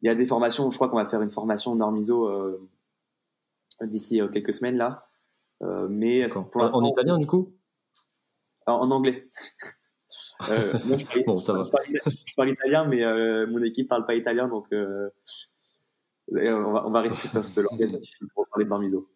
Il 0.01 0.07
y 0.07 0.11
a 0.11 0.14
des 0.14 0.27
formations 0.27 0.71
je 0.71 0.77
crois 0.77 0.88
qu'on 0.88 0.97
va 0.97 1.07
faire 1.07 1.23
une 1.23 1.31
formation 1.31 1.75
Normiso 1.75 2.29
euh, 2.29 2.69
d'ici 3.83 4.21
euh, 4.21 4.29
quelques 4.29 4.53
semaines 4.53 4.77
là 4.77 5.07
mais 5.88 6.27
pour 6.53 6.62
en 6.62 6.85
italien 6.85 7.18
du 7.18 7.27
coup 7.27 7.53
en, 8.66 8.90
anglais 8.90 9.29
moi, 10.48 10.96
je 10.98 11.05
parle, 11.05 11.24
bon, 11.27 11.38
ça 11.38 11.53
va. 11.53 11.64
Je, 11.64 12.35
parle, 12.35 12.50
italien 12.50 12.87
mais 12.87 13.03
mon 13.46 13.62
équipe 13.62 13.88
parle 13.88 14.07
pas 14.07 14.14
italien 14.14 14.48
donc 14.48 14.66
on 16.33 16.72
va, 16.72 16.87
on 16.87 16.90
va 16.90 17.00
rester 17.00 17.29
soft 17.29 17.57
l'organisation 17.59 18.27
pour 18.35 18.48
parler 18.48 18.64
de 18.64 18.70
Normiso. 18.70 19.09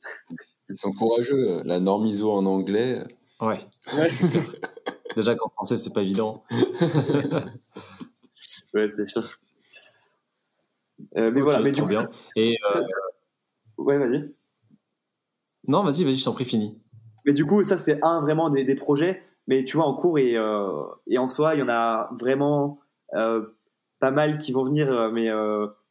Ils 0.69 0.77
sont 0.77 0.93
courageux. 0.93 1.63
La 1.65 1.81
Normiso 1.81 2.31
en 2.31 2.45
anglais. 2.47 3.03
Ouais. 3.41 3.61
Déjà 5.17 5.35
qu'en 5.35 5.49
français, 5.49 5.77
c'est 5.77 5.93
pas 5.93 6.03
évident. 6.03 6.45
ouais, 8.75 8.89
c'est 8.89 9.09
sûr. 9.09 9.29
Euh, 11.17 11.31
mais 11.33 11.41
voilà, 11.41 11.61
mais 11.61 11.73
du 11.73 11.83
coup. 11.83 11.89
Bien. 11.89 12.05
Et 12.37 12.57
euh... 12.75 12.83
Ouais, 13.79 13.97
vas-y. 13.99 14.35
Non, 15.69 15.85
vas-y, 15.85 16.05
vas-y, 16.05 16.17
je 16.17 16.25
t'en 16.25 16.33
prie, 16.33 16.45
fini. 16.45 16.81
Mais 17.25 17.33
du 17.33 17.45
coup, 17.45 17.63
ça, 17.63 17.77
c'est 17.77 17.99
un 18.03 18.21
vraiment 18.21 18.51
des, 18.51 18.65
des, 18.65 18.75
projets. 18.75 19.23
Mais 19.47 19.65
tu 19.65 19.77
vois, 19.77 19.87
en 19.87 19.95
cours 19.95 20.19
et, 20.19 20.37
euh, 20.37 20.85
et 21.07 21.19
en 21.19 21.29
soi, 21.29 21.55
il 21.55 21.61
y 21.61 21.63
en 21.63 21.69
a 21.69 22.11
vraiment 22.19 22.81
euh, 23.15 23.47
pas 24.01 24.11
mal 24.11 24.39
qui 24.39 24.53
vont 24.53 24.65
venir. 24.65 25.11
Mais 25.13 25.29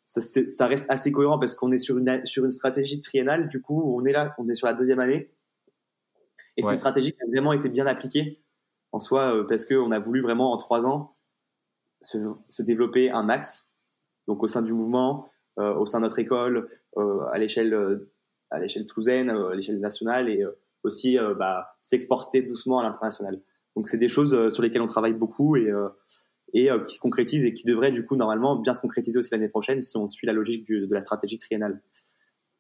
ça, 0.06 0.22
ça, 0.22 0.68
reste 0.68 0.86
assez 0.90 1.12
cohérent 1.12 1.40
parce 1.40 1.56
qu'on 1.56 1.72
est 1.72 1.80
sur 1.80 1.98
une, 1.98 2.26
sur 2.26 2.44
une 2.44 2.52
stratégie 2.52 3.00
triennale. 3.00 3.48
Du 3.48 3.62
coup, 3.62 3.96
on 3.96 4.04
est 4.06 4.12
là, 4.12 4.34
on 4.38 4.50
est 4.50 4.56
sur 4.56 4.68
la 4.68 4.74
deuxième 4.74 5.00
année. 5.00 5.32
Et 6.58 6.64
c'est 6.64 6.72
une 6.72 6.80
stratégie 6.80 7.14
qui 7.14 7.22
a 7.22 7.28
vraiment 7.28 7.54
été 7.54 7.70
bien 7.70 7.86
appliquée 7.86 8.42
en 8.92 9.00
soi 9.00 9.36
euh, 9.36 9.44
parce 9.48 9.66
qu'on 9.66 9.92
a 9.92 10.00
voulu 10.00 10.22
vraiment 10.22 10.52
en 10.52 10.58
trois 10.58 10.86
ans 10.86 11.16
se, 12.02 12.18
se, 12.50 12.64
développer 12.64 13.12
un 13.12 13.24
max. 13.24 13.68
Donc 14.28 14.44
au 14.44 14.48
sein 14.48 14.62
du 14.62 14.74
mouvement, 14.74 15.30
euh, 15.60 15.74
au 15.76 15.86
sein 15.86 16.00
de 16.00 16.06
notre 16.06 16.20
école, 16.20 16.70
euh, 16.98 17.26
à 17.32 17.38
l'échelle 17.38 17.74
euh, 17.74 18.12
à 18.50 18.60
l'échelle 18.60 18.86
toulousaine, 18.86 19.30
à 19.30 19.56
l'échelle 19.56 19.80
nationale 19.80 20.30
et 20.30 20.46
aussi 20.84 21.18
bah, 21.38 21.76
s'exporter 21.82 22.42
doucement 22.42 22.80
à 22.80 22.84
l'international. 22.84 23.42
Donc 23.76 23.88
c'est 23.88 23.98
des 23.98 24.10
choses 24.10 24.54
sur 24.54 24.64
lesquelles 24.64 24.82
on 24.82 24.88
travaille 24.88 25.14
beaucoup 25.14 25.56
et 25.56 25.72
et 26.54 26.72
euh, 26.72 26.80
qui 26.80 26.96
se 26.96 27.00
concrétise 27.00 27.44
et 27.46 27.54
qui 27.54 27.66
devrait 27.66 27.92
du 27.92 28.06
coup 28.06 28.16
normalement 28.16 28.56
bien 28.56 28.74
se 28.74 28.82
concrétiser 28.82 29.20
aussi 29.20 29.30
l'année 29.32 29.50
prochaine 29.50 29.82
si 29.82 29.98
on 29.98 30.08
suit 30.08 30.28
la 30.28 30.34
logique 30.34 30.68
de 30.68 30.94
la 30.94 31.02
stratégie 31.02 31.38
triennale. 31.38 31.82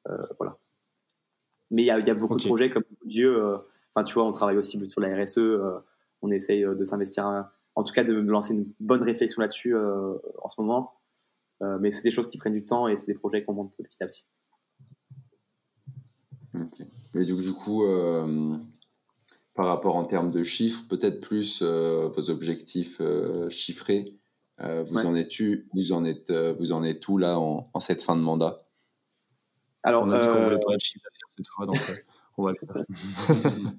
Euh, 0.10 0.17
voilà. 0.38 0.58
Mais 1.71 1.84
il 1.84 1.86
y 1.86 1.91
a, 1.91 2.00
y 2.00 2.10
a, 2.10 2.13
beaucoup 2.13 2.38
de 2.38 2.45
projets 2.45 2.69
comme 2.69 2.84
Dieu. 3.06 3.36
Euh, 3.36 3.58
enfin, 3.93 4.04
tu 4.04 4.13
vois, 4.13 4.26
on 4.26 4.32
travaille 4.32 4.58
aussi 4.58 4.86
sur 4.88 5.02
la 5.02 5.23
RSE. 5.23 5.39
on 6.21 6.32
essaye 6.32 6.63
de 6.63 6.84
s'investir, 6.84 7.26
en 7.76 7.84
tout 7.84 7.93
cas 7.93 8.04
de 8.04 8.13
lancer 8.13 8.54
une 8.54 8.71
bonne 8.80 9.04
réflexion 9.04 9.41
là-dessus 9.41 9.76
en 9.76 10.50
ce 10.50 10.62
moment. 10.62 10.93
mais 11.62 11.91
c'est 11.91 12.04
des 12.04 12.12
choses 12.12 12.30
qui 12.30 12.38
prennent 12.38 12.54
du 12.54 12.65
temps 12.65 12.88
et 12.88 12.95
c'est 12.95 13.08
des 13.08 13.15
projets 13.15 13.43
qu'on 13.43 13.54
monte 13.54 13.76
petit 13.78 14.02
à 14.04 14.08
petit. 14.08 14.26
Okay. 16.65 16.85
Et 17.15 17.25
du, 17.25 17.35
du 17.35 17.53
coup, 17.53 17.83
par 19.57 19.65
rapport 19.65 19.95
en 19.95 20.05
termes 20.05 20.31
de 20.31 20.43
chiffres, 20.43 20.83
peut-être 20.87 21.19
plus 21.19 21.61
euh, 21.63 22.09
vos 22.15 22.29
objectifs 22.29 23.01
euh, 23.01 23.49
chiffrés. 23.49 24.13
Euh, 24.61 24.83
vous, 24.87 25.05
en 25.05 25.15
êtes 25.15 25.33
vous 25.73 25.91
en 25.91 26.05
êtes 26.05 26.31
vous 26.31 26.71
en 26.71 26.83
êtes 26.83 27.07
où 27.07 27.17
là 27.17 27.39
en, 27.39 27.79
cette 27.79 28.03
fin 28.03 28.15
de 28.15 28.21
mandat? 28.21 28.63
Alors, 29.83 30.03
on 30.03 30.11
a 30.11 30.19
dit 30.19 30.27
qu'on 30.27 30.43
voulait 30.43 30.59
parler 30.59 30.77
de 30.77 30.81
chiffre 30.81 31.03
d'affaires 31.03 31.27
cette 31.29 31.47
fois, 31.47 31.65
donc 31.65 32.05
on 32.37 32.43
va 32.43 32.51
le 32.51 32.57
faire. 32.57 32.85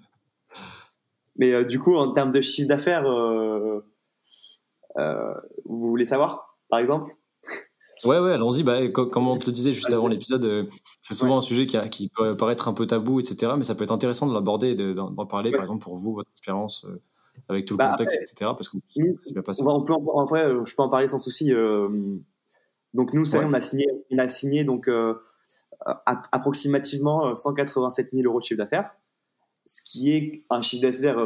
Mais 1.36 1.64
du 1.64 1.78
coup, 1.78 1.96
en 1.96 2.12
termes 2.12 2.32
de 2.32 2.40
chiffre 2.40 2.68
d'affaires, 2.68 3.04
vous 5.64 5.88
voulez 5.88 6.06
savoir, 6.06 6.56
par 6.68 6.80
exemple? 6.80 7.14
Ouais, 8.04 8.18
ouais, 8.18 8.32
allons-y. 8.32 8.62
Bah, 8.62 8.88
comme 8.88 9.28
on 9.28 9.38
te 9.38 9.46
le 9.46 9.52
disait 9.52 9.72
juste 9.72 9.92
avant 9.92 10.08
l'épisode, 10.08 10.44
euh, 10.44 10.64
c'est 11.02 11.14
souvent 11.14 11.38
un 11.38 11.40
sujet 11.40 11.66
qui, 11.66 11.78
qui, 11.90 12.08
peut 12.08 12.37
paraître 12.37 12.68
un 12.68 12.72
peu 12.72 12.87
tabou, 12.87 13.20
etc. 13.20 13.52
Mais 13.56 13.64
ça 13.64 13.74
peut 13.74 13.84
être 13.84 13.92
intéressant 13.92 14.26
de 14.26 14.34
l'aborder 14.34 14.74
d'en 14.94 15.26
parler, 15.26 15.50
par 15.50 15.62
exemple, 15.62 15.82
pour 15.82 15.96
vous, 15.96 16.14
votre 16.14 16.30
expérience 16.30 16.84
euh, 16.84 17.00
avec 17.48 17.66
tout 17.66 17.74
le 17.74 17.78
bah, 17.78 17.90
contexte, 17.90 18.20
etc. 18.22 18.52
Parce 18.56 18.68
que 18.68 18.78
c'est 18.90 19.32
bien 19.32 19.42
passé. 19.42 19.62
On 19.64 19.82
peut 19.82 19.94
en, 19.94 20.26
vrai, 20.26 20.44
euh, 20.44 20.64
je 20.64 20.74
peux 20.74 20.82
en 20.82 20.88
parler 20.88 21.08
sans 21.08 21.18
souci. 21.18 21.50
donc 22.94 23.12
nous, 23.14 23.24
ça, 23.24 23.40
on 23.46 23.52
a 23.52 23.61
signé, 23.61 23.87
on 24.11 24.18
a 24.18 24.28
signé 24.28 24.64
donc 24.64 24.90
approximativement 25.84 27.34
187 27.34 28.11
000 28.12 28.26
euros 28.26 28.40
de 28.40 28.44
chiffre 28.44 28.58
d'affaires, 28.58 28.90
ce 29.66 29.82
qui 29.82 30.11
est 30.11 30.44
un 30.50 30.62
chiffre 30.62 30.82
d'affaires 30.82 31.18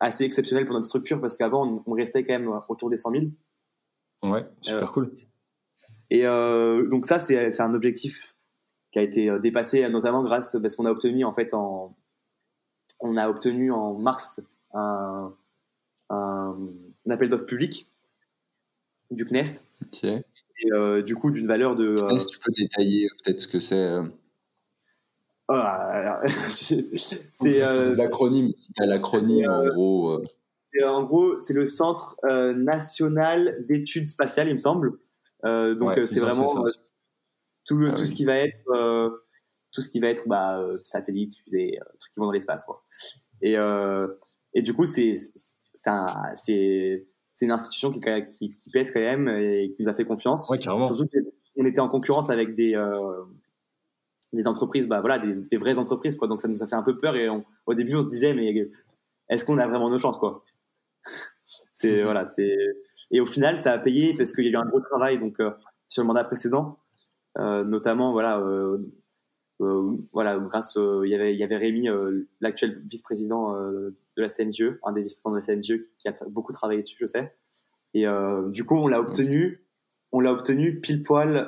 assez 0.00 0.24
exceptionnel 0.24 0.66
pour 0.66 0.74
notre 0.74 0.86
structure 0.86 1.20
parce 1.20 1.36
qu'avant, 1.36 1.82
on, 1.86 1.92
restait 1.92 2.24
quand 2.24 2.38
même 2.38 2.50
autour 2.68 2.90
des 2.90 2.98
100 2.98 3.10
000. 3.12 3.24
Ouais, 4.24 4.44
super 4.60 4.92
cool. 4.92 5.12
Et 6.14 6.26
euh, 6.26 6.86
donc 6.88 7.06
ça, 7.06 7.18
c'est 7.18 7.58
un 7.58 7.72
objectif 7.72 8.36
qui 8.92 8.98
a 8.98 9.02
été 9.02 9.30
euh, 9.30 9.38
dépassé, 9.38 9.88
notamment 9.88 10.22
grâce 10.22 10.58
parce 10.60 10.76
qu'on 10.76 10.84
a 10.84 10.90
obtenu 10.90 11.24
en 11.24 11.32
fait 11.32 11.54
en 11.54 11.96
on 13.00 13.16
a 13.16 13.30
obtenu 13.30 13.72
en 13.72 13.94
mars 13.94 14.42
un, 14.74 15.34
un, 16.10 16.58
appel 17.08 17.30
d'offres 17.30 17.46
public 17.46 17.88
du 19.10 19.24
CNES. 19.24 19.64
Ok. 19.80 20.04
Et 20.04 20.72
euh, 20.74 21.02
du 21.02 21.16
coup, 21.16 21.30
d'une 21.30 21.46
valeur 21.46 21.76
de. 21.76 21.96
Euh, 21.98 22.18
tu 22.18 22.38
peux 22.38 22.52
détailler 22.58 23.08
peut-être 23.24 23.40
ce 23.40 23.48
que 23.48 23.60
c'est. 23.60 23.96
Oh 25.48 25.54
c'est 27.32 27.58
l'acronyme. 27.96 28.52
L'acronyme 28.76 29.50
en 29.50 29.66
gros. 29.66 30.22
En 30.84 31.04
gros, 31.04 31.40
c'est 31.40 31.54
le 31.54 31.68
Centre 31.68 32.18
national 32.54 33.64
d'études 33.66 34.08
spatiales, 34.08 34.48
il 34.48 34.54
me 34.54 34.58
semble. 34.58 34.98
Euh, 35.44 35.74
donc 35.74 35.98
euh, 35.98 36.06
c'est 36.06 36.20
vraiment 36.20 36.64
euh, 36.64 36.70
tout, 37.64 37.80
ah 37.86 37.92
tout 37.92 38.06
ce 38.06 38.14
qui 38.14 38.24
va 38.24 38.36
être 38.36 39.22
tout 39.72 39.80
ce 39.80 39.88
qui 39.88 40.00
va 40.00 40.08
être 40.08 40.28
bah, 40.28 40.62
satellite, 40.82 41.34
fusée, 41.42 41.78
trucs 41.98 42.12
qui 42.12 42.20
vont 42.20 42.26
dans 42.26 42.32
l'espace 42.32 42.64
quoi. 42.64 42.84
Et 43.40 43.56
et 44.54 44.62
du 44.62 44.74
coup 44.74 44.84
c'est 44.84 45.14
c'est 45.74 47.06
c'est 47.34 47.46
une 47.46 47.52
institution 47.52 47.90
qui, 47.90 48.00
qui, 48.30 48.56
qui, 48.56 48.70
pèse 48.70 48.90
quand 48.92 49.00
même 49.00 49.28
et 49.28 49.72
qui 49.74 49.82
nous 49.82 49.88
a 49.88 49.94
fait 49.94 50.04
confiance. 50.04 50.48
Ouais, 50.50 50.58
carrément. 50.58 50.84
Surtout 50.84 51.06
qu'on 51.06 51.64
était 51.64 51.80
en 51.80 51.88
concurrence 51.88 52.30
avec 52.30 52.54
des, 52.54 52.74
euh, 52.74 53.24
des 54.32 54.46
entreprises, 54.46 54.86
bah 54.86 55.00
voilà, 55.00 55.18
des, 55.18 55.56
vraies 55.56 55.78
entreprises, 55.78 56.16
quoi. 56.16 56.28
Donc 56.28 56.40
ça 56.40 56.48
nous 56.48 56.62
a 56.62 56.66
fait 56.66 56.74
un 56.74 56.82
peu 56.82 56.96
peur 56.96 57.16
et 57.16 57.28
au 57.28 57.74
début, 57.74 57.94
on 57.94 58.02
se 58.02 58.06
disait, 58.06 58.34
mais 58.34 58.70
est-ce 59.28 59.44
qu'on 59.44 59.58
a 59.58 59.66
vraiment 59.66 59.90
nos 59.90 59.98
chances, 59.98 60.18
quoi? 60.18 60.44
C'est 61.72 62.02
voilà, 62.04 62.26
c'est 62.26 62.56
et 63.12 63.20
au 63.20 63.26
final, 63.26 63.56
ça 63.56 63.72
a 63.72 63.78
payé 63.78 64.14
parce 64.14 64.32
qu'il 64.32 64.44
y 64.44 64.48
a 64.48 64.50
eu 64.50 64.56
un 64.56 64.66
gros 64.66 64.80
travail 64.80 65.18
donc 65.18 65.36
sur 65.88 66.02
le 66.02 66.06
mandat 66.06 66.24
précédent, 66.24 66.78
notamment 67.36 68.12
voilà 68.12 68.42
euh, 69.62 69.96
voilà, 70.12 70.38
grâce, 70.38 70.76
il 70.76 71.08
y 71.08 71.14
avait, 71.14 71.56
Rémi, 71.56 71.88
euh, 71.88 72.28
l'actuel 72.40 72.82
vice-président 72.86 73.54
euh, 73.54 73.96
de 74.16 74.22
la 74.22 74.28
CNGE, 74.28 74.78
un 74.84 74.92
des 74.92 75.02
vice-présidents 75.02 75.32
de 75.32 75.40
la 75.40 75.46
CNGE 75.46 75.82
qui, 75.98 76.08
a 76.08 76.14
beaucoup 76.28 76.52
travaillé 76.52 76.82
dessus, 76.82 76.96
je 77.00 77.06
sais. 77.06 77.34
Et 77.94 78.06
du 78.48 78.64
coup, 78.64 78.76
on 78.76 78.88
l'a 78.88 79.00
obtenu, 79.00 79.66
on 80.12 80.20
l'a 80.20 80.32
obtenu 80.32 80.80
pile 80.80 81.02
poil, 81.02 81.46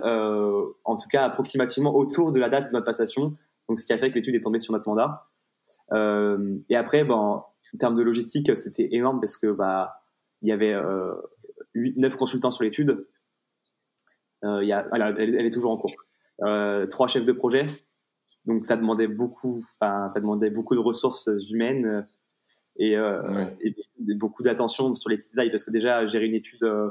en 0.84 0.96
tout 0.98 1.08
cas 1.08 1.24
approximativement 1.24 1.96
autour 1.96 2.32
de 2.32 2.38
la 2.38 2.50
date 2.50 2.68
de 2.68 2.72
notre 2.72 2.84
passation. 2.84 3.34
Donc, 3.66 3.78
ce 3.78 3.86
qui 3.86 3.94
a 3.94 3.98
fait 3.98 4.10
que 4.10 4.16
l'étude 4.16 4.34
est 4.34 4.40
tombée 4.40 4.58
sur 4.58 4.74
notre 4.74 4.86
mandat. 4.86 5.30
et 6.68 6.76
après, 6.76 7.04
ben, 7.04 7.14
en 7.14 7.46
termes 7.78 7.94
de 7.94 8.02
logistique, 8.02 8.54
c'était 8.54 8.90
énorme 8.92 9.20
parce 9.20 9.38
que 9.38 9.52
bah, 9.52 10.02
il 10.42 10.50
y 10.50 10.52
avait 10.52 10.74
8, 11.74 11.96
9 11.96 12.16
consultants 12.16 12.50
sur 12.50 12.64
l'étude. 12.64 13.06
y 14.42 14.72
a, 14.72 14.88
elle, 14.92 15.36
elle, 15.36 15.46
est 15.46 15.52
toujours 15.52 15.72
en 15.72 15.76
cours. 15.76 15.94
trois 16.88 17.08
chefs 17.08 17.24
de 17.24 17.32
projet, 17.32 17.66
donc 18.46 18.66
ça 18.66 18.76
demandait 18.76 19.08
beaucoup, 19.08 19.62
enfin 19.78 20.08
ça 20.08 20.20
demandait 20.20 20.50
beaucoup 20.50 20.74
de 20.74 20.80
ressources 20.80 21.30
humaines 21.50 21.86
euh, 21.86 22.02
et, 22.76 22.96
euh, 22.96 23.50
et 23.60 23.74
beaucoup 24.14 24.42
d'attention 24.42 24.94
sur 24.94 25.08
les 25.08 25.16
petits 25.16 25.30
détails 25.30 25.50
parce 25.50 25.64
que 25.64 25.70
déjà 25.70 26.06
gérer 26.06 26.26
une 26.26 26.34
étude, 26.34 26.62
euh, 26.64 26.90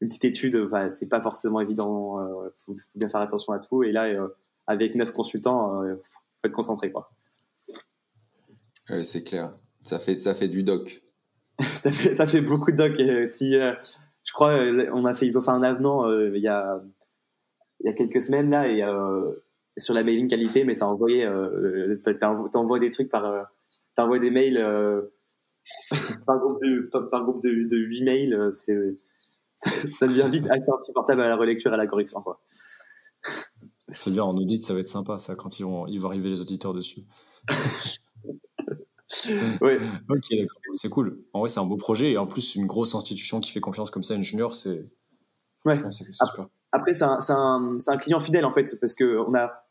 une 0.00 0.08
petite 0.08 0.24
étude, 0.24 0.56
enfin, 0.56 0.88
c'est 0.88 1.08
pas 1.08 1.20
forcément 1.20 1.60
évident. 1.60 2.20
Il 2.44 2.50
faut, 2.64 2.76
bien 2.94 3.08
faire 3.08 3.20
attention 3.20 3.52
à 3.52 3.58
tout. 3.58 3.82
Et 3.82 3.92
là, 3.92 4.08
avec 4.66 4.94
neuf 4.94 5.12
consultants, 5.12 5.84
il 5.84 5.96
faut 5.96 6.20
être 6.44 6.52
concentré 6.52 6.92
quoi. 6.92 7.10
Oui, 8.90 9.04
c'est 9.04 9.22
clair. 9.22 9.56
Ça 9.84 9.98
fait 9.98 10.18
ça 10.18 10.34
fait 10.34 10.48
du 10.48 10.62
doc. 10.62 11.02
ça 11.74 11.90
fait 11.90 12.14
ça 12.14 12.26
fait 12.26 12.40
beaucoup 12.40 12.72
de 12.72 12.76
doc. 12.76 12.98
Et 12.98 13.28
si 13.32 13.52
je 13.52 14.32
crois, 14.32 14.58
on 14.92 15.04
a 15.04 15.14
fait, 15.14 15.26
ils 15.26 15.38
ont 15.38 15.42
fait 15.42 15.50
un 15.50 15.62
avenant 15.62 16.10
il 16.10 16.40
y 16.40 16.48
a 16.48 16.82
il 17.80 17.86
y 17.86 17.90
a 17.90 17.92
quelques 17.94 18.22
semaines 18.22 18.50
là 18.50 18.68
et 18.68 18.82
sur 19.78 19.94
la 19.94 20.04
mailing 20.04 20.28
qualité, 20.28 20.64
mais 20.64 20.74
ça 20.74 20.86
envoyé, 20.86 21.24
euh, 21.24 22.00
t'envoies 22.52 22.78
des 22.78 22.90
trucs 22.90 23.08
par, 23.08 23.24
euh, 23.24 23.42
t'envoies 23.96 24.18
des 24.18 24.30
mails 24.30 24.58
euh, 24.58 25.02
par 26.26 26.38
groupe 26.38 26.60
de, 26.60 26.90
par, 27.10 27.22
groupe 27.22 27.42
de, 27.42 27.68
de 27.68 27.76
8 27.76 28.02
mails, 28.02 28.34
euh, 28.34 28.52
ça, 29.54 30.06
devient 30.06 30.28
vite 30.30 30.46
assez 30.50 30.70
insupportable 30.70 31.22
à 31.22 31.28
la 31.28 31.36
relecture 31.36 31.70
et 31.70 31.74
à 31.74 31.78
la 31.78 31.86
correction, 31.86 32.20
quoi. 32.20 32.40
C'est 33.88 34.10
bien, 34.10 34.24
en 34.24 34.36
audit, 34.36 34.64
ça 34.64 34.74
va 34.74 34.80
être 34.80 34.88
sympa, 34.88 35.18
ça, 35.18 35.36
quand 35.36 35.58
ils 35.60 35.64
vont, 35.64 35.86
ils 35.86 35.98
vont 35.98 36.08
arriver 36.08 36.30
les 36.30 36.40
auditeurs 36.40 36.72
dessus. 36.72 37.02
ouais. 39.60 39.78
Ok, 40.08 40.24
d'accord. 40.30 40.60
C'est 40.74 40.88
cool. 40.88 41.18
En 41.32 41.40
vrai, 41.40 41.48
c'est 41.48 41.60
un 41.60 41.66
beau 41.66 41.76
projet 41.76 42.12
et 42.12 42.18
en 42.18 42.26
plus, 42.26 42.54
une 42.54 42.66
grosse 42.66 42.94
institution 42.94 43.40
qui 43.40 43.50
fait 43.50 43.60
confiance 43.60 43.90
comme 43.90 44.02
ça 44.02 44.14
à 44.14 44.16
une 44.16 44.22
junior, 44.22 44.56
c'est. 44.56 44.84
Ouais. 45.64 45.80
C'est 45.90 46.12
super. 46.12 46.48
Après, 46.72 46.94
c'est 46.94 47.04
un, 47.04 47.18
un, 47.28 47.76
un, 47.86 47.96
client 47.98 48.18
fidèle 48.18 48.46
en 48.46 48.50
fait, 48.50 48.78
parce 48.80 48.94
que 48.94 49.18
on 49.28 49.34
a, 49.34 49.66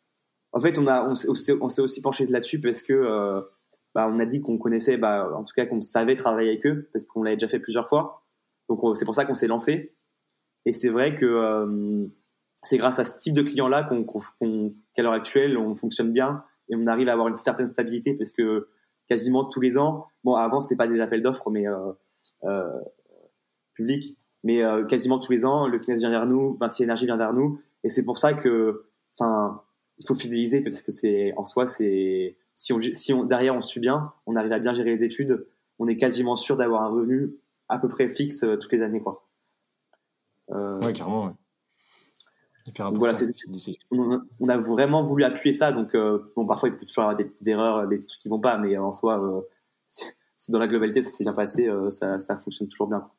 en 0.54 0.60
fait, 0.60 0.78
on 0.78 0.88
a, 0.88 1.04
on 1.08 1.16
s'est 1.16 1.82
aussi 1.82 2.02
penché 2.02 2.26
là-dessus 2.28 2.62
parce 2.62 2.84
que, 2.84 2.94
euh, 2.94 3.42
bah, 3.96 4.08
on 4.12 4.20
a 4.20 4.26
dit 4.26 4.42
qu'on 4.42 4.58
connaissait, 4.58 4.98
bah, 4.98 5.30
en 5.36 5.44
tout 5.44 5.54
cas, 5.56 5.66
qu'on 5.66 5.82
savait 5.82 6.16
travailler 6.16 6.50
avec 6.50 6.66
eux 6.66 6.90
parce 6.94 7.06
qu'on 7.06 7.24
l'avait 7.24 7.38
déjà 7.38 7.48
fait 7.48 7.60
plusieurs 7.60 7.90
fois. 7.90 8.24
Donc, 8.70 8.80
c'est 8.96 9.06
pour 9.06 9.16
ça 9.16 9.26
qu'on 9.26 9.36
s'est 9.36 9.48
lancé. 9.48 9.96
Et 10.66 10.74
c'est 10.74 10.90
vrai 10.90 11.16
que 11.16 11.26
euh, 11.26 12.06
c'est 12.64 12.78
grâce 12.78 13.00
à 13.00 13.06
ce 13.06 13.20
type 13.20 13.34
de 13.34 13.42
client-là 13.42 13.84
qu'on, 13.84 14.06
qu'à 14.94 15.02
l'heure 15.02 15.14
actuelle, 15.14 15.58
on 15.58 15.74
fonctionne 15.74 16.14
bien 16.14 16.44
et 16.70 16.76
on 16.76 16.88
arrive 16.88 17.10
à 17.10 17.14
avoir 17.14 17.28
une 17.28 17.36
certaine 17.36 17.68
stabilité 17.68 18.14
parce 18.14 18.32
que 18.32 18.70
quasiment 19.12 19.44
tous 19.44 19.60
les 19.60 19.78
ans, 19.78 20.08
bon, 20.24 20.36
avant 20.36 20.62
c'était 20.62 20.78
pas 20.78 20.88
des 20.88 21.02
appels 21.02 21.22
d'offres, 21.22 21.50
mais 21.50 21.68
euh, 21.68 21.92
euh 22.46 22.80
publics, 23.74 24.18
mais 24.46 24.64
euh, 24.64 24.86
quasiment 24.86 25.20
tous 25.20 25.34
les 25.34 25.44
ans, 25.44 25.68
le 25.68 25.80
CNES 25.80 25.98
vient 25.98 26.10
vers 26.10 26.26
nous, 26.26 26.56
Vinci 26.62 26.84
Énergie 26.84 27.06
vient 27.06 27.18
vers 27.18 27.34
nous, 27.34 27.60
et 27.84 27.90
c'est 27.90 28.06
pour 28.06 28.18
ça 28.18 28.34
que, 28.34 28.86
enfin, 29.18 29.64
il 29.98 30.08
faut 30.08 30.16
fidéliser 30.16 30.62
parce 30.62 30.82
que 30.82 30.94
c'est 30.94 31.34
en 31.36 31.46
soi, 31.46 31.68
c'est 31.68 32.38
si 32.54 32.72
on, 32.72 32.80
si 32.94 33.12
on 33.12 33.26
derrière 33.26 33.54
on 33.54 33.62
suit 33.62 33.82
bien, 33.82 34.14
on 34.28 34.38
arrive 34.38 34.54
à 34.54 34.60
bien 34.60 34.74
gérer 34.74 34.92
les 34.92 35.04
études, 35.04 35.46
on 35.78 35.90
est 35.90 35.98
quasiment 35.98 36.38
sûr 36.38 36.56
d'avoir 36.56 36.84
un 36.84 36.90
revenu 36.90 37.36
à 37.68 37.80
peu 37.80 37.90
près 37.90 38.08
fixe 38.08 38.46
toutes 38.62 38.72
les 38.72 38.82
années, 38.82 39.02
quoi. 39.02 39.28
Ouais, 40.48 40.94
carrément. 40.94 41.26
Ouais. 41.26 41.34
Voilà, 42.94 43.14
on, 43.92 44.22
on, 44.40 44.50
a 44.50 44.58
vraiment 44.58 45.04
voulu 45.04 45.24
appuyer 45.24 45.54
ça, 45.54 45.72
donc 45.72 45.96
euh, 45.96 46.32
bon, 46.36 46.46
parfois 46.46 46.70
il 46.70 46.76
peut 46.76 46.86
toujours 46.86 47.04
y 47.04 47.06
avoir 47.06 47.18
des 47.18 47.26
petites 47.26 47.48
erreurs, 47.48 47.88
des 47.88 47.98
petits 47.98 48.08
trucs 48.08 48.22
qui 48.22 48.30
vont 48.30 48.40
pas, 48.40 48.58
mais 48.58 48.78
en 48.78 48.92
soi, 48.92 49.20
euh, 49.24 49.42
si, 50.38 50.52
dans 50.52 50.60
la 50.60 50.68
globalité 50.68 51.02
ça 51.02 51.12
s'est 51.12 51.24
bien 51.24 51.34
passé, 51.34 51.70
ça, 51.90 52.20
ça 52.20 52.38
fonctionne 52.38 52.68
toujours 52.68 52.88
bien. 52.88 53.10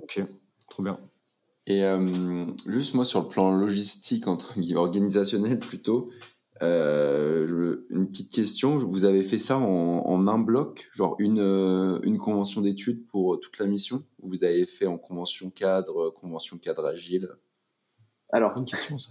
Ok, 0.00 0.22
trop 0.68 0.82
bien. 0.82 0.98
Et 1.66 1.84
euh, 1.84 2.46
juste 2.66 2.94
moi 2.94 3.04
sur 3.04 3.22
le 3.22 3.28
plan 3.28 3.56
logistique, 3.56 4.26
entre 4.26 4.54
organisationnel 4.74 5.58
plutôt, 5.58 6.10
euh, 6.60 7.84
une 7.90 8.08
petite 8.08 8.32
question. 8.32 8.76
Vous 8.76 9.04
avez 9.04 9.22
fait 9.22 9.38
ça 9.38 9.58
en, 9.58 10.26
un 10.26 10.38
bloc, 10.38 10.88
genre 10.92 11.16
une, 11.18 11.40
euh, 11.40 12.00
une 12.02 12.18
convention 12.18 12.60
d'études 12.60 13.06
pour 13.06 13.38
toute 13.40 13.58
la 13.58 13.66
mission? 13.66 14.04
Ou 14.20 14.30
vous 14.30 14.44
avez 14.44 14.66
fait 14.66 14.86
en 14.86 14.98
convention 14.98 15.50
cadre, 15.50 16.10
convention 16.10 16.58
cadre 16.58 16.84
agile? 16.86 17.30
Alors, 18.32 18.54
bonne 18.54 18.66
question 18.66 18.98
ça. 18.98 19.10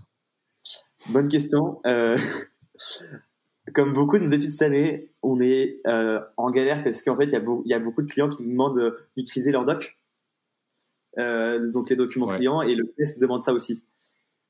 Bonne 1.10 1.30
question. 1.30 1.82
comme 3.74 3.94
beaucoup 3.94 4.18
de 4.18 4.26
nos 4.26 4.32
études 4.32 4.50
cette 4.50 4.64
année, 4.64 5.12
on 5.22 5.40
est 5.40 5.82
en 6.38 6.52
galère 6.52 6.84
parce 6.84 7.02
qu'en 7.02 7.16
fait, 7.16 7.26
il 7.26 7.64
y, 7.66 7.70
y, 7.70 7.74
a 7.74 7.80
beaucoup 7.80 8.02
de 8.02 8.08
clients 8.08 8.30
qui 8.30 8.44
nous 8.44 8.52
demandent 8.52 8.96
d'utiliser 9.16 9.52
leur 9.52 9.66
doc 9.66 9.98
euh, 11.18 11.72
donc 11.72 11.90
les 11.90 11.96
documents 11.96 12.28
clients, 12.28 12.62
et 12.62 12.76
le 12.76 12.88
test 12.98 13.20
demande 13.20 13.44
ça 13.44 13.54
aussi. 13.54 13.84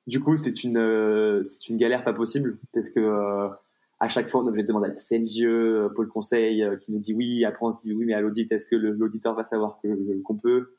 Du 0.08 0.20
coup, 0.20 0.36
c'est 0.36 0.64
une, 0.64 0.78
euh, 0.78 1.42
c'est 1.42 1.70
une 1.70 1.78
galère 1.78 2.04
pas 2.04 2.14
possible, 2.14 2.58
parce 2.74 2.90
que 2.90 3.00
euh, 3.00 3.50
à 4.00 4.10
chaque 4.10 4.30
fois, 4.30 4.42
on 4.42 4.46
est 4.46 4.50
obligé 4.50 4.64
de 4.64 4.68
demander 4.68 4.90
à 4.90 4.94
la 4.94 4.98
CNGE, 4.98 5.94
Pôle 5.96 6.08
Conseil, 6.08 6.66
qui 6.80 6.92
nous 6.92 7.00
dit 7.00 7.14
oui, 7.14 7.46
après 7.46 7.66
on 7.66 7.72
se 7.72 7.78
dit 7.82 7.94
oui, 7.94 8.06
mais 8.06 8.14
à 8.14 8.22
l'audit, 8.22 8.52
est-ce 8.52 8.66
que 8.66 8.76
l'auditeur 8.76 9.36
va 9.36 9.44
savoir 9.44 9.80
qu'on 9.82 10.36
peut 10.38 10.76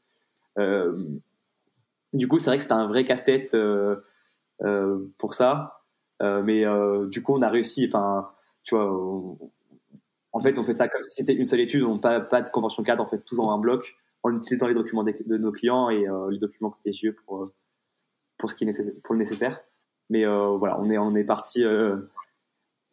Du 2.12 2.28
coup, 2.28 2.38
c'est 2.38 2.50
vrai 2.50 2.56
que 2.56 2.62
c'était 2.62 2.74
un 2.74 2.86
vrai 2.86 3.04
casse-tête 3.04 3.56
pour 5.18 5.34
ça, 5.34 5.82
mais 6.20 6.64
du 7.08 7.22
coup, 7.22 7.34
on 7.34 7.42
a 7.42 7.48
réussi, 7.48 7.86
enfin, 7.86 8.30
tu 8.64 8.74
vois, 8.74 8.90
en 10.32 10.40
fait, 10.40 10.58
on 10.58 10.64
fait 10.64 10.74
ça 10.74 10.88
comme 10.88 11.04
si 11.04 11.14
c'était 11.16 11.34
une 11.34 11.44
seule 11.44 11.60
étude, 11.60 11.82
on 11.82 11.98
pas, 11.98 12.20
pas 12.20 12.42
de 12.42 12.50
convention 12.50 12.82
cadre, 12.82 13.02
on 13.02 13.06
fait 13.06 13.22
tout 13.22 13.36
dans 13.36 13.50
un 13.50 13.58
bloc. 13.58 13.96
En 14.22 14.36
utilisant 14.36 14.68
les 14.68 14.74
documents 14.74 15.02
de, 15.02 15.36
nos 15.36 15.50
clients 15.50 15.90
et 15.90 16.08
euh, 16.08 16.30
les 16.30 16.38
documents 16.38 16.70
côté 16.70 16.92
pour, 17.24 17.42
euh, 17.42 17.52
pour, 18.38 18.48
ce 18.48 18.54
qui 18.54 18.64
est 18.64 19.00
pour 19.02 19.14
le 19.14 19.18
nécessaire. 19.18 19.60
Mais 20.10 20.24
euh, 20.24 20.56
voilà, 20.58 20.80
on 20.80 20.88
est, 20.90 20.98
on 20.98 21.14
est 21.16 21.24
parti 21.24 21.64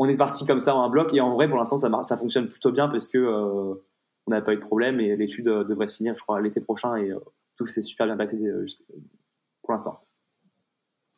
on 0.01 0.07
est 0.07 0.17
parti 0.17 0.45
comme 0.45 0.59
ça 0.59 0.76
en 0.76 0.82
un 0.82 0.89
bloc. 0.89 1.13
Et 1.13 1.22
en 1.22 1.36
vrai 1.36 1.47
pour 1.47 1.57
l'instant 1.57 1.78
ça, 1.78 1.89
ça 2.03 2.17
fonctionne 2.17 2.47
plutôt 2.47 2.72
bien 2.72 2.88
parce 2.88 3.07
que 3.07 3.20
on 3.20 4.32
n'a 4.32 4.41
pas 4.41 4.53
eu 4.53 4.57
de 4.57 4.61
problème 4.61 4.99
et 4.99 5.15
l'étude 5.15 5.45
devrait 5.45 5.88
se 5.88 5.97
finir 5.97 6.15
je 6.15 6.22
crois 6.22 6.41
l'été 6.41 6.61
prochain 6.61 6.95
et 6.95 7.11
tout 7.60 7.66
s'est 7.66 7.82
super 7.82 8.07
bien 8.07 8.16
passé 8.16 8.38
pour 9.62 9.74
l'instant. 9.74 10.07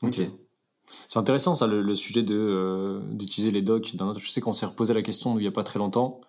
Ok. 0.02 0.20
C'est 1.08 1.20
intéressant 1.20 1.54
ça 1.54 1.68
le, 1.68 1.96
sujet 1.96 2.24
de 2.24 3.00
d'utiliser 3.12 3.52
les 3.52 3.62
docs. 3.62 3.96
Je 4.18 4.30
sais 4.30 4.42
qu'on 4.42 4.52
s'est 4.52 4.66
reposé 4.66 4.94
la 4.96 5.04
question 5.04 5.38
il 5.38 5.42
n'y 5.42 5.48
a 5.48 5.52
pas 5.52 5.64
très 5.64 5.78
longtemps 5.78 6.22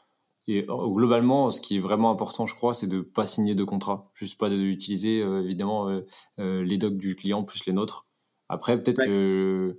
et 0.48 0.64
euh, 0.68 0.88
globalement, 0.88 1.50
ce 1.50 1.60
qui 1.60 1.76
est 1.76 1.80
vraiment 1.80 2.10
important, 2.10 2.46
je 2.46 2.54
crois, 2.54 2.74
c'est 2.74 2.88
de 2.88 3.00
pas 3.00 3.26
signer 3.26 3.54
de 3.54 3.64
contrat, 3.64 4.10
juste 4.14 4.38
pas 4.38 4.50
d'utiliser 4.50 5.22
euh, 5.22 5.42
évidemment 5.42 5.88
euh, 5.88 6.62
les 6.64 6.78
docs 6.78 6.96
du 6.96 7.14
client 7.14 7.44
plus 7.44 7.64
les 7.66 7.72
nôtres. 7.72 8.06
Après, 8.48 8.80
peut-être 8.82 9.04
que, 9.04 9.78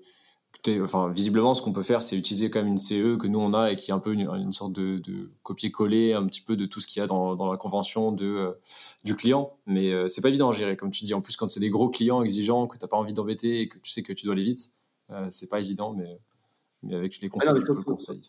enfin, 0.81 1.09
visiblement, 1.09 1.53
ce 1.53 1.61
qu'on 1.61 1.73
peut 1.73 1.83
faire, 1.83 2.01
c'est 2.01 2.17
utiliser 2.17 2.49
quand 2.49 2.59
même 2.59 2.71
une 2.71 2.77
CE 2.77 3.17
que 3.17 3.27
nous 3.27 3.39
on 3.39 3.53
a 3.53 3.71
et 3.71 3.75
qui 3.75 3.91
est 3.91 3.93
un 3.93 3.99
peu 3.99 4.13
une, 4.13 4.53
sorte 4.53 4.73
de, 4.73 4.97
de 4.99 5.29
copier-coller 5.43 6.13
un 6.13 6.25
petit 6.25 6.41
peu 6.41 6.55
de 6.55 6.65
tout 6.65 6.79
ce 6.79 6.87
qu'il 6.87 6.99
y 6.99 7.03
a 7.03 7.07
dans, 7.07 7.35
dans 7.35 7.51
la 7.51 7.57
convention 7.57 8.11
de 8.11 8.53
du 9.03 9.15
client. 9.15 9.57
Mais 9.65 10.07
c'est 10.07 10.21
pas 10.21 10.29
évident 10.29 10.49
à 10.49 10.53
gérer, 10.53 10.77
comme 10.77 10.91
tu 10.91 11.05
dis. 11.05 11.13
En 11.13 11.21
plus, 11.21 11.35
quand 11.35 11.49
c'est 11.49 11.59
des 11.59 11.69
gros 11.69 11.89
clients 11.89 12.23
exigeants 12.23 12.67
que 12.67 12.77
t'as 12.77 12.87
pas 12.87 12.97
envie 12.97 13.13
d'embêter 13.13 13.61
et 13.61 13.67
que 13.67 13.77
tu 13.79 13.91
sais 13.91 14.03
que 14.03 14.13
tu 14.13 14.25
dois 14.25 14.33
aller 14.33 14.43
vite, 14.43 14.71
c'est 15.29 15.49
pas 15.49 15.59
évident, 15.59 15.93
mais, 15.93 16.19
mais 16.81 16.95
avec 16.95 17.19
les 17.19 17.29
conseils, 17.29 17.49
ah 17.55 17.83
conseils 17.85 18.21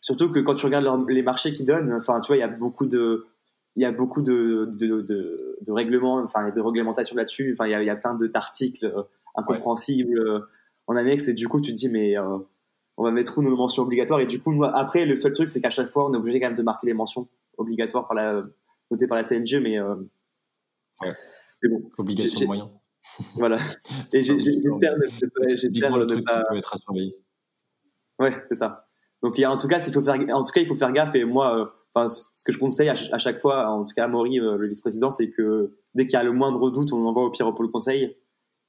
Surtout 0.00 0.30
que 0.30 0.38
quand 0.38 0.54
tu 0.54 0.66
regardes 0.66 1.08
les 1.08 1.22
marchés 1.22 1.52
qu'ils 1.52 1.66
donnent, 1.66 1.92
enfin, 1.92 2.20
tu 2.20 2.28
vois, 2.28 2.36
il 2.36 2.40
y 2.40 2.42
a 2.42 2.48
beaucoup 2.48 2.86
de, 2.86 3.26
il 3.76 3.82
y 3.82 3.84
a 3.84 3.92
beaucoup 3.92 4.22
de, 4.22 4.70
de, 4.72 5.02
de, 5.02 5.72
règlements, 5.72 6.22
enfin, 6.22 6.50
de 6.50 6.60
réglementations 6.60 7.16
là-dessus. 7.16 7.52
Enfin, 7.52 7.66
il 7.66 7.72
y 7.72 7.74
a, 7.74 7.82
il 7.82 7.86
y 7.86 7.90
a 7.90 7.96
plein 7.96 8.14
d'articles 8.14 8.86
euh, 8.86 9.02
incompréhensibles 9.36 10.18
euh, 10.18 10.40
en 10.90 10.96
annexe 10.96 11.28
et 11.28 11.34
du 11.34 11.46
coup, 11.46 11.60
tu 11.60 11.70
te 11.70 11.76
dis, 11.76 11.88
mais 11.88 12.18
euh, 12.18 12.38
on 12.96 13.04
va 13.04 13.12
mettre 13.12 13.38
où 13.38 13.42
nos 13.42 13.56
mentions 13.56 13.84
obligatoires? 13.84 14.18
Et 14.18 14.26
du 14.26 14.40
coup, 14.40 14.64
après, 14.64 15.06
le 15.06 15.14
seul 15.14 15.32
truc, 15.32 15.48
c'est 15.48 15.60
qu'à 15.60 15.70
chaque 15.70 15.88
fois, 15.88 16.08
on 16.08 16.12
est 16.12 16.16
obligé 16.16 16.40
quand 16.40 16.48
même 16.48 16.56
de 16.56 16.62
marquer 16.62 16.88
les 16.88 16.94
mentions 16.94 17.28
obligatoires 17.58 18.08
par 18.08 18.16
la, 18.16 18.42
notées 18.90 19.06
par 19.06 19.16
la 19.16 19.22
CNG, 19.22 19.60
mais, 19.62 19.80
ouais. 19.80 21.12
mais 21.62 21.68
bon. 21.68 21.90
Obligation 21.96 22.40
de 22.40 22.46
moyens. 22.46 22.68
Voilà. 23.36 23.56
Et 24.12 24.24
j'espère 24.24 24.96
ne, 24.96 26.20
pas. 26.22 26.42
être 26.56 26.74
à 26.74 26.76
surveiller. 26.76 27.14
Ouais, 28.18 28.34
c'est 28.48 28.56
ça. 28.56 28.88
Donc 29.22 29.38
il 29.38 29.42
y 29.42 29.44
a, 29.44 29.52
en 29.52 29.56
tout 29.56 29.68
cas, 29.68 29.78
il 29.86 29.92
faut 29.92 30.02
faire, 30.02 30.16
en 30.16 30.44
tout 30.44 30.52
cas, 30.52 30.60
il 30.60 30.66
faut 30.66 30.74
faire 30.74 30.92
gaffe. 30.92 31.14
Et 31.14 31.24
moi, 31.24 31.56
euh, 31.56 31.66
enfin, 31.94 32.08
ce 32.08 32.44
que 32.44 32.52
je 32.52 32.58
conseille 32.58 32.88
à, 32.88 32.94
à, 33.12 33.18
chaque 33.18 33.38
fois, 33.38 33.70
en 33.70 33.84
tout 33.84 33.94
cas 33.94 34.06
à 34.06 34.08
Maury, 34.08 34.38
le 34.38 34.66
vice-président, 34.66 35.12
c'est 35.12 35.30
que 35.30 35.76
dès 35.94 36.06
qu'il 36.06 36.14
y 36.14 36.16
a 36.16 36.24
le 36.24 36.32
moindre 36.32 36.68
doute, 36.70 36.92
on 36.92 37.06
envoie 37.06 37.24
au 37.24 37.30
pire 37.30 37.46
au 37.46 37.52
pôle 37.52 37.70
conseil 37.70 38.16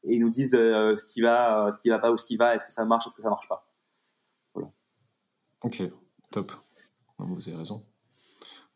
et 0.03 0.15
ils 0.15 0.19
nous 0.19 0.29
disent 0.29 0.51
ce 0.51 1.05
qui 1.05 1.21
va, 1.21 1.69
ce 1.71 1.79
qui 1.79 1.89
va 1.89 1.99
pas 1.99 2.11
ou 2.11 2.17
ce 2.17 2.25
qui 2.25 2.37
va, 2.37 2.55
est-ce 2.55 2.65
que 2.65 2.73
ça 2.73 2.85
marche, 2.85 3.07
est-ce 3.07 3.15
que 3.15 3.21
ça 3.21 3.29
marche 3.29 3.47
pas. 3.47 3.65
Voilà. 4.53 4.69
Ok, 5.63 5.83
top. 6.31 6.51
Vous 7.19 7.47
avez 7.47 7.57
raison. 7.57 7.83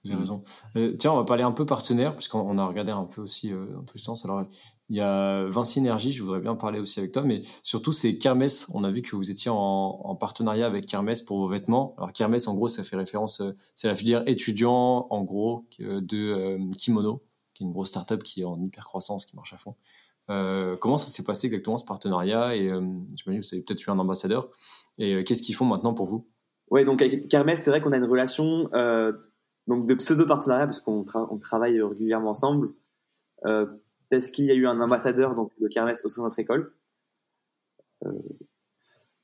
Vous 0.04 0.12
avez 0.12 0.20
mm. 0.20 0.22
raison. 0.22 0.44
Euh, 0.76 0.96
tiens, 0.98 1.14
on 1.14 1.18
va 1.18 1.24
parler 1.24 1.44
un 1.44 1.52
peu 1.52 1.66
partenaire, 1.66 2.16
puisqu'on 2.16 2.58
a 2.58 2.66
regardé 2.66 2.92
un 2.92 3.06
peu 3.06 3.22
aussi 3.22 3.52
euh, 3.52 3.66
dans 3.74 3.84
tous 3.84 3.98
les 3.98 4.04
sens. 4.04 4.24
Alors, 4.26 4.46
il 4.90 4.96
y 4.96 5.02
a 5.02 5.46
Vinci 5.46 5.80
Énergie, 5.80 6.12
je 6.12 6.22
voudrais 6.22 6.40
bien 6.40 6.56
parler 6.56 6.80
aussi 6.80 7.00
avec 7.00 7.12
toi, 7.12 7.24
mais 7.24 7.42
surtout, 7.64 7.92
c'est 7.92 8.18
Kermès. 8.18 8.68
On 8.74 8.84
a 8.84 8.92
vu 8.92 9.02
que 9.02 9.16
vous 9.16 9.32
étiez 9.32 9.50
en, 9.52 10.16
partenariat 10.16 10.68
avec 10.68 10.86
Kermès 10.86 11.24
pour 11.24 11.40
vos 11.40 11.48
vêtements. 11.48 11.96
Alors, 11.98 12.14
Kermès, 12.14 12.48
en 12.48 12.54
gros, 12.54 12.68
ça 12.68 12.84
fait 12.84 12.96
référence, 12.96 13.42
euh, 13.42 13.56
c'est 13.74 13.88
la 13.88 13.96
filière 13.96 14.24
étudiant, 14.28 15.08
en 15.10 15.24
gros, 15.24 15.66
de 15.80 16.60
Kimono, 16.76 17.24
qui 17.54 17.64
est 17.64 17.66
une 17.66 17.74
grosse 17.74 17.90
startup 17.90 18.22
qui 18.22 18.42
est 18.42 18.46
en 18.46 18.62
hyper 18.62 18.86
croissance, 18.86 19.26
qui 19.26 19.36
marche 19.36 19.54
à 19.54 19.58
fond. 19.58 19.76
Comment 20.28 20.98
ça 20.98 21.08
s'est 21.08 21.24
passé 21.24 21.48
exactement 21.48 21.78
ce 21.78 21.86
partenariat? 21.86 22.56
Et 22.56 22.68
j'imagine 23.16 23.42
que 23.42 23.48
vous 23.48 23.54
avez 23.54 23.62
peut-être 23.62 23.86
eu 23.86 23.90
un 23.90 24.00
ambassadeur. 24.00 24.50
Et 24.98 25.24
qu'est-ce 25.24 25.44
qu'ils 25.44 25.56
font 25.56 25.66
maintenant 25.66 25.94
pour 25.94 26.06
vous? 26.06 26.28
Ouais, 26.72 26.84
donc 26.84 27.02
avec 27.02 27.28
Kermès, 27.28 27.62
c'est 27.62 27.70
vrai 27.70 27.82
qu'on 27.82 27.92
a 27.92 27.98
une 27.98 28.06
relation 28.06 28.70
donc 29.68 29.88
de 29.88 29.96
pseudo 29.96 30.26
partenariat 30.26 30.66
parce 30.66 30.80
qu'on 30.80 31.06
on 31.14 31.38
travaille 31.38 31.82
régulièrement 31.82 32.32
ensemble 32.32 32.70
euh, 33.46 33.66
parce 34.10 34.32
qu'il 34.32 34.46
y 34.46 34.52
a 34.52 34.54
eu 34.54 34.68
un 34.68 34.80
ambassadeur 34.80 35.36
donc 35.36 35.52
de 35.60 35.68
Kermès 35.68 36.04
au 36.06 36.08
sein 36.08 36.22
de 36.22 36.28
notre 36.28 36.40
école. 36.40 36.74
Euh, 38.06 38.12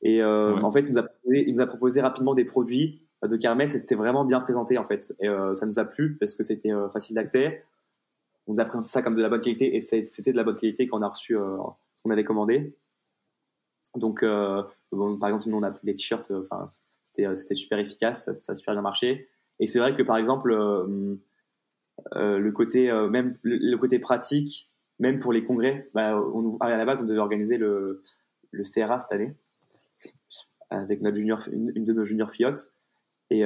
et 0.01 0.23
euh, 0.23 0.57
en 0.61 0.71
fait 0.71 0.81
il 0.81 0.91
nous, 0.91 0.97
a 0.97 1.03
proposé, 1.03 1.45
il 1.47 1.53
nous 1.53 1.61
a 1.61 1.67
proposé 1.67 2.01
rapidement 2.01 2.33
des 2.33 2.45
produits 2.45 3.07
de 3.23 3.37
Kermès 3.37 3.73
et 3.75 3.79
c'était 3.79 3.95
vraiment 3.95 4.25
bien 4.25 4.39
présenté 4.39 4.77
en 4.77 4.85
fait. 4.85 5.13
Et 5.19 5.27
euh, 5.27 5.53
ça 5.53 5.65
nous 5.65 5.77
a 5.77 5.85
plu 5.85 6.17
parce 6.19 6.33
que 6.33 6.43
c'était 6.43 6.71
euh, 6.71 6.89
facile 6.89 7.15
d'accès 7.15 7.63
on 8.51 8.55
nous 8.55 8.59
a 8.59 8.65
présenté 8.65 8.89
ça 8.89 9.01
comme 9.01 9.15
de 9.15 9.21
la 9.21 9.29
bonne 9.29 9.41
qualité 9.41 9.75
et 9.75 9.81
c'était 9.81 10.31
de 10.31 10.37
la 10.37 10.43
bonne 10.43 10.55
qualité 10.55 10.87
quand 10.87 10.99
on 10.99 11.01
a 11.01 11.09
reçu 11.09 11.35
ce 11.35 12.03
qu'on 12.03 12.11
avait 12.11 12.23
commandé 12.23 12.75
donc 13.95 14.25
bon, 14.91 15.17
par 15.19 15.29
exemple 15.29 15.47
nous 15.47 15.57
on 15.57 15.63
a 15.63 15.71
pris 15.71 15.85
des 15.85 15.93
t-shirts 15.93 16.31
enfin 16.31 16.65
c'était 17.03 17.53
super 17.53 17.79
efficace 17.79 18.29
ça, 18.35 18.51
a 18.51 18.55
super 18.55 18.73
bien 18.73 18.81
marché 18.81 19.29
et 19.61 19.67
c'est 19.67 19.79
vrai 19.79 19.93
que 19.93 20.01
par 20.01 20.17
exemple, 20.17 20.51
euh, 20.51 21.15
euh, 22.15 22.39
le 22.39 22.51
côté 22.51 22.91
euh, 22.91 23.09
même 23.09 23.37
le, 23.43 23.77
côté 23.77 23.99
pratique, 23.99 24.69
même 24.99 25.19
pour 25.19 25.31
les 25.31 25.45
congrès, 25.45 25.89
bah, 25.93 26.19
à 26.59 26.75
la 26.75 26.83
base 26.83 27.03
on 27.03 27.05
devait 27.05 27.19
organiser 27.19 27.57
le, 27.57 28.01
le 28.49 28.63
CRA 28.63 28.99
cette 28.99 29.11
année 29.11 29.35
avec 30.71 31.01
notre 31.01 31.15
junior, 31.15 31.41
une, 31.51 31.71
de 31.71 31.93
nos 31.93 32.05
juniors 32.05 32.31
fiottes. 32.31 32.73
Et 33.29 33.43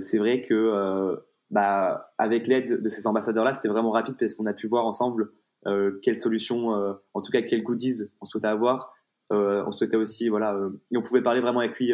c'est 0.00 0.18
vrai 0.18 0.42
que 0.42 1.22
bah, 1.52 2.12
avec 2.18 2.48
l'aide 2.48 2.82
de 2.82 2.88
ces 2.88 3.06
ambassadeurs-là, 3.06 3.54
c'était 3.54 3.68
vraiment 3.68 3.92
rapide 3.92 4.16
parce 4.18 4.34
qu'on 4.34 4.46
a 4.46 4.52
pu 4.52 4.66
voir 4.66 4.84
ensemble 4.84 5.32
euh, 5.66 6.00
quelles 6.02 6.16
solutions, 6.16 6.70
en 7.14 7.22
tout 7.22 7.30
cas 7.30 7.42
quels 7.42 7.62
goodies 7.62 8.10
on 8.20 8.24
souhaitait 8.24 8.48
avoir. 8.48 8.92
on 9.30 9.70
souhaitait 9.70 9.96
aussi, 9.96 10.28
voilà, 10.28 10.58
et 10.90 10.96
on 10.96 11.02
pouvait 11.02 11.22
parler 11.22 11.40
vraiment 11.40 11.60
avec 11.60 11.78
lui 11.78 11.92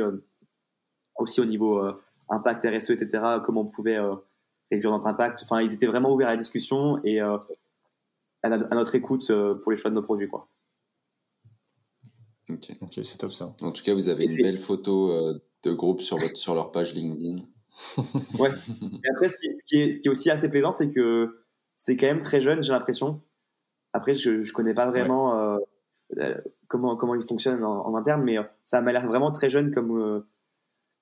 aussi 1.16 1.40
au 1.40 1.44
niveau 1.44 1.82
impact 2.28 2.64
RSE, 2.64 2.90
etc., 2.90 3.22
comment 3.44 3.62
on 3.62 3.66
pouvait 3.66 3.96
euh, 3.96 4.14
réduire 4.70 4.92
notre 4.92 5.06
impact. 5.06 5.40
Enfin, 5.44 5.60
ils 5.60 5.72
étaient 5.72 5.86
vraiment 5.86 6.12
ouverts 6.12 6.28
à 6.28 6.32
la 6.32 6.36
discussion 6.36 7.02
et 7.04 7.20
euh, 7.20 7.38
à, 8.42 8.48
notre 8.48 8.94
écoute 8.94 9.30
euh, 9.30 9.54
pour 9.54 9.72
les 9.72 9.78
choix 9.78 9.90
de 9.90 9.96
nos 9.96 10.02
produits. 10.02 10.28
Quoi. 10.28 10.48
Ok, 12.50 13.00
c'est 13.02 13.18
top 13.18 13.32
ça. 13.32 13.54
En 13.60 13.72
tout 13.72 13.82
cas, 13.82 13.94
vous 13.94 14.08
avez 14.08 14.24
une 14.24 14.42
belle 14.42 14.58
photo 14.58 15.34
de 15.64 15.72
groupe 15.72 16.00
sur, 16.00 16.16
votre, 16.16 16.36
sur 16.36 16.54
leur 16.54 16.72
page 16.72 16.94
LinkedIn. 16.94 17.44
ouais. 18.38 18.50
Et 18.80 19.10
après, 19.10 19.28
ce 19.28 19.36
qui, 19.38 19.48
est, 19.80 19.92
ce 19.92 20.00
qui 20.00 20.08
est 20.08 20.10
aussi 20.10 20.30
assez 20.30 20.48
plaisant, 20.48 20.72
c'est 20.72 20.90
que 20.90 21.44
c'est 21.76 21.96
quand 21.96 22.06
même 22.06 22.22
très 22.22 22.40
jeune, 22.40 22.62
j'ai 22.62 22.72
l'impression. 22.72 23.22
Après, 23.92 24.14
je 24.14 24.30
ne 24.30 24.52
connais 24.52 24.74
pas 24.74 24.86
vraiment 24.90 25.58
comment, 26.68 26.96
comment 26.96 27.14
ils 27.14 27.26
fonctionnent 27.26 27.64
en, 27.64 27.86
en 27.86 27.94
interne, 27.94 28.22
mais 28.24 28.36
ça 28.64 28.82
m'a 28.82 28.92
l'air 28.92 29.06
vraiment 29.06 29.30
très 29.30 29.50
jeune 29.50 29.72
comme, 29.72 30.24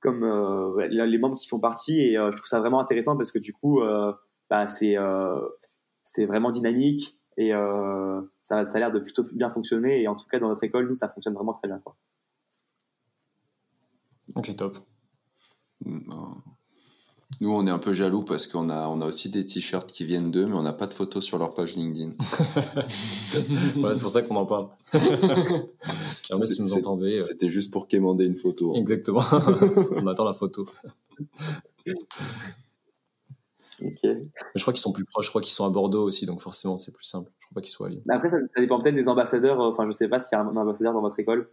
comme 0.01 0.23
euh, 0.23 0.87
les 0.87 1.19
membres 1.19 1.37
qui 1.37 1.49
font 1.49 1.59
partie 1.59 2.01
et 2.01 2.19
euh, 2.19 2.31
je 2.31 2.37
trouve 2.37 2.47
ça 2.47 2.61
vraiment 2.61 2.81
intéressant 2.81 3.17
parce 3.17 3.33
que 3.33 3.39
du 3.39 3.53
coup 3.53 3.81
euh, 3.81 4.13
bah, 4.51 4.67
c'est 4.67 4.97
c'est 6.05 6.27
vraiment 6.27 6.51
dynamique 6.51 7.19
et 7.37 7.51
ça, 7.51 8.65
ça 8.65 8.77
a 8.77 8.79
l'air 8.79 8.93
de 8.93 9.01
plutôt 9.01 9.25
bien 9.33 9.51
fonctionner 9.51 10.01
et 10.01 10.09
en 10.09 10.15
tout 10.15 10.27
cas 10.31 10.39
dans 10.39 10.49
notre 10.49 10.65
école 10.65 10.89
nous 10.89 10.95
ça 10.95 11.09
fonctionne 11.09 11.35
vraiment 11.35 11.55
très 11.55 11.69
bien 11.69 11.81
quoi. 11.81 11.97
Ok 14.35 14.55
top. 14.57 14.79
Bah, 15.81 16.37
nous, 17.41 17.53
on 17.53 17.67
est 17.67 17.71
un 17.71 17.79
peu 17.79 17.93
jaloux 17.93 18.23
parce 18.23 18.47
qu'on 18.47 18.71
a, 18.71 18.89
on 18.89 19.01
a 19.01 19.07
aussi 19.07 19.29
des 19.29 19.45
t-shirts 19.45 19.91
qui 19.93 20.05
viennent 20.05 20.31
d'eux, 20.31 20.47
mais 20.47 20.55
on 20.55 20.63
n'a 20.63 20.73
pas 20.73 20.87
de 20.87 20.95
photos 20.95 21.25
sur 21.25 21.39
leur 21.39 21.55
page 21.55 21.77
LinkedIn. 21.77 22.13
c'est 23.33 24.01
pour 24.01 24.11
ça 24.11 24.23
qu'on 24.23 24.37
en 24.37 24.47
parle. 24.47 24.69
si 26.23 26.63
nous 26.63 26.75
entendez. 26.75 27.17
Euh. 27.17 27.21
C'était 27.21 27.49
juste 27.49 27.73
pour 27.73 27.89
quémander 27.89 28.25
une 28.25 28.37
photo. 28.37 28.75
Exactement. 28.75 29.21
on 29.93 30.07
attend 30.07 30.25
la 30.25 30.33
photo. 30.33 30.67
Ok. 33.83 34.01
je 34.03 34.61
crois 34.63 34.73
qu'ils 34.73 34.81
sont 34.81 34.93
plus 34.93 35.05
proches, 35.05 35.27
je 35.27 35.31
crois 35.31 35.43
qu'ils 35.43 35.53
sont 35.53 35.67
à 35.67 35.71
Bordeaux 35.71 36.05
aussi, 36.05 36.25
donc 36.25 36.41
forcément 36.41 36.79
c'est 36.79 36.93
plus 36.93 37.05
simple. 37.05 37.31
Je 37.39 37.47
crois 37.47 37.55
pas 37.57 37.61
qu'ils 37.61 37.71
soient 37.71 37.89
à 37.89 37.91
Lyon. 37.91 38.03
Après, 38.09 38.31
ça, 38.31 38.39
dépend 38.57 38.81
peut-être 38.81 38.95
des 38.95 39.09
ambassadeurs. 39.09 39.61
Enfin, 39.61 39.87
je 39.87 39.91
sais 39.91 40.09
pas 40.09 40.19
s'il 40.19 40.37
y 40.37 40.41
a 40.41 40.45
un 40.45 40.57
ambassadeur 40.57 40.95
dans 40.95 41.03
votre 41.03 41.19
école. 41.21 41.51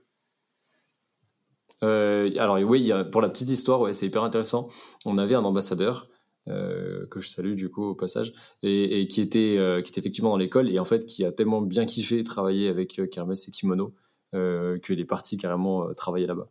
Euh, 1.84 2.30
alors 2.38 2.58
oui, 2.58 2.92
pour 3.12 3.22
la 3.22 3.30
petite 3.30 3.50
histoire, 3.50 3.82
ouais, 3.82 3.94
c'est 3.94 4.06
hyper 4.06 4.24
intéressant. 4.24 4.70
On 5.06 5.18
avait 5.18 5.36
un 5.36 5.44
ambassadeur 5.44 6.08
euh, 6.48 7.06
que 7.08 7.20
je 7.20 7.30
salue 7.30 7.54
du 7.56 7.70
coup 7.70 7.84
au 7.84 7.96
passage 7.96 8.34
et, 8.64 9.08
qui 9.08 9.22
était 9.22 9.56
euh, 9.58 9.82
qui 9.82 9.98
effectivement 9.98 10.32
dans 10.32 10.38
l'école 10.38 10.70
et 10.70 10.78
en 10.78 10.84
fait 10.84 11.06
qui 11.06 11.24
a 11.24 11.32
tellement 11.32 11.62
bien 11.62 11.86
kiffé 11.86 12.22
travailler 12.24 12.68
avec 12.68 13.00
Kermès 13.12 13.48
et 13.48 13.52
Kimono 13.52 13.94
qu'il 14.34 15.00
est 15.00 15.06
parti 15.06 15.38
carrément 15.38 15.94
travailler 15.94 16.26
là-bas. 16.26 16.50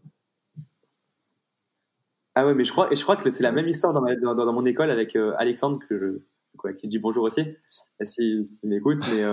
Ah 2.34 2.46
ouais, 2.46 2.54
mais 2.54 2.64
je 2.64 2.72
crois 2.72 2.92
et 2.92 2.96
je 2.96 3.02
crois 3.02 3.16
que 3.16 3.28
c'est 3.28 3.42
la 3.42 3.52
même 3.52 3.66
histoire 3.66 3.92
dans, 3.92 4.34
dans, 4.34 4.52
mon 4.52 4.64
école 4.64 4.90
avec 4.90 5.16
Alexandre 5.16 5.80
que 5.88 6.22
qui 6.78 6.86
dit 6.86 6.98
bonjour 6.98 7.24
aussi 7.24 7.56
s'il 8.04 8.44
si, 8.44 8.66
m'écoute, 8.68 9.00
mais 9.14 9.24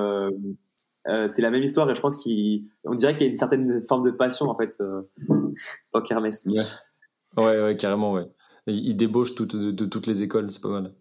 euh, 1.10 1.28
c'est 1.28 1.42
la 1.42 1.50
même 1.50 1.64
histoire 1.64 1.90
et 1.90 1.96
je 1.96 2.02
pense 2.02 2.18
qu'on 2.18 2.96
dirait 2.96 3.16
qu'il 3.16 3.26
y 3.26 3.30
a 3.30 3.32
une 3.32 3.40
certaine 3.40 3.86
forme 3.88 4.06
de 4.06 4.12
passion 4.12 4.48
en 4.50 4.56
fait 4.56 4.76
euh, 4.80 5.02
dans. 5.28 5.54
Ouais. 7.38 7.60
ouais, 7.62 7.78
carrément, 7.78 8.14
ouais. 8.14 8.30
Il 8.68 8.96
débauche 8.96 9.34
de, 9.36 9.72
toutes 9.72 10.06
les 10.06 10.22
écoles, 10.22 10.52
c'est 10.52 10.62
pas 10.62 10.70
mal. 10.70 10.94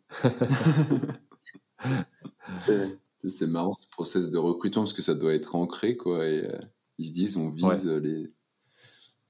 c'est 3.29 3.47
marrant 3.47 3.75
ce 3.75 3.89
process 3.91 4.31
de 4.31 4.39
recrutement 4.39 4.85
parce 4.85 4.95
que 4.95 5.03
ça 5.03 5.15
doit 5.15 5.35
être 5.35 5.55
ancré 5.55 5.97
quoi. 5.97 6.27
Et 6.27 6.47
euh, 6.47 6.59
ils 6.97 7.09
se 7.09 7.13
disent 7.13 7.37
on 7.37 7.51
vise 7.51 7.87
les. 7.87 8.33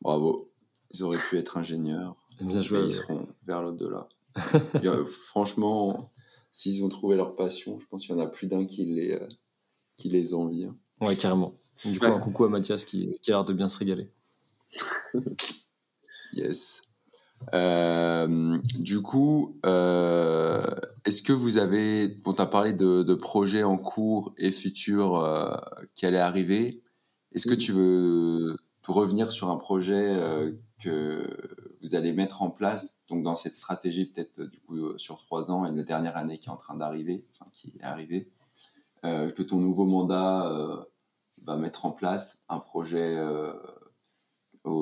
Bravo, 0.00 0.52
ils 0.92 1.02
auraient 1.02 1.18
pu 1.18 1.38
être 1.38 1.56
ingénieurs. 1.56 2.14
Bien 2.40 2.62
joué. 2.62 2.84
Ils 2.84 2.92
seront 2.92 3.26
vers 3.44 3.62
l'au-delà. 3.62 4.08
franchement, 5.26 6.12
s'ils 6.52 6.84
ont 6.84 6.88
trouvé 6.88 7.16
leur 7.16 7.34
passion, 7.34 7.80
je 7.80 7.86
pense 7.86 8.06
qu'il 8.06 8.14
y 8.14 8.18
en 8.18 8.22
a 8.22 8.28
plus 8.28 8.46
d'un 8.46 8.64
qui 8.64 8.84
les 8.84 9.18
qui 9.98 10.08
les 10.08 10.32
envie. 10.32 10.64
Hein. 10.64 10.76
Ouais, 11.00 11.16
carrément. 11.16 11.52
Du 11.84 11.98
coup, 11.98 12.06
un 12.06 12.18
coucou 12.18 12.44
à 12.44 12.48
Mathias 12.48 12.84
qui, 12.84 13.18
qui, 13.20 13.30
a 13.30 13.34
l'air 13.34 13.44
de 13.44 13.52
bien 13.52 13.68
se 13.68 13.76
régaler. 13.76 14.10
yes. 16.32 16.82
Euh, 17.54 18.58
du 18.74 19.00
coup, 19.00 19.58
euh, 19.64 20.66
est-ce 21.04 21.22
que 21.22 21.32
vous 21.32 21.58
avez, 21.58 22.18
on 22.24 22.32
t'a 22.32 22.46
parlé 22.46 22.72
de, 22.72 23.14
projets 23.14 23.62
en 23.62 23.76
cours 23.76 24.32
et 24.36 24.50
futurs 24.50 25.18
euh, 25.18 25.56
qui 25.94 26.06
allaient 26.06 26.18
arriver. 26.18 26.82
Est-ce 27.32 27.46
que 27.46 27.54
tu 27.54 27.72
veux 27.72 28.56
revenir 28.86 29.30
sur 29.30 29.50
un 29.50 29.56
projet 29.56 30.16
que 30.82 31.28
vous 31.82 31.94
allez 31.94 32.14
mettre 32.14 32.40
en 32.40 32.48
place, 32.48 32.98
donc 33.08 33.22
dans 33.22 33.36
cette 33.36 33.54
stratégie 33.54 34.06
peut-être 34.06 34.42
du 34.44 34.60
coup 34.60 34.96
sur 34.96 35.18
trois 35.18 35.50
ans 35.50 35.66
et 35.66 35.76
la 35.76 35.82
dernière 35.82 36.16
année 36.16 36.38
qui 36.38 36.48
est 36.48 36.52
en 36.52 36.56
train 36.56 36.74
d'arriver, 36.74 37.26
enfin 37.30 37.50
qui 37.52 37.74
est 37.78 37.84
arrivée, 37.84 38.30
euh, 39.04 39.30
que 39.30 39.42
ton 39.42 39.58
nouveau 39.58 39.84
mandat 39.84 40.50
euh, 40.50 40.76
va 41.44 41.56
mettre 41.56 41.86
en 41.86 41.92
place 41.92 42.42
un 42.48 42.58
projet 42.58 43.16
euh, 43.16 43.52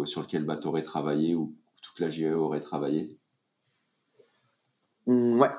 sur 0.05 0.23
lequel 0.23 0.45
bah, 0.45 0.57
tu 0.57 0.67
aurais 0.67 0.83
travaillé 0.83 1.35
ou 1.35 1.55
toute 1.83 2.01
la 2.01 2.11
GE 2.11 2.33
aurait 2.35 2.61
travaillé? 2.61 3.19
Mmh, 5.07 5.39
Ouais. 5.39 5.51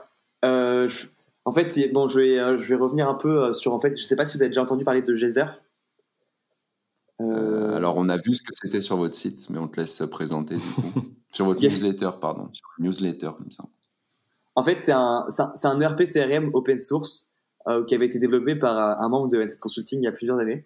en 1.46 1.52
fait, 1.52 1.94
bon, 1.94 2.08
je 2.08 2.20
vais, 2.20 2.60
je 2.60 2.68
vais 2.68 2.76
revenir 2.76 3.08
un 3.08 3.14
peu 3.16 3.54
sur. 3.54 3.74
En 3.74 3.80
fait, 3.80 3.96
je 3.96 4.04
sais 4.04 4.16
pas 4.16 4.26
si 4.26 4.38
vous 4.38 4.44
avez 4.44 4.50
déjà 4.50 4.64
entendu 4.64 4.84
parler 4.84 5.02
de 5.02 5.16
Geyser. 5.16 5.46
alors, 7.20 7.96
on 7.98 8.10
a 8.10 8.18
vu 8.18 8.36
ce 8.36 8.42
que 8.42 8.54
c'était 8.54 8.82
sur 8.82 8.98
votre 8.98 9.16
site, 9.16 9.50
mais 9.50 9.60
on 9.60 9.68
te 9.68 9.80
laisse 9.80 10.04
présenter 10.12 10.56
du 10.56 10.62
coup. 10.62 11.02
sur 11.32 11.46
votre 11.46 11.62
newsletter, 11.62 12.12
pardon. 12.20 12.50
Sur 12.52 12.68
newsletter, 12.80 13.32
comme 13.38 13.52
ça. 13.52 13.64
En 14.56 14.64
fait, 14.64 14.80
c'est 14.84 14.92
un, 14.92 15.28
un, 15.38 15.54
un, 15.64 15.80
ERP 15.80 16.04
CRM 16.06 16.50
open 16.54 16.82
source 16.82 17.37
qui 17.88 17.96
avait 17.96 18.06
été 18.06 18.20
développé 18.20 18.56
par 18.56 18.78
euh, 18.78 18.96
un 19.04 19.10
membre 19.10 19.28
de 19.28 19.42
Headset 19.42 19.58
Consulting 19.60 20.00
il 20.02 20.06
y 20.06 20.08
a 20.08 20.12
plusieurs 20.12 20.40
années. 20.40 20.66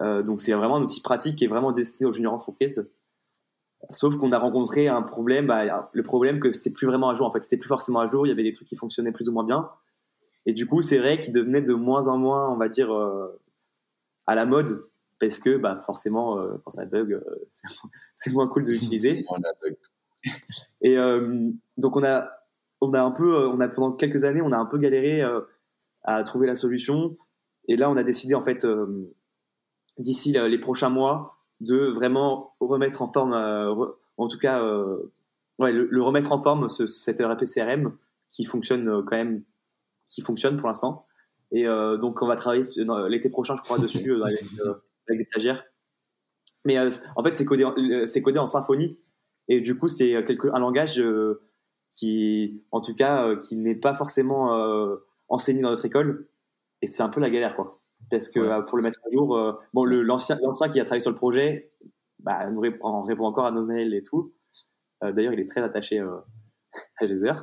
Euh, 0.00 0.22
donc 0.22 0.40
c'est 0.40 0.52
vraiment 0.52 0.76
un 0.76 0.82
outil 0.82 1.00
pratique 1.00 1.36
qui 1.36 1.44
est 1.44 1.48
vraiment 1.48 1.72
destiné 1.72 2.08
aux 2.08 2.12
juniors 2.12 2.32
entreprises. 2.32 2.88
Sauf 3.90 4.16
qu'on 4.16 4.32
a 4.32 4.38
rencontré 4.38 4.88
un 4.88 5.02
problème, 5.02 5.46
bah, 5.46 5.90
le 5.92 6.02
problème 6.02 6.38
que 6.40 6.52
c'était 6.52 6.70
plus 6.70 6.86
vraiment 6.86 7.10
à 7.10 7.14
jour. 7.14 7.26
En 7.26 7.30
fait, 7.30 7.42
c'était 7.42 7.56
plus 7.56 7.68
forcément 7.68 8.00
à 8.00 8.10
jour. 8.10 8.26
Il 8.26 8.30
y 8.30 8.32
avait 8.32 8.44
des 8.44 8.52
trucs 8.52 8.68
qui 8.68 8.76
fonctionnaient 8.76 9.12
plus 9.12 9.28
ou 9.28 9.32
moins 9.32 9.44
bien. 9.44 9.68
Et 10.46 10.52
du 10.52 10.66
coup, 10.66 10.82
c'est 10.82 10.98
vrai 10.98 11.20
qu'il 11.20 11.32
devenait 11.32 11.62
de 11.62 11.74
moins 11.74 12.06
en 12.08 12.16
moins, 12.16 12.50
on 12.50 12.56
va 12.56 12.68
dire, 12.68 12.92
euh, 12.92 13.40
à 14.26 14.34
la 14.34 14.46
mode, 14.46 14.88
parce 15.20 15.38
que 15.38 15.56
bah, 15.56 15.76
forcément, 15.84 16.38
euh, 16.38 16.54
quand 16.64 16.70
ça 16.70 16.84
bug, 16.84 17.12
euh, 17.12 17.48
c'est 18.14 18.32
moins 18.32 18.48
cool 18.48 18.64
de 18.64 18.70
l'utiliser. 18.70 19.24
Et 20.80 20.96
donc, 21.76 21.96
on 21.96 22.04
a, 22.04 22.30
on 22.80 22.94
a 22.94 23.02
un 23.02 23.10
peu, 23.10 23.48
on 23.48 23.58
a 23.58 23.68
pendant 23.68 23.92
quelques 23.92 24.22
années, 24.22 24.42
on 24.42 24.52
a 24.52 24.56
un 24.56 24.66
peu 24.66 24.78
galéré 24.78 25.22
à 26.04 26.22
trouver 26.24 26.46
la 26.46 26.54
solution. 26.54 27.16
Et 27.68 27.76
là, 27.76 27.90
on 27.90 27.96
a 27.96 28.02
décidé, 28.02 28.34
en 28.34 28.40
fait, 28.40 28.66
d'ici 29.98 30.32
les 30.32 30.58
prochains 30.58 30.90
mois, 30.90 31.38
de 31.60 31.92
vraiment 31.94 32.54
remettre 32.60 33.02
en 33.02 33.12
forme, 33.12 33.34
en 34.16 34.28
tout 34.28 34.38
cas, 34.38 34.64
ouais, 35.58 35.72
le, 35.72 36.02
remettre 36.02 36.32
en 36.32 36.40
forme, 36.40 36.68
ce, 36.68 36.86
cet 36.86 37.20
ERP 37.20 37.44
CRM 37.44 37.96
qui 38.28 38.44
fonctionne 38.44 39.04
quand 39.04 39.16
même 39.16 39.44
qui 40.12 40.20
fonctionne 40.20 40.56
pour 40.56 40.68
l'instant. 40.68 41.06
Et 41.50 41.66
euh, 41.66 41.96
donc, 41.96 42.22
on 42.22 42.26
va 42.26 42.36
travailler 42.36 42.64
l'été 43.08 43.28
prochain, 43.28 43.56
je 43.56 43.62
crois, 43.62 43.78
dessus 43.78 44.10
euh, 44.10 44.24
avec, 44.24 44.42
euh, 44.60 44.74
avec, 45.08 45.18
des 45.18 45.24
stagiaires. 45.24 45.64
Mais 46.64 46.78
en 46.78 47.22
fait, 47.22 47.36
c'est 47.36 47.44
codé, 47.44 47.66
c'est 48.06 48.22
codé 48.22 48.38
en 48.38 48.46
Symfony. 48.46 48.98
Et 49.48 49.60
du 49.60 49.76
coup, 49.76 49.88
c'est 49.88 50.14
un 50.14 50.58
langage 50.60 51.02
qui, 51.98 52.62
en 52.70 52.80
tout 52.80 52.94
cas, 52.94 53.34
qui 53.36 53.56
n'est 53.56 53.74
pas 53.74 53.94
forcément 53.94 54.96
enseigné 55.32 55.62
dans 55.62 55.70
notre 55.70 55.84
école. 55.84 56.28
Et 56.82 56.86
c'est 56.86 57.02
un 57.02 57.08
peu 57.08 57.20
la 57.20 57.30
galère, 57.30 57.56
quoi. 57.56 57.80
Parce 58.10 58.28
que 58.28 58.62
pour 58.66 58.76
le 58.76 58.82
mettre 58.82 59.00
à 59.06 59.10
jour, 59.10 59.58
bon, 59.72 59.84
l'ancien, 59.84 60.38
l'ancien 60.42 60.68
qui 60.68 60.80
a 60.80 60.84
travaillé 60.84 61.00
sur 61.00 61.10
le 61.10 61.16
projet, 61.16 61.72
bah, 62.18 62.48
nous 62.50 62.60
répond, 62.60 63.02
répond 63.02 63.24
encore 63.24 63.46
à 63.46 63.52
nos 63.52 63.64
mails 63.64 63.94
et 63.94 64.02
tout. 64.02 64.34
D'ailleurs, 65.00 65.32
il 65.32 65.40
est 65.40 65.48
très 65.48 65.62
attaché 65.62 66.00
à 67.00 67.06
Gézer 67.06 67.34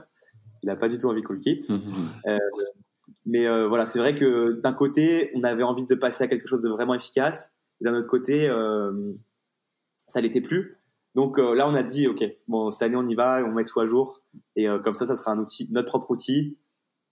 il 0.63 0.67
n'a 0.67 0.75
pas 0.75 0.89
du 0.89 0.97
tout 0.97 1.07
envie 1.07 1.21
qu'on 1.21 1.33
le 1.33 1.39
quitte. 1.39 1.69
euh, 2.27 2.37
mais 3.25 3.47
euh, 3.47 3.67
voilà, 3.67 3.85
c'est 3.85 3.99
vrai 3.99 4.15
que 4.15 4.59
d'un 4.61 4.73
côté, 4.73 5.31
on 5.35 5.43
avait 5.43 5.63
envie 5.63 5.85
de 5.85 5.95
passer 5.95 6.23
à 6.23 6.27
quelque 6.27 6.47
chose 6.47 6.61
de 6.63 6.69
vraiment 6.69 6.93
efficace, 6.93 7.53
et 7.81 7.85
d'un 7.85 7.95
autre 7.95 8.07
côté, 8.07 8.47
euh, 8.47 9.13
ça 10.07 10.21
l'était 10.21 10.41
plus. 10.41 10.77
Donc 11.15 11.39
euh, 11.39 11.53
là, 11.55 11.67
on 11.67 11.75
a 11.75 11.83
dit, 11.83 12.07
ok, 12.07 12.23
bon, 12.47 12.71
cette 12.71 12.83
année, 12.83 12.95
on 12.95 13.07
y 13.07 13.15
va, 13.15 13.43
on 13.45 13.51
met 13.51 13.65
tout 13.65 13.79
à 13.79 13.85
jour, 13.85 14.21
et 14.55 14.67
comme 14.83 14.95
ça, 14.95 15.05
ça 15.05 15.15
sera 15.15 15.31
un 15.31 15.39
outil, 15.39 15.67
notre 15.71 15.87
propre 15.89 16.11
outil 16.11 16.57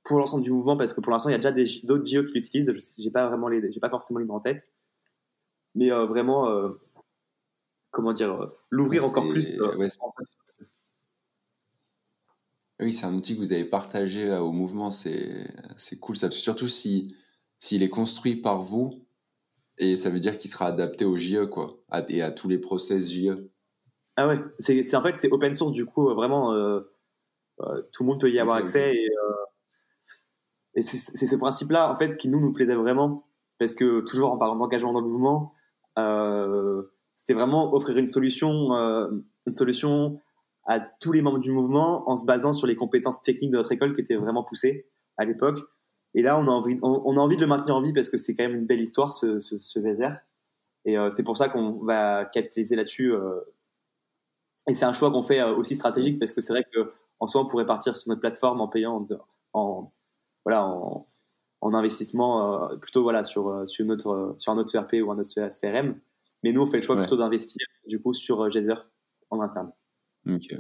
pour 0.08 0.18
l'ensemble 0.18 0.44
du 0.44 0.52
mouvement, 0.52 0.78
parce 0.78 0.94
que 0.94 1.02
pour 1.02 1.12
l'instant, 1.12 1.30
il 1.30 1.34
y 1.34 1.36
a 1.36 1.52
déjà 1.52 1.80
d'autres 1.84 2.06
JO 2.06 2.24
qui 2.24 2.34
l'utilisent. 2.34 2.74
J'ai 2.98 3.12
pas 3.12 3.28
vraiment 3.28 3.48
les, 3.48 3.72
j'ai 3.72 3.80
pas 3.80 3.90
forcément 3.90 4.20
les 4.20 4.26
noms 4.26 4.36
en 4.36 4.40
tête, 4.40 4.72
mais 5.76 5.90
vraiment, 5.90 6.72
comment 7.92 8.14
dire, 8.14 8.52
l'ouvrir 8.70 9.06
encore 9.06 9.28
plus. 9.28 9.46
Ouais, 9.60 9.90
oui, 12.80 12.94
c'est 12.94 13.06
un 13.06 13.14
outil 13.14 13.34
que 13.34 13.40
vous 13.40 13.54
avez 13.54 13.66
partagé 13.66 14.30
euh, 14.30 14.40
au 14.40 14.52
mouvement, 14.52 14.92
c'est 14.92 15.50
cool. 16.00 16.16
Ça, 16.16 16.30
surtout 16.32 16.68
si 16.68 17.16
s'il 17.60 17.82
est 17.82 17.90
construit 17.90 18.36
par 18.36 18.62
vous, 18.62 19.08
et 19.80 19.98
ça 19.98 20.12
veut 20.12 20.20
dire 20.20 20.38
qu'il 20.38 20.52
sera 20.52 20.68
adapté 20.68 21.06
au 21.06 21.18
JE, 21.18 21.46
quoi, 21.46 21.80
et 22.10 22.22
à 22.22 22.32
tous 22.32 22.48
les 22.48 22.60
process 22.60 23.10
JE. 23.10 23.50
Ah 24.16 24.28
ouais, 24.28 24.40
c'est 24.60 24.96
en 24.96 25.02
fait 25.02 25.18
c'est 25.18 25.32
open 25.32 25.54
source 25.54 25.72
du 25.72 25.86
coup, 25.86 26.14
vraiment 26.14 26.54
euh, 26.54 26.82
euh, 27.62 27.82
tout 27.92 28.04
le 28.04 28.10
monde 28.10 28.20
peut 28.20 28.32
y 28.32 28.40
avoir 28.40 28.58
accès 28.58 28.96
et, 28.96 29.10
et 30.78 30.82
c'est 30.82 31.28
ce 31.28 31.36
principe-là 31.36 31.92
en 31.92 31.96
fait 31.96 32.16
qui 32.16 32.30
nous 32.30 32.40
nous 32.40 32.54
plaisait 32.54 32.76
vraiment 32.76 33.26
parce 33.60 33.76
que 33.76 34.02
toujours 34.02 34.32
en 34.32 34.38
parlant 34.38 34.56
d'engagement 34.56 34.94
dans 34.94 35.02
le 35.02 35.08
mouvement, 35.08 35.54
c'était 37.16 37.34
vraiment 37.34 37.74
offrir 37.74 37.98
une 37.98 38.08
solution, 38.08 38.72
une 38.72 39.54
solution 39.54 40.20
à 40.68 40.80
tous 40.80 41.14
les 41.14 41.22
membres 41.22 41.40
du 41.40 41.52
mouvement 41.52 42.10
en 42.10 42.18
se 42.18 42.26
basant 42.26 42.54
sur 42.54 42.68
les 42.68 42.76
compétences 42.76 43.22
techniques 43.22 43.52
de 43.52 43.58
notre 43.58 43.72
école 43.72 43.96
qui 43.96 44.02
étaient 44.02 44.18
vraiment 44.18 44.44
poussées 44.44 44.86
à 45.18 45.26
l'époque. 45.26 45.60
Et 46.14 46.22
là, 46.22 46.38
on 46.38 46.48
a 46.48 46.52
envie, 46.52 46.78
on, 46.82 47.18
a 47.18 47.20
envie 47.20 47.38
de 47.38 47.42
le 47.42 47.48
maintenir 47.48 47.76
en 47.76 47.82
vie 47.82 47.94
parce 47.94 48.10
que 48.10 48.18
c'est 48.18 48.36
quand 48.36 48.44
même 48.44 48.56
une 48.56 48.66
belle 48.66 48.82
histoire, 48.82 49.14
ce, 49.14 49.40
ce, 49.40 49.80
Et 50.86 50.98
euh, 50.98 51.10
c'est 51.10 51.24
pour 51.24 51.38
ça 51.38 51.48
qu'on 51.48 51.84
va 51.84 52.26
capitaliser 52.26 52.76
là-dessus. 52.76 53.14
Euh. 53.14 53.40
Et 54.68 54.74
c'est 54.74 54.86
un 54.86 54.94
choix 54.94 55.10
qu'on 55.10 55.24
fait 55.24 55.40
euh, 55.40 55.56
aussi 55.56 55.76
stratégique 55.76 56.20
parce 56.20 56.34
que 56.34 56.42
c'est 56.42 56.54
vrai 56.54 56.64
que 56.64 56.92
en 57.20 57.28
soi, 57.28 57.42
on 57.42 57.48
pourrait 57.48 57.66
partir 57.66 57.96
sur 57.96 58.10
notre 58.10 58.22
plateforme 58.22 58.62
en 58.62 58.68
payant, 58.68 59.08
en, 59.54 59.92
voilà, 60.48 60.66
en, 60.66 61.08
en 61.62 61.74
investissement 61.74 62.70
plutôt 62.78 63.04
voilà 63.04 63.24
sur 63.24 63.68
sur 63.68 63.86
notre 63.86 64.34
sur 64.38 64.54
un 64.54 64.58
autre 64.58 64.74
ERP 64.76 64.96
ou 65.04 65.12
un 65.12 65.20
autre 65.20 65.50
CRM. 65.50 66.00
Mais 66.44 66.54
nous, 66.54 66.62
on 66.62 66.68
fait 66.68 66.78
le 66.78 66.84
choix 66.84 66.96
plutôt 66.96 67.18
d'investir 67.18 67.66
du 67.88 68.02
coup 68.02 68.14
sur 68.14 68.50
Jether 68.50 68.76
en 69.30 69.42
interne. 69.42 69.72
Ok, 70.28 70.56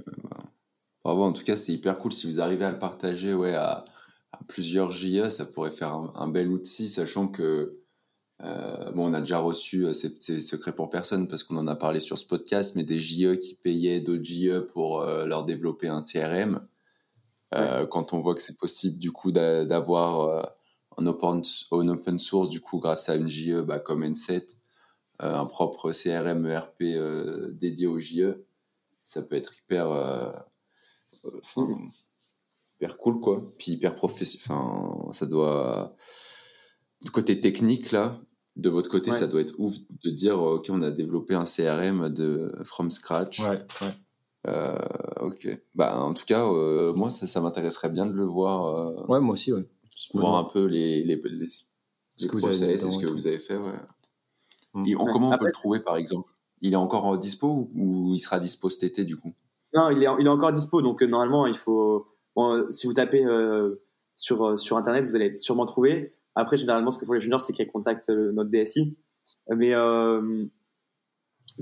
bravo. 1.04 1.24
En 1.24 1.34
tout 1.34 1.44
cas, 1.44 1.56
c'est 1.56 1.74
hyper 1.74 1.98
cool 2.00 2.14
si 2.14 2.30
vous 2.30 2.42
arrivez 2.42 2.66
à 2.66 2.72
le 2.72 2.80
partager 2.80 3.34
ouais, 3.34 3.56
à, 3.56 3.86
plusieurs 4.48 4.92
JE, 4.92 5.30
ça 5.30 5.46
pourrait 5.46 5.72
faire 5.72 5.94
un, 5.94 6.28
bel 6.28 6.50
outil, 6.50 6.90
sachant 6.90 7.28
que 7.28 7.80
euh, 8.44 8.92
bon, 8.92 9.10
on 9.10 9.14
a 9.14 9.20
déjà 9.20 9.40
reçu, 9.40 9.86
euh, 9.86 9.94
c'est 9.94 10.42
secret 10.42 10.74
pour 10.74 10.90
personne 10.90 11.28
parce 11.28 11.44
qu'on 11.44 11.58
en 11.58 11.68
a 11.68 11.76
parlé 11.76 12.00
sur 12.00 12.20
ce 12.20 12.26
podcast, 12.26 12.74
mais 12.76 12.84
des 12.84 13.00
JE 13.00 13.36
qui 13.36 13.56
payaient 13.56 14.00
d'autres 14.00 14.24
JE 14.24 14.60
pour 14.60 15.02
euh, 15.02 15.26
leur 15.26 15.46
développer 15.46 15.88
un 15.88 16.02
CRM. 16.02 16.62
Quand 17.52 18.14
on 18.14 18.20
voit 18.20 18.36
que 18.36 18.42
c'est 18.42 18.58
possible 18.58 18.98
du 18.98 19.12
coup 19.12 19.32
d'avoir 19.32 20.54
un 20.98 21.06
open, 21.08 21.44
open 21.72 22.20
source 22.20 22.50
du 22.50 22.60
coup 22.60 22.80
grâce 22.80 23.10
à 23.10 23.16
une 23.16 23.28
JE 23.28 23.62
bah, 23.62 23.80
comme 23.80 24.04
N7, 24.04 24.44
un 25.20 25.46
propre 25.46 25.92
CRM 25.92 26.46
ERP 26.46 26.84
dédié 27.54 27.88
aux 27.88 28.00
JE, 28.00 28.44
ça 29.08 29.22
peut 29.22 29.36
être 29.38 29.58
hyper, 29.58 29.90
euh, 29.90 30.32
hyper 32.76 32.98
cool, 32.98 33.20
quoi. 33.22 33.54
Puis 33.58 33.72
hyper 33.72 33.96
professionnel. 33.96 34.60
Ça 35.14 35.26
doit. 35.26 35.96
Du 37.02 37.10
côté 37.12 37.40
technique, 37.40 37.92
là, 37.92 38.20
de 38.58 38.70
votre 38.70 38.90
côté, 38.90 39.12
ça 39.14 39.28
doit 39.28 39.42
être 39.42 39.56
ouf 39.60 39.76
de 40.04 40.10
dire 40.10 40.40
ok, 40.42 40.68
on 40.70 40.82
a 40.82 40.92
développé 40.92 41.36
un 41.36 41.46
CRM 41.46 42.10
de 42.10 42.52
from 42.66 42.92
scratch. 42.92 43.40
Ouais, 43.40 43.60
ouais. 43.82 43.94
Euh, 44.48 44.78
ok. 45.22 45.48
Bah, 45.76 46.00
en 46.00 46.14
tout 46.14 46.26
cas, 46.26 46.46
euh, 46.46 46.94
moi, 46.94 47.10
ça, 47.10 47.28
ça 47.28 47.42
m'intéresserait 47.42 47.90
bien 47.90 48.06
de 48.06 48.14
le 48.14 48.26
voir. 48.26 49.10
ouais, 49.10 49.20
moi 49.20 49.34
aussi, 49.34 49.54
ouais. 49.54 49.66
Voir 50.14 50.36
un 50.36 50.44
peu 50.44 50.66
les, 50.66 51.04
les, 51.04 51.16
les, 51.16 51.48
ce 52.18 52.28
que 52.28 52.34
vous 52.34 52.46
avez, 52.46 52.78
ce 52.78 53.00
que 53.00 53.08
vous 53.08 53.28
avez 53.28 53.40
fait, 53.40 53.58
ouais. 53.58 53.74
Mm. 54.74 54.86
Et 54.88 54.94
comment 54.94 55.30
on 55.30 55.38
peut 55.38 55.46
le 55.46 55.52
trouver, 55.52 55.80
par 55.84 55.98
exemple? 55.98 56.30
Il 56.62 56.74
est 56.74 56.78
encore 56.78 57.18
dispo 57.18 57.70
ou 57.76 58.14
il 58.14 58.20
sera 58.20 58.40
dispo 58.40 58.70
cet 58.70 58.84
été 58.84 59.06
du 59.06 59.18
coup? 59.18 59.34
Non, 59.74 59.90
il 59.92 60.04
est, 60.04 60.08
il 60.20 60.26
est 60.26 60.30
encore 60.30 60.52
dispo. 60.52 60.82
Donc 60.82 61.02
euh, 61.02 61.08
normalement, 61.08 61.46
il 61.46 61.56
faut. 61.56 62.08
si 62.70 62.88
vous 62.88 62.94
tapez 62.94 63.24
euh, 63.24 63.84
sur, 64.16 64.44
euh, 64.46 64.58
sur 64.58 64.78
Internet, 64.78 65.06
vous 65.06 65.16
allez 65.16 65.34
sûrement 65.36 65.66
trouver. 65.66 66.14
Après, 66.36 66.58
généralement, 66.58 66.92
ce 66.92 67.00
que 67.00 67.06
font 67.06 67.14
les 67.14 67.22
juniors, 67.22 67.42
c'est 67.42 67.54
qu'ils 67.54 67.68
contactent 67.68 68.10
notre 68.10 68.50
DSI. 68.50 68.98
Mais 69.56 69.74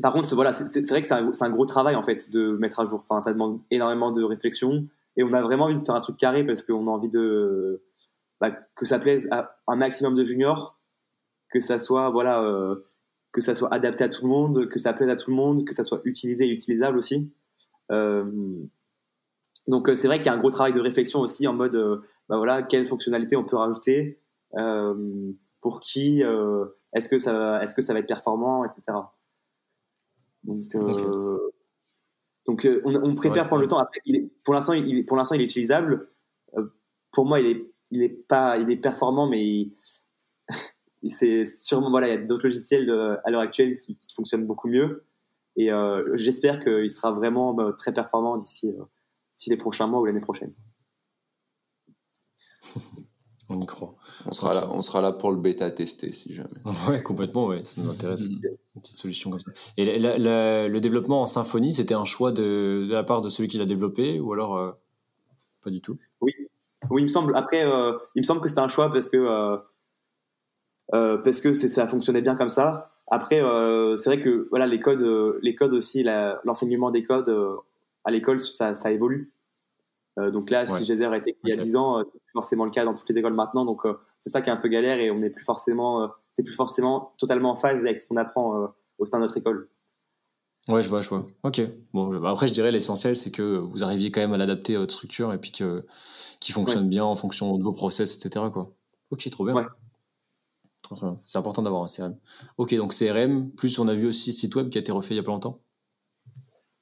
par 0.01 0.13
contre, 0.13 0.33
voilà, 0.35 0.51
c'est 0.51 0.87
vrai 0.89 1.01
que 1.01 1.07
c'est 1.07 1.13
un, 1.13 1.49
gros 1.49 1.65
travail 1.65 1.95
en 1.95 2.03
fait 2.03 2.29
de 2.31 2.57
mettre 2.57 2.79
à 2.79 2.85
jour. 2.85 3.01
Enfin, 3.03 3.21
ça 3.21 3.31
demande 3.31 3.61
énormément 3.71 4.11
de 4.11 4.23
réflexion 4.23 4.87
et 5.15 5.23
on 5.23 5.31
a 5.33 5.41
vraiment 5.41 5.65
envie 5.65 5.77
de 5.77 5.83
faire 5.83 5.95
un 5.95 6.01
truc 6.01 6.17
carré 6.17 6.43
parce 6.43 6.63
qu'on 6.63 6.87
a 6.87 6.91
envie 6.91 7.09
de 7.09 7.81
bah, 8.41 8.51
que 8.75 8.85
ça 8.85 8.99
plaise 8.99 9.29
à 9.31 9.57
un 9.67 9.75
maximum 9.75 10.15
de 10.15 10.25
juniors, 10.25 10.77
que 11.49 11.61
ça 11.61 11.79
soit 11.79 12.09
voilà 12.09 12.43
que 13.35 13.41
ça 13.41 13.53
soit 13.53 13.71
adapté 13.73 14.05
à 14.05 14.09
tout 14.09 14.23
le 14.23 14.29
monde, 14.29 14.69
que 14.69 14.79
ça 14.79 14.93
plaise 14.93 15.09
à 15.09 15.17
tout 15.17 15.29
le 15.29 15.35
monde, 15.35 15.65
que 15.65 15.75
ça 15.75 15.83
soit 15.83 15.99
utilisé 16.05 16.45
et 16.45 16.49
utilisable 16.49 16.97
aussi. 16.97 17.29
Euh, 17.91 18.23
donc 19.67 19.89
euh, 19.89 19.95
c'est 19.95 20.07
vrai 20.07 20.19
qu'il 20.19 20.27
y 20.27 20.29
a 20.29 20.33
un 20.33 20.37
gros 20.37 20.51
travail 20.51 20.71
de 20.71 20.79
réflexion 20.79 21.19
aussi 21.19 21.45
en 21.45 21.53
mode, 21.53 21.75
euh, 21.75 21.97
bah 22.29 22.37
voilà, 22.37 22.63
quelles 22.63 22.87
fonctionnalités 22.87 23.35
on 23.35 23.43
peut 23.43 23.57
rajouter, 23.57 24.21
pour 25.59 25.81
qui, 25.81 26.21
est-ce 26.93 27.09
que 27.09 27.19
ça 27.19 27.33
va 27.33 27.99
être 27.99 28.07
performant, 28.07 28.63
etc. 28.63 28.99
Donc, 30.45 30.61
donc 32.45 32.67
on, 32.83 33.15
préfère 33.15 33.47
prendre 33.47 33.61
le 33.61 33.67
temps. 33.67 33.79
Après, 33.79 33.99
il 34.05 34.15
est, 34.15 34.29
pour 34.43 34.53
l'instant, 34.53 34.73
il, 34.73 35.05
pour 35.05 35.17
l'instant, 35.17 35.35
il 35.35 35.41
est 35.41 35.45
utilisable. 35.45 36.09
pour 37.11 37.25
moi, 37.25 37.39
il 37.39 37.47
est, 37.47 37.71
il 37.91 38.03
est 38.03 38.09
pas, 38.09 38.57
il 38.57 38.69
est 38.69 38.77
performant, 38.77 39.27
mais 39.27 39.43
il, 39.43 39.73
c'est 41.09 41.45
sûrement 41.45 41.89
voilà, 41.89 42.07
il 42.07 42.11
y 42.11 42.17
a 42.17 42.21
d'autres 42.21 42.45
logiciels 42.45 42.89
à 43.23 43.31
l'heure 43.31 43.41
actuelle 43.41 43.77
qui, 43.79 43.97
fonctionnent 44.15 44.45
beaucoup 44.45 44.67
mieux. 44.67 45.05
Et 45.55 45.71
euh, 45.71 46.15
j'espère 46.15 46.63
qu'il 46.63 46.91
sera 46.91 47.11
vraiment 47.11 47.53
bah, 47.53 47.73
très 47.77 47.93
performant 47.93 48.37
d'ici 48.37 48.67
euh, 48.67 48.83
les 49.47 49.57
prochains 49.57 49.87
mois 49.87 50.01
ou 50.01 50.05
l'année 50.05 50.21
prochaine. 50.21 50.53
On 53.47 53.61
y 53.61 53.65
croit. 53.65 53.93
On 54.25 54.31
sera, 54.31 54.53
là, 54.53 54.67
on 54.71 54.81
sera 54.81 55.01
là 55.01 55.11
pour 55.11 55.31
le 55.31 55.37
bêta 55.37 55.69
tester 55.69 56.11
si 56.11 56.33
jamais. 56.33 56.49
Ouais, 56.89 57.03
complètement, 57.03 57.45
ouais, 57.47 57.61
ça 57.65 57.81
nous 57.81 57.91
intéresse. 57.91 58.23
Mm. 58.23 58.41
Une 58.75 58.81
petite 58.81 58.97
solution 58.97 59.29
comme 59.29 59.39
ça. 59.39 59.51
Et 59.77 59.99
le 59.99 60.79
développement 60.79 61.21
en 61.21 61.25
Symfony, 61.25 61.71
c'était 61.71 61.93
un 61.93 62.05
choix 62.05 62.31
de, 62.31 62.87
de, 62.89 62.93
la 62.93 63.03
part 63.03 63.21
de 63.21 63.29
celui 63.29 63.47
qui 63.47 63.57
l'a 63.57 63.65
développé 63.65 64.19
ou 64.19 64.33
alors 64.33 64.57
euh, 64.57 64.71
pas 65.63 65.69
du 65.69 65.79
tout? 65.79 65.97
Oui, 66.21 66.33
oui, 66.89 67.01
il 67.01 67.05
me 67.05 67.09
semble. 67.09 67.35
Après, 67.35 67.61
il 67.61 68.19
me 68.19 68.23
semble 68.23 68.41
que 68.41 68.47
c'était 68.47 68.61
un 68.61 68.67
choix 68.67 68.91
parce 68.91 69.09
que 69.09 69.17
euh, 70.93 71.17
parce 71.17 71.41
que 71.41 71.53
ça 71.53 71.87
fonctionnait 71.87 72.21
bien 72.21 72.35
comme 72.35 72.49
ça. 72.49 72.91
Après, 73.07 73.41
c'est 73.95 74.09
vrai 74.09 74.19
que 74.21 74.47
voilà, 74.49 74.65
les 74.65 74.79
codes, 74.79 75.37
les 75.41 75.55
codes 75.55 75.73
aussi, 75.73 76.03
l'enseignement 76.43 76.89
des 76.89 77.03
codes 77.03 77.33
à 78.03 78.11
l'école, 78.11 78.39
ça, 78.39 78.73
ça 78.73 78.91
évolue. 78.91 79.31
Donc 80.17 80.49
là, 80.49 80.65
si 80.67 80.85
Gézer 80.85 81.13
était 81.13 81.37
il 81.43 81.49
y 81.49 81.53
a 81.53 81.57
10 81.57 81.75
ans, 81.75 82.03
c'est 82.03 82.19
forcément 82.33 82.65
le 82.65 82.71
cas 82.71 82.85
dans 82.85 82.93
toutes 82.93 83.09
les 83.09 83.17
écoles 83.17 83.33
maintenant. 83.33 83.65
Donc 83.65 83.81
c'est 84.19 84.29
ça 84.29 84.41
qui 84.41 84.49
est 84.49 84.53
un 84.53 84.57
peu 84.57 84.69
galère 84.69 84.99
et 84.99 85.11
on 85.11 85.19
n'est 85.19 85.29
plus 85.29 85.43
forcément, 85.43 86.09
c'est 86.33 86.43
plus 86.43 86.55
forcément 86.55 87.13
totalement 87.17 87.51
en 87.51 87.55
phase 87.55 87.85
avec 87.85 87.99
ce 87.99 88.07
qu'on 88.07 88.17
apprend 88.17 88.69
au 88.97 89.05
sein 89.05 89.17
de 89.17 89.23
notre 89.23 89.37
école. 89.37 89.69
Ouais, 90.67 90.81
je 90.81 90.89
vois, 90.89 91.01
je 91.01 91.09
vois. 91.09 91.27
Ok. 91.43 91.61
Bon, 91.93 92.23
après, 92.25 92.47
je 92.47 92.53
dirais 92.53 92.71
l'essentiel, 92.71 93.15
c'est 93.15 93.29
que 93.29 93.57
vous 93.57 93.83
arriviez 93.83 94.09
quand 94.11 94.21
même 94.21 94.33
à 94.33 94.37
l'adapter 94.37 94.75
à 94.75 94.79
votre 94.79 94.93
structure 94.93 95.31
et 95.31 95.37
puis 95.37 95.51
que 95.51 95.85
qui 96.39 96.51
fonctionne 96.53 96.89
bien 96.89 97.03
en 97.03 97.15
fonction 97.15 97.57
de 97.57 97.63
vos 97.63 97.71
process, 97.71 98.15
etc. 98.15 98.45
Quoi. 98.51 98.73
Ok, 99.11 99.29
trop 99.29 99.45
bien. 99.45 99.53
Ouais. 99.53 99.65
C'est 101.23 101.37
important 101.37 101.61
d'avoir 101.61 101.83
un 101.83 101.87
CRM. 101.87 102.15
Ok, 102.57 102.73
donc 102.75 102.93
CRM, 102.93 103.51
plus 103.51 103.79
on 103.79 103.87
a 103.87 103.93
vu 103.93 104.07
aussi 104.07 104.33
site 104.33 104.55
web 104.55 104.69
qui 104.69 104.77
a 104.77 104.81
été 104.81 104.91
refait 104.91 105.13
il 105.13 105.17
y 105.17 105.19
a 105.19 105.23
pas 105.23 105.31
longtemps. 105.31 105.59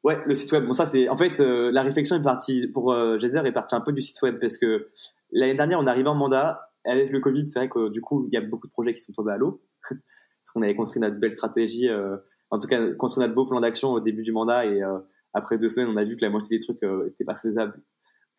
Ouais, 0.04 0.22
le 0.26 0.34
site 0.34 0.52
web. 0.52 0.66
Bon, 0.66 0.74
ça, 0.74 0.86
c'est. 0.86 1.08
En 1.08 1.18
fait, 1.18 1.40
euh, 1.40 1.72
la 1.72 1.82
réflexion 1.82 2.18
est 2.18 2.22
partie, 2.22 2.68
pour 2.68 2.92
euh, 2.92 3.18
est 3.18 3.52
partie 3.54 3.76
un 3.76 3.82
peu 3.82 3.94
du 3.94 4.02
site 4.02 4.22
web 4.22 4.38
parce 4.40 4.58
que 4.58 4.90
l'année 5.32 5.56
dernière, 5.56 5.80
on 5.80 5.88
arrivait 5.88 6.10
en 6.10 6.16
mandat. 6.16 6.70
Avec 6.86 7.12
le 7.12 7.22
Covid, 7.22 7.48
c'est 7.48 7.60
vrai 7.60 7.70
que 7.70 7.88
du 7.88 8.02
coup, 8.02 8.28
il 8.28 8.34
y 8.34 8.38
a 8.38 8.42
beaucoup 8.42 8.68
de 8.68 8.72
projets 8.74 8.94
qui 8.94 9.00
sont 9.00 9.14
tombés 9.14 9.32
à 9.32 9.38
l'eau. 9.38 9.62
parce 9.90 10.52
qu'on 10.54 10.62
avait 10.62 10.76
construit 10.76 11.02
notre 11.02 11.18
belle 11.18 11.34
stratégie. 11.34 11.88
Euh, 11.88 12.18
en 12.50 12.60
tout 12.60 12.68
cas, 12.68 12.86
construit 12.96 13.22
notre 13.22 13.34
beau 13.34 13.46
plan 13.46 13.62
d'action 13.62 13.94
au 13.94 14.02
début 14.02 14.24
du 14.24 14.34
mandat 14.34 14.66
et 14.66 14.84
euh, 14.84 15.00
après 15.34 15.58
deux 15.58 15.70
semaines, 15.70 15.90
on 15.90 15.96
a 15.96 16.04
vu 16.04 16.18
que 16.18 16.22
la 16.26 16.30
moitié 16.30 16.60
des 16.60 16.64
trucs 16.64 16.82
n'étaient 16.84 17.24
pas 17.24 17.36
faisables. 17.36 17.82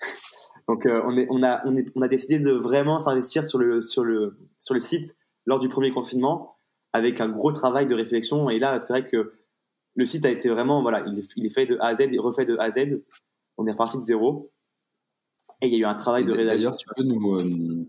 Donc, 0.68 0.86
on, 0.86 1.16
est, 1.16 1.26
on, 1.30 1.42
a, 1.42 1.62
on, 1.66 1.74
est, 1.76 1.86
on 1.96 2.02
a 2.02 2.08
décidé 2.08 2.38
de 2.38 2.52
vraiment 2.52 3.00
s'investir 3.00 3.44
sur 3.44 3.58
le, 3.58 3.80
sur, 3.80 4.04
le, 4.04 4.38
sur 4.60 4.74
le 4.74 4.80
site 4.80 5.16
lors 5.46 5.58
du 5.58 5.68
premier 5.68 5.90
confinement 5.90 6.58
avec 6.92 7.20
un 7.20 7.28
gros 7.28 7.52
travail 7.52 7.86
de 7.86 7.94
réflexion. 7.94 8.50
Et 8.50 8.58
là, 8.58 8.78
c'est 8.78 8.92
vrai 8.92 9.06
que 9.06 9.32
le 9.94 10.04
site 10.04 10.24
a 10.24 10.30
été 10.30 10.48
vraiment, 10.48 10.82
voilà, 10.82 11.04
il 11.06 11.18
est, 11.18 11.48
fait 11.48 11.66
de 11.66 11.76
A 11.78 11.86
à 11.86 11.94
Z, 11.94 12.08
il 12.10 12.20
refait 12.20 12.44
de 12.44 12.56
A 12.56 12.64
à 12.64 12.70
Z. 12.70 13.02
On 13.56 13.66
est 13.66 13.72
reparti 13.72 13.96
de 13.96 14.02
zéro. 14.02 14.50
Et 15.60 15.68
il 15.68 15.72
y 15.72 15.76
a 15.76 15.78
eu 15.78 15.84
un 15.84 15.94
travail 15.94 16.24
de 16.24 16.32
rédaction. 16.32 16.70
D'ailleurs, 16.70 16.76
tu 16.76 16.86
peux 16.96 17.04
nous. 17.04 17.36
Euh, 17.36 17.86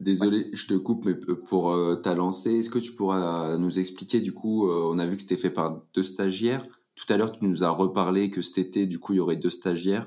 désolé, 0.00 0.50
je 0.52 0.66
te 0.66 0.74
coupe, 0.74 1.04
mais 1.04 1.14
pour 1.14 1.72
euh, 1.72 1.96
ta 1.96 2.14
lancée, 2.14 2.60
est-ce 2.60 2.70
que 2.70 2.78
tu 2.78 2.92
pourras 2.92 3.56
nous 3.58 3.78
expliquer, 3.78 4.20
du 4.20 4.32
coup, 4.32 4.68
euh, 4.68 4.88
on 4.90 4.98
a 4.98 5.06
vu 5.06 5.16
que 5.16 5.22
c'était 5.22 5.36
fait 5.36 5.50
par 5.50 5.82
deux 5.92 6.04
stagiaires. 6.04 6.66
Tout 6.94 7.12
à 7.12 7.16
l'heure, 7.16 7.32
tu 7.32 7.44
nous 7.44 7.64
as 7.64 7.70
reparlé 7.70 8.30
que 8.30 8.40
cet 8.40 8.58
été, 8.58 8.86
du 8.86 9.00
coup, 9.00 9.12
il 9.12 9.16
y 9.16 9.20
aurait 9.20 9.36
deux 9.36 9.50
stagiaires. 9.50 10.06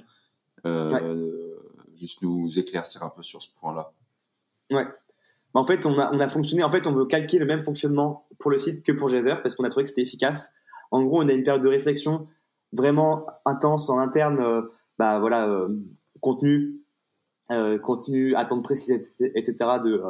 Juste 1.96 2.22
nous 2.22 2.58
éclaircir 2.58 3.04
un 3.04 3.10
peu 3.10 3.24
sur 3.24 3.42
ce 3.42 3.50
point-là. 3.60 3.92
Ouais 4.70 4.86
en 5.58 5.66
fait, 5.66 5.86
on 5.86 5.98
a, 5.98 6.12
on 6.14 6.20
a 6.20 6.28
fonctionné. 6.28 6.64
En 6.64 6.72
fait, 6.72 6.88
on 6.88 6.94
veut 6.94 7.06
calquer 7.06 7.40
le 7.40 7.46
même 7.46 7.64
fonctionnement 7.64 8.28
pour 8.40 8.52
le 8.52 8.58
site 8.58 8.84
que 8.86 8.92
pour 8.92 9.10
Jazzer 9.10 9.42
parce 9.42 9.56
qu'on 9.56 9.64
a 9.64 9.70
trouvé 9.70 9.84
que 9.84 9.90
c'était 9.90 10.04
efficace. 10.04 10.52
En 10.92 11.04
gros, 11.04 11.22
on 11.24 11.28
a 11.28 11.34
une 11.34 11.44
période 11.44 11.64
de 11.64 11.70
réflexion 11.70 12.28
vraiment 12.72 13.26
intense 13.46 13.90
en 13.90 14.00
interne. 14.00 14.40
Euh, 14.40 14.62
bah 14.98 15.20
voilà, 15.20 15.48
euh, 15.48 15.70
contenu, 16.22 16.82
euh, 17.52 17.78
contenu, 17.80 18.36
attente 18.36 18.64
précise, 18.64 18.92
etc. 19.20 19.56
de 19.84 20.02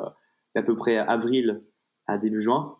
à 0.56 0.64
peu 0.64 0.76
près 0.76 0.98
avril 0.98 1.64
à 2.08 2.18
début 2.18 2.42
juin. 2.42 2.78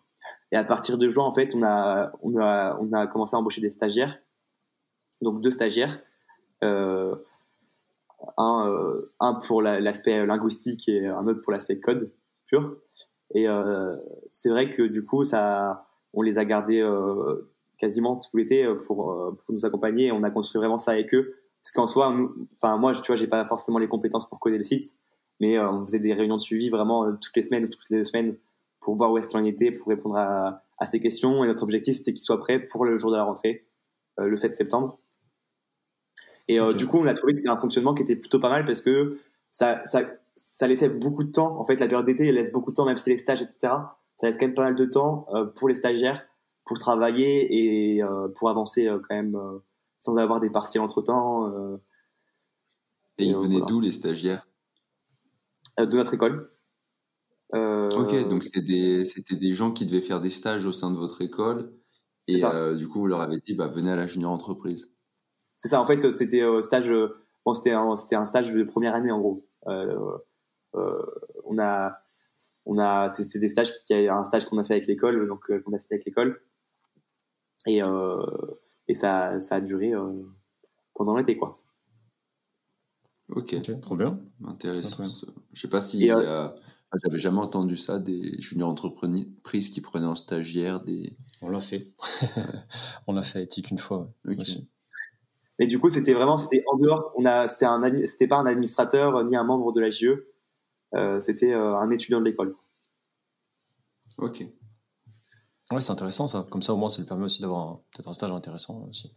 Et 0.50 0.56
à 0.56 0.64
partir 0.64 0.96
de 0.98 1.10
juin, 1.10 1.24
en 1.24 1.32
fait, 1.32 1.54
on 1.54 1.62
a, 1.62 2.12
on 2.22 2.36
a, 2.38 2.78
on 2.80 2.92
a 2.92 3.06
commencé 3.06 3.36
à 3.36 3.38
embaucher 3.38 3.60
des 3.60 3.70
stagiaires. 3.70 4.18
Donc 5.20 5.42
deux 5.42 5.50
stagiaires. 5.50 6.00
un, 6.62 7.20
un 9.20 9.34
pour 9.34 9.62
l'aspect 9.62 10.26
linguistique 10.26 10.88
et 10.88 11.06
un 11.06 11.26
autre 11.26 11.42
pour 11.42 11.52
l'aspect 11.52 11.78
code. 11.78 12.12
Et 13.34 13.48
euh, 13.48 13.96
c'est 14.32 14.50
vrai 14.50 14.70
que 14.70 14.82
du 14.82 15.04
coup, 15.04 15.24
ça, 15.24 15.86
on 16.12 16.22
les 16.22 16.38
a 16.38 16.44
gardés 16.44 16.82
quasiment 17.78 18.16
tout 18.16 18.36
l'été 18.36 18.64
euh, 18.64 18.74
pour, 18.74 18.96
pour, 19.06 19.54
nous 19.54 19.64
accompagner. 19.64 20.06
Et 20.06 20.12
on 20.12 20.22
a 20.22 20.30
construit 20.30 20.58
vraiment 20.58 20.78
ça 20.78 20.92
avec 20.92 21.14
eux. 21.14 21.36
Parce 21.62 21.72
qu'en 21.72 21.86
soi, 21.86 22.14
enfin 22.56 22.76
moi, 22.76 22.94
tu 22.94 23.06
vois, 23.06 23.16
j'ai 23.16 23.26
pas 23.26 23.44
forcément 23.46 23.78
les 23.78 23.88
compétences 23.88 24.28
pour 24.28 24.40
coder 24.40 24.58
le 24.58 24.64
site, 24.64 24.94
mais 25.40 25.58
on 25.58 25.84
faisait 25.84 25.98
des 25.98 26.14
réunions 26.14 26.36
de 26.36 26.40
suivi 26.40 26.70
vraiment 26.70 27.12
toutes 27.16 27.36
les 27.36 27.42
semaines 27.42 27.64
ou 27.64 27.68
toutes 27.68 27.90
les 27.90 27.98
deux 27.98 28.04
semaines 28.04 28.36
pour 28.80 28.96
voir 28.96 29.10
où 29.10 29.18
est-ce 29.18 29.28
qu'il 29.28 29.38
en 29.38 29.44
était, 29.44 29.72
pour 29.72 29.88
répondre 29.88 30.16
à, 30.16 30.62
à 30.78 30.86
ces 30.86 31.00
questions. 31.00 31.44
Et 31.44 31.46
notre 31.46 31.64
objectif, 31.64 31.96
c'était 31.96 32.12
qu'il 32.12 32.22
soit 32.22 32.38
prêt 32.38 32.60
pour 32.60 32.84
le 32.84 32.96
jour 32.96 33.10
de 33.10 33.16
la 33.16 33.24
rentrée, 33.24 33.66
le 34.16 34.36
7 34.36 34.54
septembre. 34.54 34.98
Et 36.46 36.58
du 36.74 36.86
coup, 36.86 36.98
on 36.98 37.06
a 37.06 37.12
trouvé 37.12 37.32
que 37.32 37.38
c'était 37.38 37.50
un 37.50 37.60
fonctionnement 37.60 37.92
qui 37.92 38.04
était 38.04 38.16
plutôt 38.16 38.38
pas 38.38 38.48
mal 38.48 38.64
parce 38.64 38.80
que 38.80 39.18
ça, 39.50 39.82
ça, 39.84 40.02
ça 40.36 40.66
laissait 40.68 40.88
beaucoup 40.88 41.24
de 41.24 41.30
temps. 41.30 41.58
En 41.58 41.64
fait, 41.64 41.78
la 41.80 41.88
période 41.88 42.06
d'été, 42.06 42.28
elle 42.28 42.36
laisse 42.36 42.52
beaucoup 42.52 42.70
de 42.70 42.76
temps, 42.76 42.84
même 42.84 42.96
si 42.96 43.10
les 43.10 43.18
stages, 43.18 43.42
etc. 43.42 43.74
Ça 44.16 44.26
laisse 44.26 44.36
quand 44.36 44.46
même 44.46 44.54
pas 44.54 44.64
mal 44.64 44.76
de 44.76 44.84
temps 44.84 45.26
euh, 45.34 45.46
pour 45.46 45.68
les 45.68 45.74
stagiaires 45.74 46.24
pour 46.68 46.78
travailler 46.78 47.48
et 47.50 48.02
euh, 48.02 48.28
pour 48.38 48.50
avancer 48.50 48.86
euh, 48.86 48.98
quand 48.98 49.16
même 49.16 49.36
sans 49.98 50.16
avoir 50.16 50.40
des 50.40 50.50
partiels 50.50 50.82
entre 50.82 51.02
temps. 51.02 51.50
et 53.18 53.24
ils 53.24 53.36
venaient 53.36 53.62
d'où 53.66 53.80
les 53.80 53.92
stagiaires? 53.92 54.46
De 55.76 55.96
notre 55.96 56.14
école. 56.14 56.52
ok, 57.52 58.28
donc 58.28 58.44
c'était 58.44 58.60
des, 58.62 59.52
gens 59.52 59.72
qui 59.72 59.86
devaient 59.86 60.00
faire 60.00 60.20
des 60.20 60.30
stages 60.30 60.66
au 60.66 60.72
sein 60.72 60.90
de 60.90 60.96
votre 60.96 61.22
école. 61.22 61.72
Et 62.28 62.42
du 62.76 62.86
coup, 62.86 63.00
vous 63.00 63.06
leur 63.06 63.20
avez 63.20 63.40
dit, 63.40 63.54
bah, 63.54 63.68
venez 63.68 63.90
à 63.90 63.96
la 63.96 64.06
junior 64.06 64.30
entreprise. 64.30 64.92
C'est 65.56 65.68
ça, 65.68 65.80
en 65.80 65.86
fait, 65.86 66.10
c'était 66.12 66.44
stage. 66.62 66.92
Bon, 67.44 67.54
c'était 67.54 67.72
un, 67.72 68.24
stage 68.26 68.52
de 68.52 68.62
première 68.62 68.94
année 68.94 69.10
en 69.10 69.20
gros. 69.20 69.48
Euh, 69.66 70.18
euh, 70.74 71.02
on 71.44 71.58
a, 71.58 71.98
on 72.66 72.78
a, 72.78 73.08
c'est 73.08 73.38
des 73.38 73.48
stages 73.48 73.72
qui, 73.86 73.94
un 73.94 74.24
stage 74.24 74.44
qu'on 74.44 74.58
a 74.58 74.64
fait 74.64 74.74
avec 74.74 74.86
l'école, 74.86 75.26
donc 75.26 75.50
euh, 75.50 75.60
qu'on 75.60 75.72
a 75.72 75.78
fait 75.78 75.94
avec 75.94 76.04
l'école, 76.04 76.40
et 77.68 77.82
et 78.88 78.94
ça, 78.94 79.38
ça 79.40 79.56
a 79.56 79.60
duré 79.60 79.92
pendant 80.94 81.16
l'été 81.16 81.36
quoi. 81.36 81.60
Ok, 83.30 83.54
trop 83.82 83.96
bien. 83.96 84.18
Intéressant. 84.44 85.04
Je 85.52 85.60
sais 85.60 85.68
pas 85.68 85.80
si 85.80 86.08
j'avais 86.08 87.18
jamais 87.18 87.40
entendu 87.40 87.76
ça 87.76 87.98
des 87.98 88.40
juniors 88.40 88.70
entreprises 88.70 89.68
qui 89.68 89.80
prenaient 89.80 90.06
en 90.06 90.16
stagiaire 90.16 90.82
des. 90.82 91.16
On 91.42 91.50
l'a 91.50 91.60
fait. 91.60 91.92
on 93.06 93.12
l'a 93.12 93.22
fait 93.22 93.40
à 93.40 93.42
Ethic 93.42 93.70
une 93.70 93.78
fois. 93.78 94.10
Et 95.58 95.66
du 95.66 95.78
coup, 95.78 95.90
c'était 95.90 96.14
vraiment, 96.14 96.38
c'était 96.38 96.64
en 96.72 96.76
dehors. 96.76 97.12
On 97.16 97.24
a, 97.26 97.48
c'était 97.48 97.66
un, 97.66 97.82
c'était 98.06 98.28
pas 98.28 98.38
un 98.38 98.46
administrateur 98.46 99.24
ni 99.24 99.36
un 99.36 99.44
membre 99.44 99.72
de 99.72 99.80
la 99.80 99.90
GE. 99.90 100.24
Euh, 100.94 101.20
c'était 101.20 101.52
euh, 101.52 101.76
un 101.76 101.90
étudiant 101.90 102.20
de 102.20 102.24
l'école. 102.24 102.54
Ok. 104.16 104.46
Ouais, 105.70 105.80
c'est 105.80 105.92
intéressant 105.92 106.26
ça. 106.26 106.46
Comme 106.50 106.62
ça, 106.62 106.72
au 106.72 106.76
moins, 106.76 106.88
ça 106.88 106.98
lui 106.98 107.06
permet 107.06 107.24
aussi 107.24 107.42
d'avoir 107.42 107.80
peut-être 107.92 108.08
un 108.08 108.12
stage 108.12 108.32
intéressant 108.32 108.86
aussi. 108.88 109.12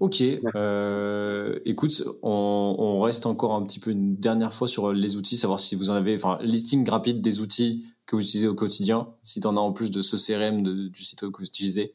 Ok. 0.00 0.22
Euh, 0.54 1.58
écoute, 1.64 2.02
on, 2.22 3.00
reste 3.00 3.26
encore 3.26 3.54
un 3.54 3.62
petit 3.64 3.78
peu 3.78 3.90
une 3.90 4.16
dernière 4.16 4.54
fois 4.54 4.68
sur 4.68 4.92
les 4.92 5.16
outils, 5.16 5.36
savoir 5.36 5.60
si 5.60 5.76
vous 5.76 5.90
en 5.90 5.94
avez, 5.94 6.14
enfin, 6.14 6.38
listing 6.40 6.88
rapide 6.88 7.20
des 7.20 7.40
outils 7.40 7.84
que 8.06 8.16
vous 8.16 8.22
utilisez 8.22 8.48
au 8.48 8.54
quotidien, 8.54 9.08
si 9.22 9.40
tu 9.40 9.46
en 9.46 9.56
as 9.56 9.60
en 9.60 9.72
plus 9.72 9.90
de 9.90 10.00
ce 10.00 10.16
CRM 10.16 10.62
du 10.62 11.04
site 11.04 11.20
que 11.20 11.26
vous 11.26 11.44
utilisez. 11.44 11.94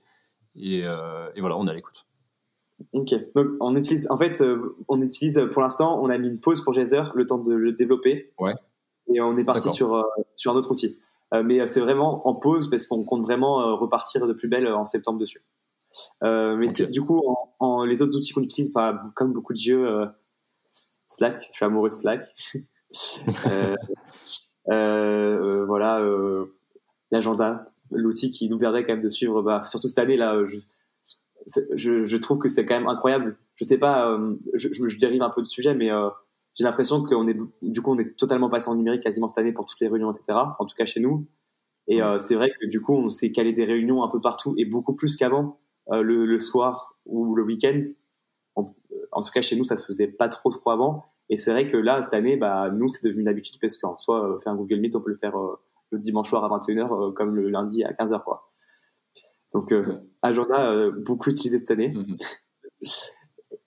Et, 0.55 0.79
et 0.79 1.41
voilà, 1.41 1.57
on 1.57 1.67
est 1.67 1.71
à 1.71 1.73
l'écoute. 1.73 2.05
Ok. 2.93 3.15
Donc, 3.35 3.47
on 3.59 3.75
utilise, 3.75 4.07
en 4.11 4.17
fait, 4.17 4.43
on 4.87 5.01
utilise 5.01 5.41
pour 5.51 5.61
l'instant, 5.63 5.99
on 6.03 6.09
a 6.09 6.17
mis 6.17 6.27
une 6.27 6.39
pause 6.39 6.63
pour 6.63 6.73
Jazer, 6.73 7.11
le 7.15 7.25
temps 7.25 7.39
de 7.39 7.53
le 7.53 7.71
développer. 7.71 8.31
Ouais 8.37 8.53
et 9.13 9.21
on 9.21 9.37
est 9.37 9.45
parti 9.45 9.69
sur, 9.69 9.95
euh, 9.95 10.03
sur 10.35 10.51
un 10.51 10.55
autre 10.55 10.71
outil. 10.71 10.97
Euh, 11.33 11.43
mais 11.43 11.65
c'est 11.67 11.81
vraiment 11.81 12.27
en 12.27 12.35
pause 12.35 12.69
parce 12.69 12.85
qu'on 12.85 13.03
compte 13.03 13.23
vraiment 13.23 13.61
euh, 13.61 13.73
repartir 13.75 14.27
de 14.27 14.33
plus 14.33 14.47
belle 14.47 14.67
en 14.67 14.85
septembre 14.85 15.19
dessus. 15.19 15.43
mais 16.21 16.67
du 16.89 17.01
coup, 17.01 17.21
en, 17.59 17.83
les 17.83 18.01
autres 18.01 18.17
outils 18.17 18.33
qu'on 18.33 18.43
utilise, 18.43 18.71
bah, 18.71 19.03
comme 19.15 19.33
beaucoup 19.33 19.53
de 19.53 19.59
jeux, 19.59 20.07
Slack, 21.07 21.49
je 21.51 21.57
suis 21.57 21.65
amoureux 21.65 21.89
de 21.89 21.93
Slack. 21.93 22.27
voilà, 24.65 26.01
l'agenda, 27.11 27.71
l'outil 27.91 28.31
qui 28.31 28.49
nous 28.49 28.57
permet 28.57 28.85
quand 28.85 28.93
même 28.93 29.01
de 29.01 29.09
suivre, 29.09 29.41
bah, 29.41 29.63
surtout 29.65 29.87
cette 29.87 29.99
année 29.99 30.17
là, 30.17 30.41
je, 30.47 30.59
je, 31.75 32.05
je 32.05 32.17
trouve 32.17 32.39
que 32.39 32.47
c'est 32.47 32.65
quand 32.65 32.75
même 32.75 32.87
incroyable. 32.87 33.37
Je 33.55 33.65
sais 33.65 33.77
pas, 33.77 34.17
je, 34.53 34.69
je, 34.71 34.97
dérive 34.97 35.23
un 35.23 35.29
peu 35.29 35.41
de 35.41 35.47
sujet, 35.47 35.73
mais 35.73 35.89
j'ai 36.57 36.63
l'impression 36.63 37.03
qu'on 37.03 37.27
est, 37.27 37.37
du 37.61 37.81
coup, 37.81 37.91
on 37.91 37.99
est 37.99 38.17
totalement 38.17 38.49
passé 38.49 38.69
en 38.69 38.75
numérique 38.75 39.03
quasiment 39.03 39.27
cette 39.27 39.37
année 39.37 39.53
pour 39.53 39.65
toutes 39.65 39.79
les 39.79 39.87
réunions, 39.87 40.11
etc. 40.11 40.39
En 40.57 40.65
tout 40.65 40.75
cas 40.75 40.85
chez 40.85 40.99
nous. 40.99 41.27
Et 41.87 42.01
euh, 42.01 42.17
c'est 42.19 42.35
vrai 42.35 42.49
que 42.59 42.65
du 42.65 42.81
coup, 42.81 42.93
on 42.93 43.09
s'est 43.09 43.31
calé 43.31 43.53
des 43.53 43.63
réunions 43.63 44.03
un 44.03 44.09
peu 44.09 44.19
partout 44.19 44.55
et 44.57 44.65
beaucoup 44.65 44.95
plus 44.95 45.15
qu'avant, 45.15 45.59
euh, 45.91 46.01
le, 46.01 46.25
le, 46.25 46.39
soir 46.39 46.97
ou 47.05 47.35
le 47.35 47.43
week-end. 47.43 47.81
En, 48.55 49.21
tout 49.21 49.31
cas, 49.31 49.41
chez 49.41 49.55
nous, 49.55 49.65
ça 49.65 49.77
se 49.77 49.85
faisait 49.85 50.07
pas 50.07 50.29
trop 50.29 50.51
trop 50.51 50.71
avant. 50.71 51.05
Et 51.29 51.37
c'est 51.37 51.51
vrai 51.51 51.67
que 51.67 51.77
là, 51.77 52.01
cette 52.01 52.13
année, 52.13 52.37
bah, 52.37 52.69
nous, 52.71 52.87
c'est 52.87 53.05
devenu 53.05 53.21
une 53.21 53.27
habitude 53.27 53.57
parce 53.61 53.77
qu'en 53.77 53.97
soi, 53.97 54.27
euh, 54.27 54.39
faire 54.39 54.53
un 54.53 54.55
Google 54.55 54.79
Meet, 54.79 54.95
on 54.95 55.01
peut 55.01 55.09
le 55.09 55.15
faire 55.15 55.35
le 55.91 55.99
dimanche 55.99 56.29
soir 56.29 56.43
à 56.43 56.49
21h 56.49 57.13
comme 57.13 57.35
le 57.35 57.49
lundi 57.49 57.83
à 57.83 57.93
15h, 57.93 58.23
quoi. 58.23 58.49
Donc, 59.53 59.73
agenda 60.21 60.89
beaucoup 60.91 61.29
utilisé 61.29 61.59
cette 61.59 61.71
année. 61.71 61.93
Mhm. 61.93 62.17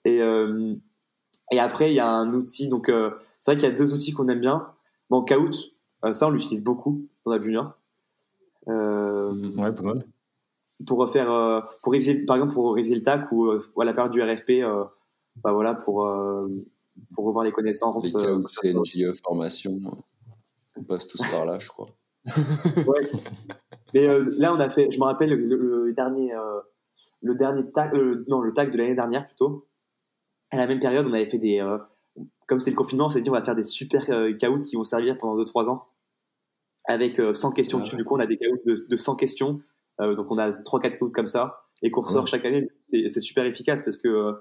et 0.05 0.21
et 1.51 1.59
après, 1.59 1.91
il 1.91 1.95
y 1.95 1.99
a 1.99 2.09
un 2.09 2.33
outil, 2.33 2.69
donc 2.69 2.87
euh, 2.87 3.11
c'est 3.39 3.51
vrai 3.51 3.59
qu'il 3.59 3.69
y 3.69 3.71
a 3.71 3.75
deux 3.75 3.93
outils 3.93 4.13
qu'on 4.13 4.29
aime 4.29 4.39
bien. 4.39 4.65
Bon, 5.09 5.21
Kahoot, 5.21 5.55
euh, 6.05 6.13
ça 6.13 6.27
on 6.27 6.31
l'utilise 6.31 6.63
beaucoup 6.63 7.05
dans 7.25 7.33
la 7.33 7.41
junior. 7.41 7.77
Euh, 8.69 9.33
ouais, 9.57 9.73
pas 9.73 9.81
mal. 9.81 10.05
pour 10.85 11.09
faire, 11.09 11.67
pour 11.83 11.91
réviser, 11.91 12.25
par 12.25 12.37
exemple, 12.37 12.53
pour 12.53 12.73
réviser 12.73 12.95
le 12.95 13.03
TAC 13.03 13.31
ou 13.33 13.51
à 13.51 13.85
la 13.85 13.93
période 13.93 14.13
du 14.13 14.21
RFP, 14.21 14.63
bah 15.43 15.51
voilà, 15.51 15.73
pour, 15.73 16.07
pour 17.13 17.25
revoir 17.25 17.43
les 17.43 17.51
connaissances. 17.51 18.13
Les 18.13 18.21
cas 18.21 18.33
où 18.33 18.47
c'est 18.47 18.73
NGE 18.73 19.13
formation, 19.21 19.77
on 20.77 20.83
passe 20.83 21.07
tous 21.07 21.21
par 21.29 21.45
là, 21.45 21.59
je 21.59 21.67
crois. 21.67 21.89
ouais. 22.27 23.11
Mais 23.93 24.07
là, 24.37 24.53
on 24.53 24.59
a 24.59 24.69
fait, 24.69 24.89
je 24.91 24.99
me 24.99 25.03
rappelle, 25.03 25.31
le, 25.31 25.91
dernier, 25.93 26.33
le 27.21 27.35
dernier 27.35 27.69
TAC, 27.71 27.93
non, 28.29 28.39
le 28.39 28.53
TAC 28.53 28.71
de 28.71 28.77
l'année 28.77 28.95
dernière 28.95 29.27
plutôt. 29.27 29.65
À 30.51 30.57
la 30.57 30.67
même 30.67 30.79
période, 30.79 31.07
on 31.07 31.13
avait 31.13 31.29
fait 31.29 31.37
des, 31.37 31.65
comme 32.47 32.59
c'est 32.59 32.71
le 32.71 32.75
confinement, 32.75 33.05
on 33.05 33.09
s'est 33.09 33.21
dit 33.21 33.29
on 33.29 33.33
va 33.33 33.43
faire 33.43 33.55
des 33.55 33.63
super 33.63 34.03
euh, 34.09 34.33
qui 34.33 34.75
vont 34.75 34.83
servir 34.83 35.17
pendant 35.17 35.41
2-3 35.41 35.69
ans 35.69 35.87
avec 36.85 37.15
100 37.15 37.21
euh, 37.21 37.51
questions 37.53 37.81
ah 37.81 37.95
Du 37.95 38.03
coup, 38.03 38.15
on 38.15 38.19
a 38.19 38.25
des 38.25 38.37
caouts 38.37 38.57
de, 38.65 38.97
100 38.97 39.15
questions. 39.15 39.61
Euh, 39.99 40.15
donc, 40.15 40.27
on 40.31 40.37
a 40.37 40.51
3-4 40.51 40.97
caouts 40.97 41.11
comme 41.11 41.27
ça 41.27 41.63
et 41.81 41.91
qu'on 41.91 42.01
ressort 42.01 42.27
chaque 42.27 42.45
année. 42.45 42.69
C'est 42.87 43.19
super 43.19 43.45
efficace 43.45 43.81
parce 43.83 43.97
que 43.97 44.07
euh, 44.07 44.33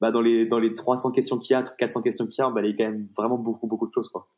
bah, 0.00 0.10
dans, 0.10 0.20
les, 0.20 0.46
dans 0.46 0.58
les 0.58 0.74
300 0.74 1.12
questions 1.12 1.38
qu'il 1.38 1.54
y 1.54 1.56
a, 1.56 1.62
400 1.62 2.02
questions 2.02 2.26
qu'il 2.26 2.42
y 2.42 2.46
a, 2.46 2.50
bah, 2.50 2.60
il 2.62 2.70
y 2.70 2.72
a 2.72 2.76
quand 2.76 2.90
même 2.90 3.08
vraiment 3.16 3.38
beaucoup, 3.38 3.66
beaucoup 3.66 3.86
de 3.86 3.92
choses. 3.92 4.08
Quoi. 4.08 4.28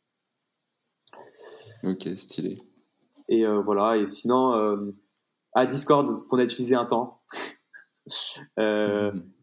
Ok, 1.83 2.07
stylé. 2.17 2.61
Et 3.29 3.45
voilà. 3.45 3.97
Et 3.97 4.05
sinon, 4.05 4.93
à 5.53 5.65
Discord, 5.65 6.27
qu'on 6.27 6.37
a 6.37 6.43
utilisé 6.43 6.75
un 6.75 6.85
temps. 6.85 7.21
Mhm. 8.57 9.34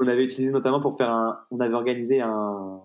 Qu'on 0.00 0.08
avait 0.08 0.24
utilisé 0.24 0.50
notamment 0.50 0.80
pour 0.80 0.96
faire 0.96 1.10
un. 1.10 1.40
On 1.50 1.60
avait 1.60 1.74
organisé 1.74 2.22
un, 2.22 2.80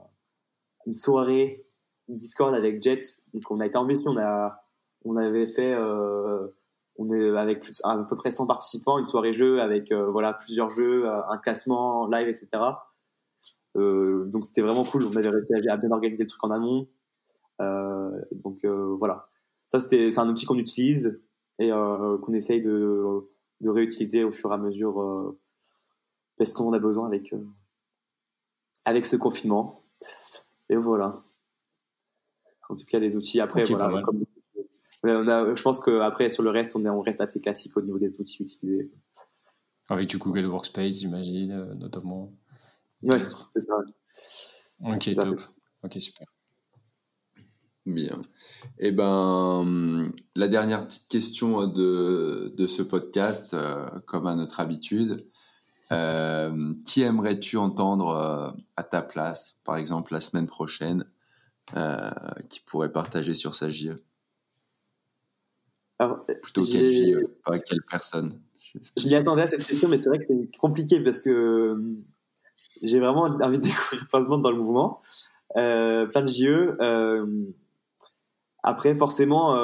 une 0.86 0.96
soirée 0.96 1.66
Discord 2.10 2.54
avec 2.54 2.84
Jet. 2.84 3.00
Donc 3.34 3.44
on 3.50 3.62
a 3.62 3.66
été 3.66 3.82
mission, 3.86 4.12
on 4.12 4.18
a 4.18 4.66
on 5.06 5.16
avait 5.16 5.46
fait 5.46 5.74
euh, 5.74 6.46
on 6.98 7.14
est 7.14 7.38
avec 7.38 7.64
à 7.86 7.98
peu 8.10 8.18
près 8.18 8.32
100 8.32 8.48
participants, 8.48 9.00
une 9.00 9.06
soirée 9.06 9.34
jeu 9.34 9.62
avec 9.62 9.94
euh, 9.94 10.12
voilà 10.12 10.34
plusieurs 10.34 10.70
jeux, 10.72 11.08
euh, 11.08 11.22
un 11.30 11.38
classement 11.38 12.06
live, 12.08 12.28
etc. 12.28 12.50
Donc 13.76 14.44
c'était 14.44 14.62
vraiment 14.62 14.84
cool. 14.84 15.06
On 15.06 15.16
avait 15.16 15.30
réussi 15.30 15.54
à, 15.70 15.78
bien 15.78 15.92
organiser 15.92 16.24
le 16.24 16.28
truc 16.28 16.44
en 16.44 16.52
amont. 16.52 16.90
donc 18.44 18.66
voilà, 18.66 19.30
ça 19.70 19.80
c'était 19.80 20.12
c'est 20.12 20.20
un 20.20 20.28
outil 20.28 20.46
qu'on 20.46 20.58
utilise 20.58 21.22
et 21.60 21.70
qu'on 21.70 22.34
essaye 22.34 22.62
de 22.62 23.30
réutiliser 23.66 24.26
au 24.26 24.34
fur 24.34 24.52
et 24.52 24.56
à 24.56 24.58
mesure 24.58 25.38
parce 26.38 26.54
qu'on 26.54 26.70
en 26.70 26.74
a 26.74 26.80
besoin 26.80 27.08
avec 27.08 27.34
avec 28.86 29.06
ce 29.06 29.16
confinement. 29.16 29.82
Et 30.70 30.76
voilà. 30.76 31.24
En 32.70 32.76
tout 32.76 32.86
cas, 32.86 33.00
les 33.00 33.16
outils 33.18 33.40
après, 33.40 33.64
voilà. 33.64 34.02
on 35.04 35.28
a, 35.28 35.56
je 35.56 35.62
pense 35.62 35.80
qu'après, 35.80 36.30
sur 36.30 36.44
le 36.44 36.50
reste, 36.50 36.76
on, 36.76 36.86
est, 36.86 36.90
on 36.90 37.02
reste 37.02 37.22
assez 37.22 37.40
classique 37.40 37.76
au 37.78 37.82
niveau 37.82 38.00
des 38.00 38.16
outils 38.20 38.44
utilisés. 38.44 38.92
Avec 39.88 40.10
du 40.10 40.18
Google 40.18 40.46
Workspace, 40.48 41.00
j'imagine, 41.00 41.52
euh, 41.52 41.74
notamment. 41.76 42.34
Ouais, 43.04 43.20
c'est 43.54 43.62
ça. 43.62 43.76
Ok, 44.84 45.14
top. 45.14 45.40
Ok, 45.84 45.94
super. 46.00 46.28
Bien. 47.86 48.20
Et 48.80 48.88
eh 48.88 48.92
ben, 48.92 50.12
la 50.34 50.48
dernière 50.48 50.88
petite 50.88 51.08
question 51.08 51.68
de, 51.68 52.52
de 52.58 52.66
ce 52.66 52.82
podcast, 52.82 53.54
euh, 53.54 53.88
comme 54.08 54.26
à 54.26 54.34
notre 54.34 54.60
habitude, 54.60 55.30
euh, 55.92 56.74
qui 56.84 57.04
aimerais-tu 57.04 57.58
entendre 57.58 58.10
euh, 58.10 58.50
à 58.76 58.84
ta 58.84 59.04
place, 59.04 59.60
par 59.64 59.78
exemple 59.78 60.14
la 60.14 60.22
semaine 60.22 60.48
prochaine, 60.48 61.06
euh, 61.76 62.10
qui 62.50 62.60
pourrait 62.62 62.92
partager 62.92 63.36
sur 63.36 63.54
sa 63.54 63.70
JE 63.70 63.98
Plutôt 66.42 66.62
quelle 66.64 66.92
JE, 66.92 67.28
pas 67.46 67.60
quelle 67.60 67.84
personne 67.90 68.42
Je 68.98 69.06
m'y 69.06 69.14
attendais 69.14 69.44
à 69.44 69.48
cette 69.48 69.66
question, 69.66 69.88
mais 69.88 70.00
c'est 70.00 70.10
vrai 70.10 70.18
que 70.18 70.26
c'est 70.28 70.58
compliqué 70.58 71.00
parce 71.02 71.22
que 71.22 71.78
j'ai 72.82 73.00
vraiment 73.00 73.24
envie 73.24 73.60
de 73.60 73.64
découvrir 73.64 74.08
plein 74.08 74.22
de 74.22 74.28
monde 74.28 74.42
dans 74.42 74.52
le 74.52 74.58
mouvement, 74.58 75.00
plein 75.54 76.22
de 76.22 76.28
JE. 76.28 76.76
après, 78.64 78.96
forcément, 78.96 79.56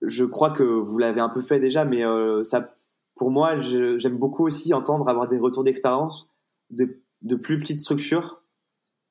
je 0.00 0.24
crois 0.24 0.50
que 0.50 0.62
vous 0.62 0.96
l'avez 0.96 1.20
un 1.20 1.28
peu 1.28 1.42
fait 1.42 1.60
déjà, 1.60 1.84
mais 1.84 2.02
ça 2.42 2.75
pour 3.16 3.30
moi, 3.30 3.60
j'aime 3.60 4.18
beaucoup 4.18 4.46
aussi 4.46 4.72
entendre 4.74 5.08
avoir 5.08 5.28
des 5.28 5.38
retours 5.38 5.64
d'expérience 5.64 6.28
de, 6.70 7.02
plus 7.42 7.58
petites 7.58 7.80
structures 7.80 8.42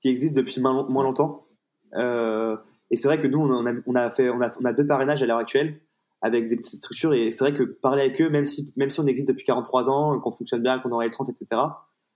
qui 0.01 0.09
existent 0.09 0.39
depuis 0.39 0.61
moins, 0.61 1.03
longtemps. 1.03 1.47
Euh, 1.95 2.55
et 2.91 2.97
c'est 2.97 3.07
vrai 3.07 3.19
que 3.19 3.27
nous, 3.27 3.39
on 3.39 3.65
a, 3.65 3.73
on 3.85 3.95
a, 3.95 4.09
fait, 4.11 4.29
on 4.29 4.41
a, 4.41 4.51
on 4.61 4.65
a 4.65 4.73
deux 4.73 4.85
parrainages 4.85 5.23
à 5.23 5.25
l'heure 5.25 5.39
actuelle 5.39 5.81
avec 6.21 6.47
des 6.47 6.55
petites 6.55 6.77
structures. 6.77 7.13
Et 7.13 7.31
c'est 7.31 7.43
vrai 7.43 7.53
que 7.53 7.63
parler 7.63 8.03
avec 8.03 8.21
eux, 8.21 8.29
même 8.29 8.45
si, 8.45 8.71
même 8.75 8.91
si 8.91 8.99
on 8.99 9.07
existe 9.07 9.27
depuis 9.27 9.45
43 9.45 9.89
ans, 9.89 10.19
qu'on 10.19 10.31
fonctionne 10.31 10.61
bien, 10.61 10.79
qu'on 10.79 10.91
aurait 10.91 11.05
le 11.05 11.11
30, 11.11 11.29
etc., 11.29 11.61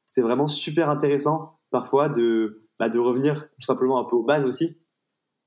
c'est 0.06 0.22
vraiment 0.22 0.48
super 0.48 0.90
intéressant 0.90 1.60
parfois 1.72 2.10
de, 2.10 2.68
bah, 2.80 2.90
de 2.90 3.00
revenir 3.00 3.50
tout 3.50 3.62
simplement 3.62 4.00
un 4.00 4.06
peu 4.06 4.16
aux 4.16 4.24
bases 4.24 4.48
aussi 4.48 4.78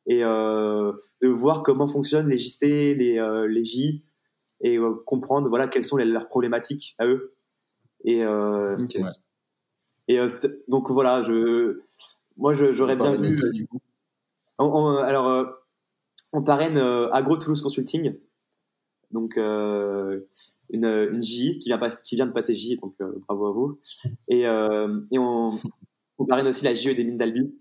et 0.07 0.25
euh, 0.25 0.93
de 1.21 1.29
voir 1.29 1.63
comment 1.63 1.87
fonctionnent 1.87 2.29
les 2.29 2.39
JC, 2.39 2.95
les, 2.95 3.19
euh, 3.19 3.47
les 3.47 3.65
J, 3.65 4.05
et 4.63 4.79
euh, 4.79 4.95
comprendre 5.05 5.49
voilà 5.49 5.69
quelles 5.69 5.85
sont 5.85 5.97
leurs 5.97 6.29
problématiques 6.29 6.95
à 6.99 7.07
eux. 7.07 7.35
Et 8.05 8.25
euh, 8.25 8.77
et 10.09 10.19
euh, 10.19 10.29
donc 10.69 10.91
voilà, 10.91 11.23
je 11.23 11.81
moi 12.37 12.55
j'aurais 12.55 12.97
bien 12.97 13.15
vu. 13.15 13.69
alors 14.59 15.47
on 16.33 16.43
parraine 16.43 16.79
Agro 16.79 17.37
Toulouse 17.37 17.61
Consulting, 17.61 18.19
donc 19.11 19.37
une, 19.37 20.25
une 20.71 21.23
J 21.23 21.59
qui 21.59 21.69
vient, 21.69 21.79
pas, 21.79 21.91
qui 21.91 22.17
vient 22.17 22.27
de 22.27 22.33
passer 22.33 22.55
J, 22.55 22.79
donc 22.79 22.97
bravo 23.29 23.47
à 23.47 23.53
vous. 23.53 23.81
Et, 24.29 24.43
et 24.43 25.19
on, 25.19 25.53
on, 26.19 26.27
parraine 26.27 26.49
aussi 26.49 26.65
la 26.65 26.75
JE 26.75 26.95
des 26.95 27.05
mines 27.05 27.19
d'Albi, 27.19 27.55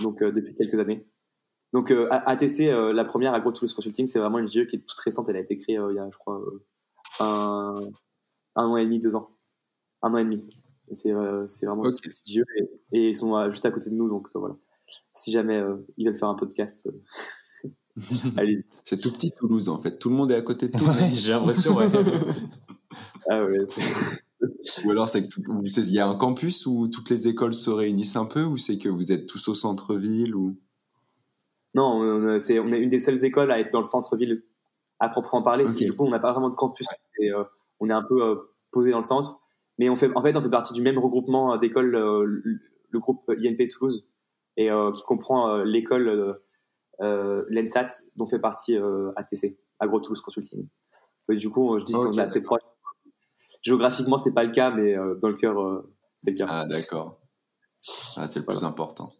donc 0.00 0.22
depuis 0.22 0.54
quelques 0.54 0.78
années. 0.78 1.04
Donc 1.72 1.90
euh, 1.90 2.08
ATC, 2.10 2.68
euh, 2.68 2.92
la 2.92 3.04
première 3.04 3.32
Agro 3.32 3.50
Toulouse 3.50 3.72
Consulting, 3.72 4.06
c'est 4.06 4.18
vraiment 4.18 4.38
une 4.38 4.48
GE 4.48 4.66
qui 4.66 4.76
est 4.76 4.86
toute 4.86 5.00
récente. 5.00 5.28
Elle 5.28 5.36
a 5.36 5.40
été 5.40 5.56
créée 5.56 5.78
euh, 5.78 5.90
il 5.92 5.96
y 5.96 5.98
a, 5.98 6.08
je 6.10 6.18
crois, 6.18 6.42
un, 7.20 7.74
un, 8.56 8.66
an 8.66 8.76
et 8.76 8.84
demi, 8.84 9.00
deux 9.00 9.14
ans. 9.14 9.30
Un 10.02 10.12
an 10.12 10.18
et 10.18 10.24
demi. 10.24 10.42
C'est 10.90 11.12
vraiment 11.12 11.84
une 11.86 11.92
petite 11.92 12.26
GE 12.26 12.42
et, 12.92 13.08
ils 13.08 13.16
sont 13.16 13.50
juste 13.50 13.64
à 13.64 13.70
côté 13.70 13.88
de 13.88 13.94
nous. 13.94 14.08
Donc 14.08 14.28
voilà. 14.34 14.56
Si 15.14 15.32
jamais 15.32 15.62
ils 15.96 16.06
veulent 16.06 16.18
faire 16.18 16.28
un 16.28 16.34
podcast, 16.34 16.86
allez. 18.36 18.66
C'est 18.84 18.98
tout 18.98 19.10
petit 19.10 19.32
Toulouse 19.32 19.70
en 19.70 19.78
fait. 19.78 19.98
Tout 19.98 20.10
le 20.10 20.16
monde 20.16 20.30
est 20.30 20.36
à 20.36 20.42
côté 20.42 20.68
de 20.68 20.76
Toulouse. 20.76 20.96
J'ai 21.14 21.30
l'impression. 21.30 21.74
Ouais. 21.74 21.86
ah 23.30 23.44
ouais. 23.44 23.66
ou 24.84 24.90
alors 24.90 25.08
c'est 25.08 25.26
qu'il 25.26 25.92
y 25.92 25.98
a 25.98 26.06
un 26.06 26.16
campus 26.16 26.66
où 26.66 26.88
toutes 26.88 27.08
les 27.08 27.28
écoles 27.28 27.54
se 27.54 27.70
réunissent 27.70 28.16
un 28.16 28.26
peu 28.26 28.44
ou 28.44 28.58
c'est 28.58 28.76
que 28.76 28.90
vous 28.90 29.10
êtes 29.10 29.26
tous 29.26 29.48
au 29.48 29.54
centre-ville 29.54 30.34
ou? 30.34 30.58
Non, 31.74 32.00
on, 32.00 32.38
c'est, 32.38 32.58
on 32.58 32.70
est 32.72 32.78
une 32.78 32.90
des 32.90 33.00
seules 33.00 33.24
écoles 33.24 33.50
à 33.50 33.58
être 33.58 33.72
dans 33.72 33.80
le 33.80 33.88
centre-ville 33.88 34.42
à 34.98 35.08
proprement 35.08 35.42
parler. 35.42 35.64
Du 35.64 35.92
coup, 35.94 36.04
on 36.04 36.10
n'a 36.10 36.18
pas 36.18 36.32
vraiment 36.32 36.50
de 36.50 36.54
campus. 36.54 36.86
Euh, 37.20 37.44
on 37.80 37.88
est 37.88 37.92
un 37.92 38.02
peu 38.02 38.22
euh, 38.22 38.36
posé 38.70 38.90
dans 38.90 38.98
le 38.98 39.04
centre. 39.04 39.40
Mais 39.78 39.88
on 39.88 39.96
fait, 39.96 40.10
en 40.14 40.22
fait, 40.22 40.36
on 40.36 40.42
fait 40.42 40.50
partie 40.50 40.74
du 40.74 40.82
même 40.82 40.98
regroupement 40.98 41.56
d'écoles, 41.56 41.94
euh, 41.96 42.24
le 42.90 43.00
groupe 43.00 43.28
INP 43.30 43.68
Toulouse, 43.68 44.06
et 44.56 44.68
qui 44.68 45.02
comprend 45.04 45.62
l'école 45.64 46.38
l'ENSAT, 47.00 47.88
dont 48.16 48.26
fait 48.26 48.38
partie 48.38 48.76
ATC, 49.16 49.58
Agro 49.80 49.98
Toulouse 50.00 50.20
Consulting. 50.20 50.68
du 51.30 51.48
coup, 51.48 51.78
je 51.78 51.84
dis 51.84 51.94
qu'on 51.94 52.12
est 52.12 52.20
assez 52.20 52.42
proche. 52.42 52.60
Géographiquement, 53.62 54.18
c'est 54.18 54.34
pas 54.34 54.44
le 54.44 54.52
cas, 54.52 54.70
mais 54.70 54.94
dans 55.22 55.28
le 55.28 55.36
cœur, 55.36 55.84
c'est 56.18 56.32
le 56.32 56.36
cas. 56.36 56.46
Ah, 56.48 56.66
d'accord. 56.66 57.18
Ah, 58.16 58.28
c'est 58.28 58.40
le 58.40 58.44
plus 58.44 58.62
important 58.62 59.14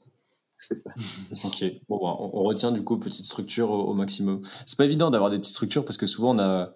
c'est 0.63 0.77
ok. 1.45 1.81
Bah, 1.89 1.97
on, 1.99 2.43
retient 2.43 2.73
du 2.73 2.83
coup 2.83 2.99
petite 2.99 3.25
structure 3.25 3.71
au, 3.71 3.95
maximum. 3.95 4.43
C'est 4.67 4.77
pas 4.77 4.85
évident 4.85 5.11
d'avoir 5.11 5.31
des 5.31 5.39
petites 5.39 5.53
structures 5.53 5.85
parce 5.85 5.97
que 5.97 6.07
souvent 6.07 6.35
on 6.35 6.39
a, 6.39 6.75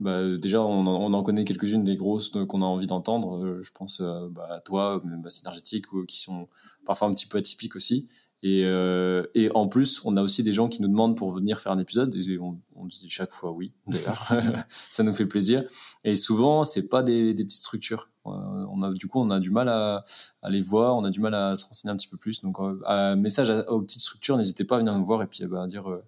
bah, 0.00 0.36
déjà 0.36 0.62
on 0.62 0.86
en, 0.86 1.22
connaît 1.22 1.44
quelques-unes 1.44 1.84
des 1.84 1.96
grosses 1.96 2.30
qu'on 2.30 2.62
a 2.62 2.66
envie 2.66 2.86
d'entendre. 2.86 3.44
Euh, 3.44 3.62
je 3.62 3.70
pense 3.72 4.00
euh, 4.00 4.28
bah, 4.30 4.48
à 4.50 4.60
toi, 4.60 5.00
même 5.04 5.28
synergétique, 5.30 5.92
ou 5.92 6.04
qui 6.04 6.20
sont 6.20 6.48
parfois 6.84 7.08
un 7.08 7.14
petit 7.14 7.26
peu 7.26 7.38
atypiques 7.38 7.76
aussi. 7.76 8.08
Et, 8.44 8.64
euh, 8.64 9.24
et, 9.34 9.50
en 9.54 9.68
plus, 9.68 10.04
on 10.04 10.16
a 10.16 10.22
aussi 10.22 10.42
des 10.42 10.52
gens 10.52 10.68
qui 10.68 10.82
nous 10.82 10.88
demandent 10.88 11.16
pour 11.16 11.30
venir 11.30 11.60
faire 11.60 11.70
un 11.70 11.78
épisode. 11.78 12.14
Et 12.16 12.38
on, 12.38 12.60
on 12.74 12.86
dit 12.86 13.08
chaque 13.08 13.32
fois 13.32 13.52
oui, 13.52 13.72
d'ailleurs. 13.86 14.32
ça 14.90 15.02
nous 15.04 15.12
fait 15.12 15.26
plaisir. 15.26 15.64
Et 16.04 16.16
souvent, 16.16 16.64
c'est 16.64 16.88
pas 16.88 17.02
des, 17.02 17.34
des, 17.34 17.44
petites 17.44 17.62
structures. 17.62 18.08
Euh, 18.26 18.30
on 18.30 18.82
a, 18.82 18.92
du 18.92 19.06
coup, 19.06 19.20
on 19.20 19.30
a 19.30 19.38
du 19.38 19.50
mal 19.50 19.68
à, 19.68 20.04
à, 20.42 20.50
les 20.50 20.60
voir, 20.60 20.96
on 20.96 21.04
a 21.04 21.10
du 21.10 21.20
mal 21.20 21.34
à 21.34 21.54
se 21.54 21.66
renseigner 21.66 21.92
un 21.92 21.96
petit 21.96 22.08
peu 22.08 22.16
plus. 22.16 22.42
Donc, 22.42 22.56
euh, 22.60 23.16
message 23.16 23.50
aux 23.68 23.80
petites 23.80 24.02
structures, 24.02 24.36
n'hésitez 24.36 24.64
pas 24.64 24.76
à 24.76 24.78
venir 24.78 24.96
nous 24.96 25.04
voir 25.04 25.22
et 25.22 25.26
puis 25.26 25.44
bah, 25.46 25.62
à 25.62 25.66
dire 25.68 25.88
euh, 25.88 26.02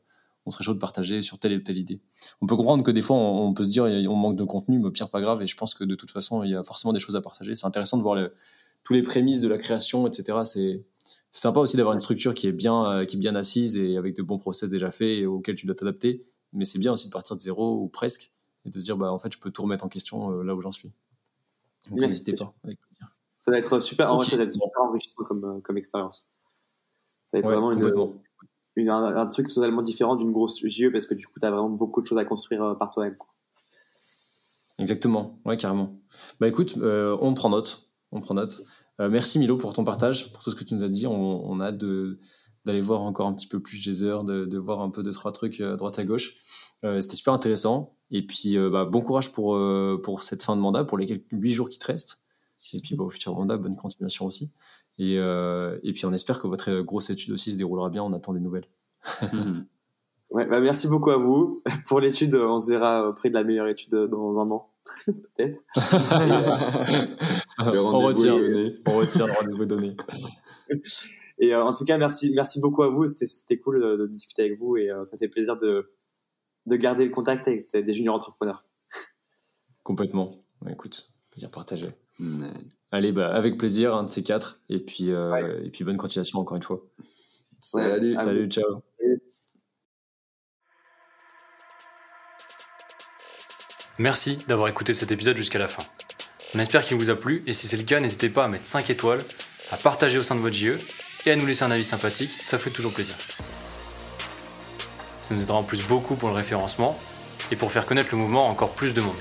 on 0.46 0.50
serait 0.50 0.64
chaud 0.64 0.74
de 0.74 0.78
partager 0.78 1.22
sur 1.22 1.38
telle 1.38 1.56
ou 1.56 1.60
telle 1.60 1.78
idée. 1.78 2.00
On 2.40 2.46
peut 2.46 2.56
comprendre 2.56 2.82
que 2.82 2.90
des 2.90 3.02
fois, 3.02 3.16
on, 3.16 3.54
peut 3.54 3.64
se 3.64 3.70
dire 3.70 3.84
on 3.84 4.16
manque 4.16 4.36
de 4.36 4.44
contenu, 4.44 4.78
mais 4.78 4.90
pire, 4.90 5.08
pas 5.08 5.20
grave. 5.20 5.40
Et 5.42 5.46
je 5.46 5.56
pense 5.56 5.74
que 5.74 5.84
de 5.84 5.94
toute 5.94 6.10
façon, 6.10 6.42
il 6.42 6.50
y 6.50 6.56
a 6.56 6.62
forcément 6.62 6.92
des 6.92 7.00
choses 7.00 7.16
à 7.16 7.22
partager. 7.22 7.56
C'est 7.56 7.66
intéressant 7.66 7.96
de 7.96 8.02
voir 8.02 8.14
le, 8.14 8.34
tous 8.82 8.92
les 8.92 9.02
prémices 9.02 9.40
de 9.40 9.48
la 9.48 9.56
création, 9.56 10.06
etc. 10.06 10.40
C'est 10.44 10.84
c'est 11.34 11.40
sympa 11.40 11.58
aussi 11.58 11.76
d'avoir 11.76 11.94
une 11.94 12.00
structure 12.00 12.32
qui 12.32 12.46
est 12.46 12.52
bien 12.52 12.86
euh, 12.86 13.04
qui 13.04 13.16
est 13.16 13.18
bien 13.18 13.34
assise 13.34 13.76
et 13.76 13.96
avec 13.96 14.14
de 14.14 14.22
bons 14.22 14.38
process 14.38 14.70
déjà 14.70 14.92
faits 14.92 15.18
et 15.18 15.26
auxquels 15.26 15.56
tu 15.56 15.66
dois 15.66 15.74
t'adapter 15.74 16.22
mais 16.52 16.64
c'est 16.64 16.78
bien 16.78 16.92
aussi 16.92 17.08
de 17.08 17.12
partir 17.12 17.34
de 17.34 17.40
zéro 17.40 17.82
ou 17.82 17.88
presque 17.88 18.30
et 18.64 18.70
de 18.70 18.78
se 18.78 18.84
dire 18.84 18.96
bah 18.96 19.10
en 19.12 19.18
fait 19.18 19.32
je 19.32 19.38
peux 19.40 19.50
tout 19.50 19.62
remettre 19.62 19.84
en 19.84 19.88
question 19.88 20.30
là 20.42 20.54
où 20.54 20.60
j'en 20.60 20.72
suis. 20.72 20.92
Donc 21.90 22.00
n'hésitez 22.00 22.32
pas, 22.32 22.54
avec 22.62 22.80
plaisir. 22.80 23.08
Ça 23.40 23.50
va 23.50 23.58
être 23.58 23.78
super, 23.80 24.10
en 24.10 24.16
vrai, 24.16 24.24
Ok. 24.24 24.30
ça 24.30 24.36
va 24.38 24.44
être 24.44 24.54
super 24.54 24.82
enrichissant 24.82 25.24
comme, 25.24 25.44
euh, 25.44 25.60
comme 25.60 25.76
expérience. 25.76 26.24
Ça 27.26 27.36
va 27.36 27.40
être 27.40 27.46
Ouais, 27.46 27.52
vraiment 27.52 27.72
une, 28.76 28.88
un, 28.88 29.16
un 29.16 29.26
truc 29.26 29.52
totalement 29.52 29.82
différent 29.82 30.16
d'une 30.16 30.32
grosse 30.32 30.66
JE 30.66 30.90
parce 30.90 31.06
que 31.06 31.14
du 31.14 31.26
coup, 31.26 31.38
tu 31.38 31.44
as 31.44 31.50
vraiment 31.50 31.68
beaucoup 31.68 32.00
de 32.00 32.06
choses 32.06 32.16
à 32.16 32.24
construire 32.24 32.64
euh, 32.64 32.74
par 32.74 32.90
toi-même. 32.90 33.16
Exactement, 34.78 35.38
ouais, 35.44 35.58
carrément. 35.58 36.00
Bah 36.40 36.48
écoute, 36.48 36.76
euh, 36.78 37.16
on 37.20 37.34
prend 37.34 37.50
note. 37.50 37.90
On 38.12 38.22
prend 38.22 38.34
note. 38.34 38.62
Euh, 39.00 39.08
merci 39.08 39.38
Milo 39.38 39.56
pour 39.56 39.72
ton 39.72 39.84
partage, 39.84 40.32
pour 40.32 40.42
tout 40.42 40.50
ce 40.50 40.56
que 40.56 40.64
tu 40.64 40.74
nous 40.74 40.84
as 40.84 40.88
dit. 40.88 41.06
On, 41.06 41.60
a 41.60 41.66
hâte 41.66 41.78
d'aller 42.64 42.80
voir 42.80 43.02
encore 43.02 43.26
un 43.26 43.34
petit 43.34 43.48
peu 43.48 43.60
plus 43.60 44.02
heures, 44.04 44.24
de, 44.24 44.44
de 44.44 44.58
voir 44.58 44.80
un 44.80 44.90
peu 44.90 45.02
deux, 45.02 45.12
trois 45.12 45.32
trucs 45.32 45.60
euh, 45.60 45.74
à 45.74 45.76
droite 45.76 45.98
à 45.98 46.04
gauche. 46.04 46.34
Euh, 46.84 47.00
C'était 47.00 47.16
super 47.16 47.32
intéressant. 47.32 47.96
Et 48.10 48.24
puis, 48.24 48.56
euh, 48.56 48.70
bah, 48.70 48.84
bon 48.84 49.00
courage 49.00 49.32
pour, 49.32 49.56
euh, 49.56 50.00
pour 50.02 50.22
cette 50.22 50.42
fin 50.42 50.54
de 50.56 50.60
mandat, 50.60 50.84
pour 50.84 50.98
les 50.98 51.24
huit 51.32 51.52
jours 51.52 51.68
qui 51.68 51.78
te 51.78 51.86
restent. 51.86 52.22
Et 52.72 52.80
puis, 52.80 52.94
bah, 52.94 53.04
au 53.04 53.10
futur 53.10 53.34
mandat, 53.34 53.56
bonne 53.56 53.76
continuation 53.76 54.26
aussi. 54.26 54.52
Et, 54.98 55.18
euh, 55.18 55.78
et 55.82 55.92
puis, 55.92 56.06
on 56.06 56.12
espère 56.12 56.40
que 56.40 56.46
votre 56.46 56.70
euh, 56.70 56.82
grosse 56.82 57.10
étude 57.10 57.32
aussi 57.32 57.52
se 57.52 57.56
déroulera 57.56 57.90
bien. 57.90 58.02
On 58.02 58.12
attend 58.12 58.32
des 58.32 58.40
nouvelles. 58.40 58.68
Ouais, 60.30 60.46
bah 60.46 60.60
merci 60.60 60.88
beaucoup 60.88 61.10
à 61.10 61.18
vous. 61.18 61.60
Pour 61.86 62.00
l'étude, 62.00 62.34
on 62.34 62.58
se 62.58 62.70
verra 62.70 63.08
auprès 63.08 63.28
de 63.28 63.34
la 63.34 63.44
meilleure 63.44 63.68
étude 63.68 63.94
dans 63.94 64.38
un 64.38 64.50
an. 64.50 64.70
Peut-être. 65.06 65.62
On 67.58 67.98
retire, 68.00 68.36
donné. 68.36 68.76
on 68.86 68.96
retire 68.98 69.26
le 69.26 69.32
rendez-vous 69.32 69.64
donné. 69.64 69.96
Et 71.38 71.54
euh, 71.54 71.64
en 71.64 71.74
tout 71.74 71.84
cas, 71.84 71.98
merci, 71.98 72.32
merci 72.34 72.60
beaucoup 72.60 72.82
à 72.82 72.88
vous. 72.88 73.06
C'était, 73.06 73.58
cool 73.58 73.82
de, 73.82 73.96
de 73.96 74.06
discuter 74.06 74.42
avec 74.42 74.58
vous 74.58 74.76
et 74.76 74.90
euh, 74.90 75.04
ça 75.04 75.18
fait 75.18 75.28
plaisir 75.28 75.56
de, 75.56 75.92
de 76.66 76.76
garder 76.76 77.04
le 77.04 77.10
contact 77.10 77.48
avec 77.48 77.70
des 77.72 77.94
juniors 77.94 78.14
entrepreneurs. 78.14 78.64
Complètement. 79.82 80.30
Ouais, 80.62 80.72
écoute, 80.72 81.12
plaisir 81.30 81.50
partagé. 81.50 81.90
Mhm. 82.18 82.52
Allez, 82.92 83.12
bah, 83.12 83.34
avec 83.34 83.58
plaisir, 83.58 83.94
un 83.94 84.04
de 84.04 84.10
ces 84.10 84.22
quatre. 84.22 84.60
Et 84.68 84.78
puis, 84.78 85.10
euh, 85.10 85.62
et 85.62 85.70
puis 85.70 85.84
bonne 85.84 85.96
continuation 85.96 86.38
encore 86.38 86.56
une 86.56 86.62
fois. 86.62 86.86
Salut. 87.60 88.16
Salut, 88.16 88.46
ciao. 88.46 88.82
Merci 93.98 94.38
d'avoir 94.48 94.66
écouté 94.66 94.92
cet 94.92 95.12
épisode 95.12 95.36
jusqu'à 95.36 95.60
la 95.60 95.68
fin. 95.68 95.84
On 96.52 96.58
espère 96.58 96.84
qu'il 96.84 96.96
vous 96.96 97.10
a 97.10 97.14
plu 97.14 97.44
et 97.46 97.52
si 97.52 97.68
c'est 97.68 97.76
le 97.76 97.84
cas, 97.84 98.00
n'hésitez 98.00 98.28
pas 98.28 98.44
à 98.44 98.48
mettre 98.48 98.66
5 98.66 98.90
étoiles, 98.90 99.22
à 99.70 99.76
partager 99.76 100.18
au 100.18 100.24
sein 100.24 100.34
de 100.34 100.40
votre 100.40 100.56
JE 100.56 100.76
et 101.26 101.30
à 101.30 101.36
nous 101.36 101.46
laisser 101.46 101.62
un 101.62 101.70
avis 101.70 101.84
sympathique, 101.84 102.30
ça 102.30 102.58
fait 102.58 102.70
toujours 102.70 102.92
plaisir. 102.92 103.14
Ça 105.22 105.34
nous 105.34 105.42
aidera 105.42 105.58
en 105.58 105.62
plus 105.62 105.86
beaucoup 105.86 106.16
pour 106.16 106.28
le 106.28 106.34
référencement 106.34 106.98
et 107.52 107.56
pour 107.56 107.70
faire 107.70 107.86
connaître 107.86 108.08
le 108.10 108.18
mouvement 108.18 108.48
à 108.48 108.50
encore 108.50 108.74
plus 108.74 108.94
de 108.94 109.00
monde. 109.00 109.14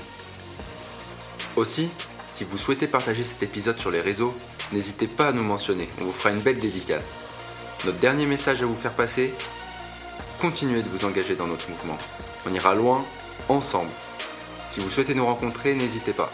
Aussi, 1.54 1.88
si 2.32 2.42
vous 2.42 2.58
souhaitez 2.58 2.88
partager 2.88 3.22
cet 3.22 3.44
épisode 3.44 3.78
sur 3.78 3.92
les 3.92 4.00
réseaux, 4.00 4.34
n'hésitez 4.72 5.06
pas 5.06 5.28
à 5.28 5.32
nous 5.32 5.44
mentionner, 5.44 5.88
on 6.00 6.04
vous 6.04 6.12
fera 6.12 6.30
une 6.30 6.40
belle 6.40 6.58
dédicace. 6.58 7.78
Notre 7.84 7.98
dernier 7.98 8.26
message 8.26 8.60
à 8.60 8.66
vous 8.66 8.74
faire 8.74 8.94
passer, 8.94 9.32
continuez 10.40 10.82
de 10.82 10.88
vous 10.88 11.04
engager 11.04 11.36
dans 11.36 11.46
notre 11.46 11.70
mouvement. 11.70 11.98
On 12.48 12.52
ira 12.52 12.74
loin, 12.74 13.04
ensemble. 13.48 13.90
Si 14.74 14.80
vous 14.80 14.90
souhaitez 14.90 15.14
nous 15.14 15.24
rencontrer, 15.24 15.72
n'hésitez 15.76 16.12
pas. 16.12 16.28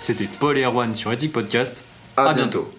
C'était 0.00 0.24
Paul 0.40 0.56
et 0.56 0.62
Erwan 0.62 0.94
sur 0.94 1.12
Ethic 1.12 1.30
Podcast. 1.30 1.84
À, 2.16 2.30
À 2.30 2.32
bientôt. 2.32 2.62
bientôt. 2.62 2.74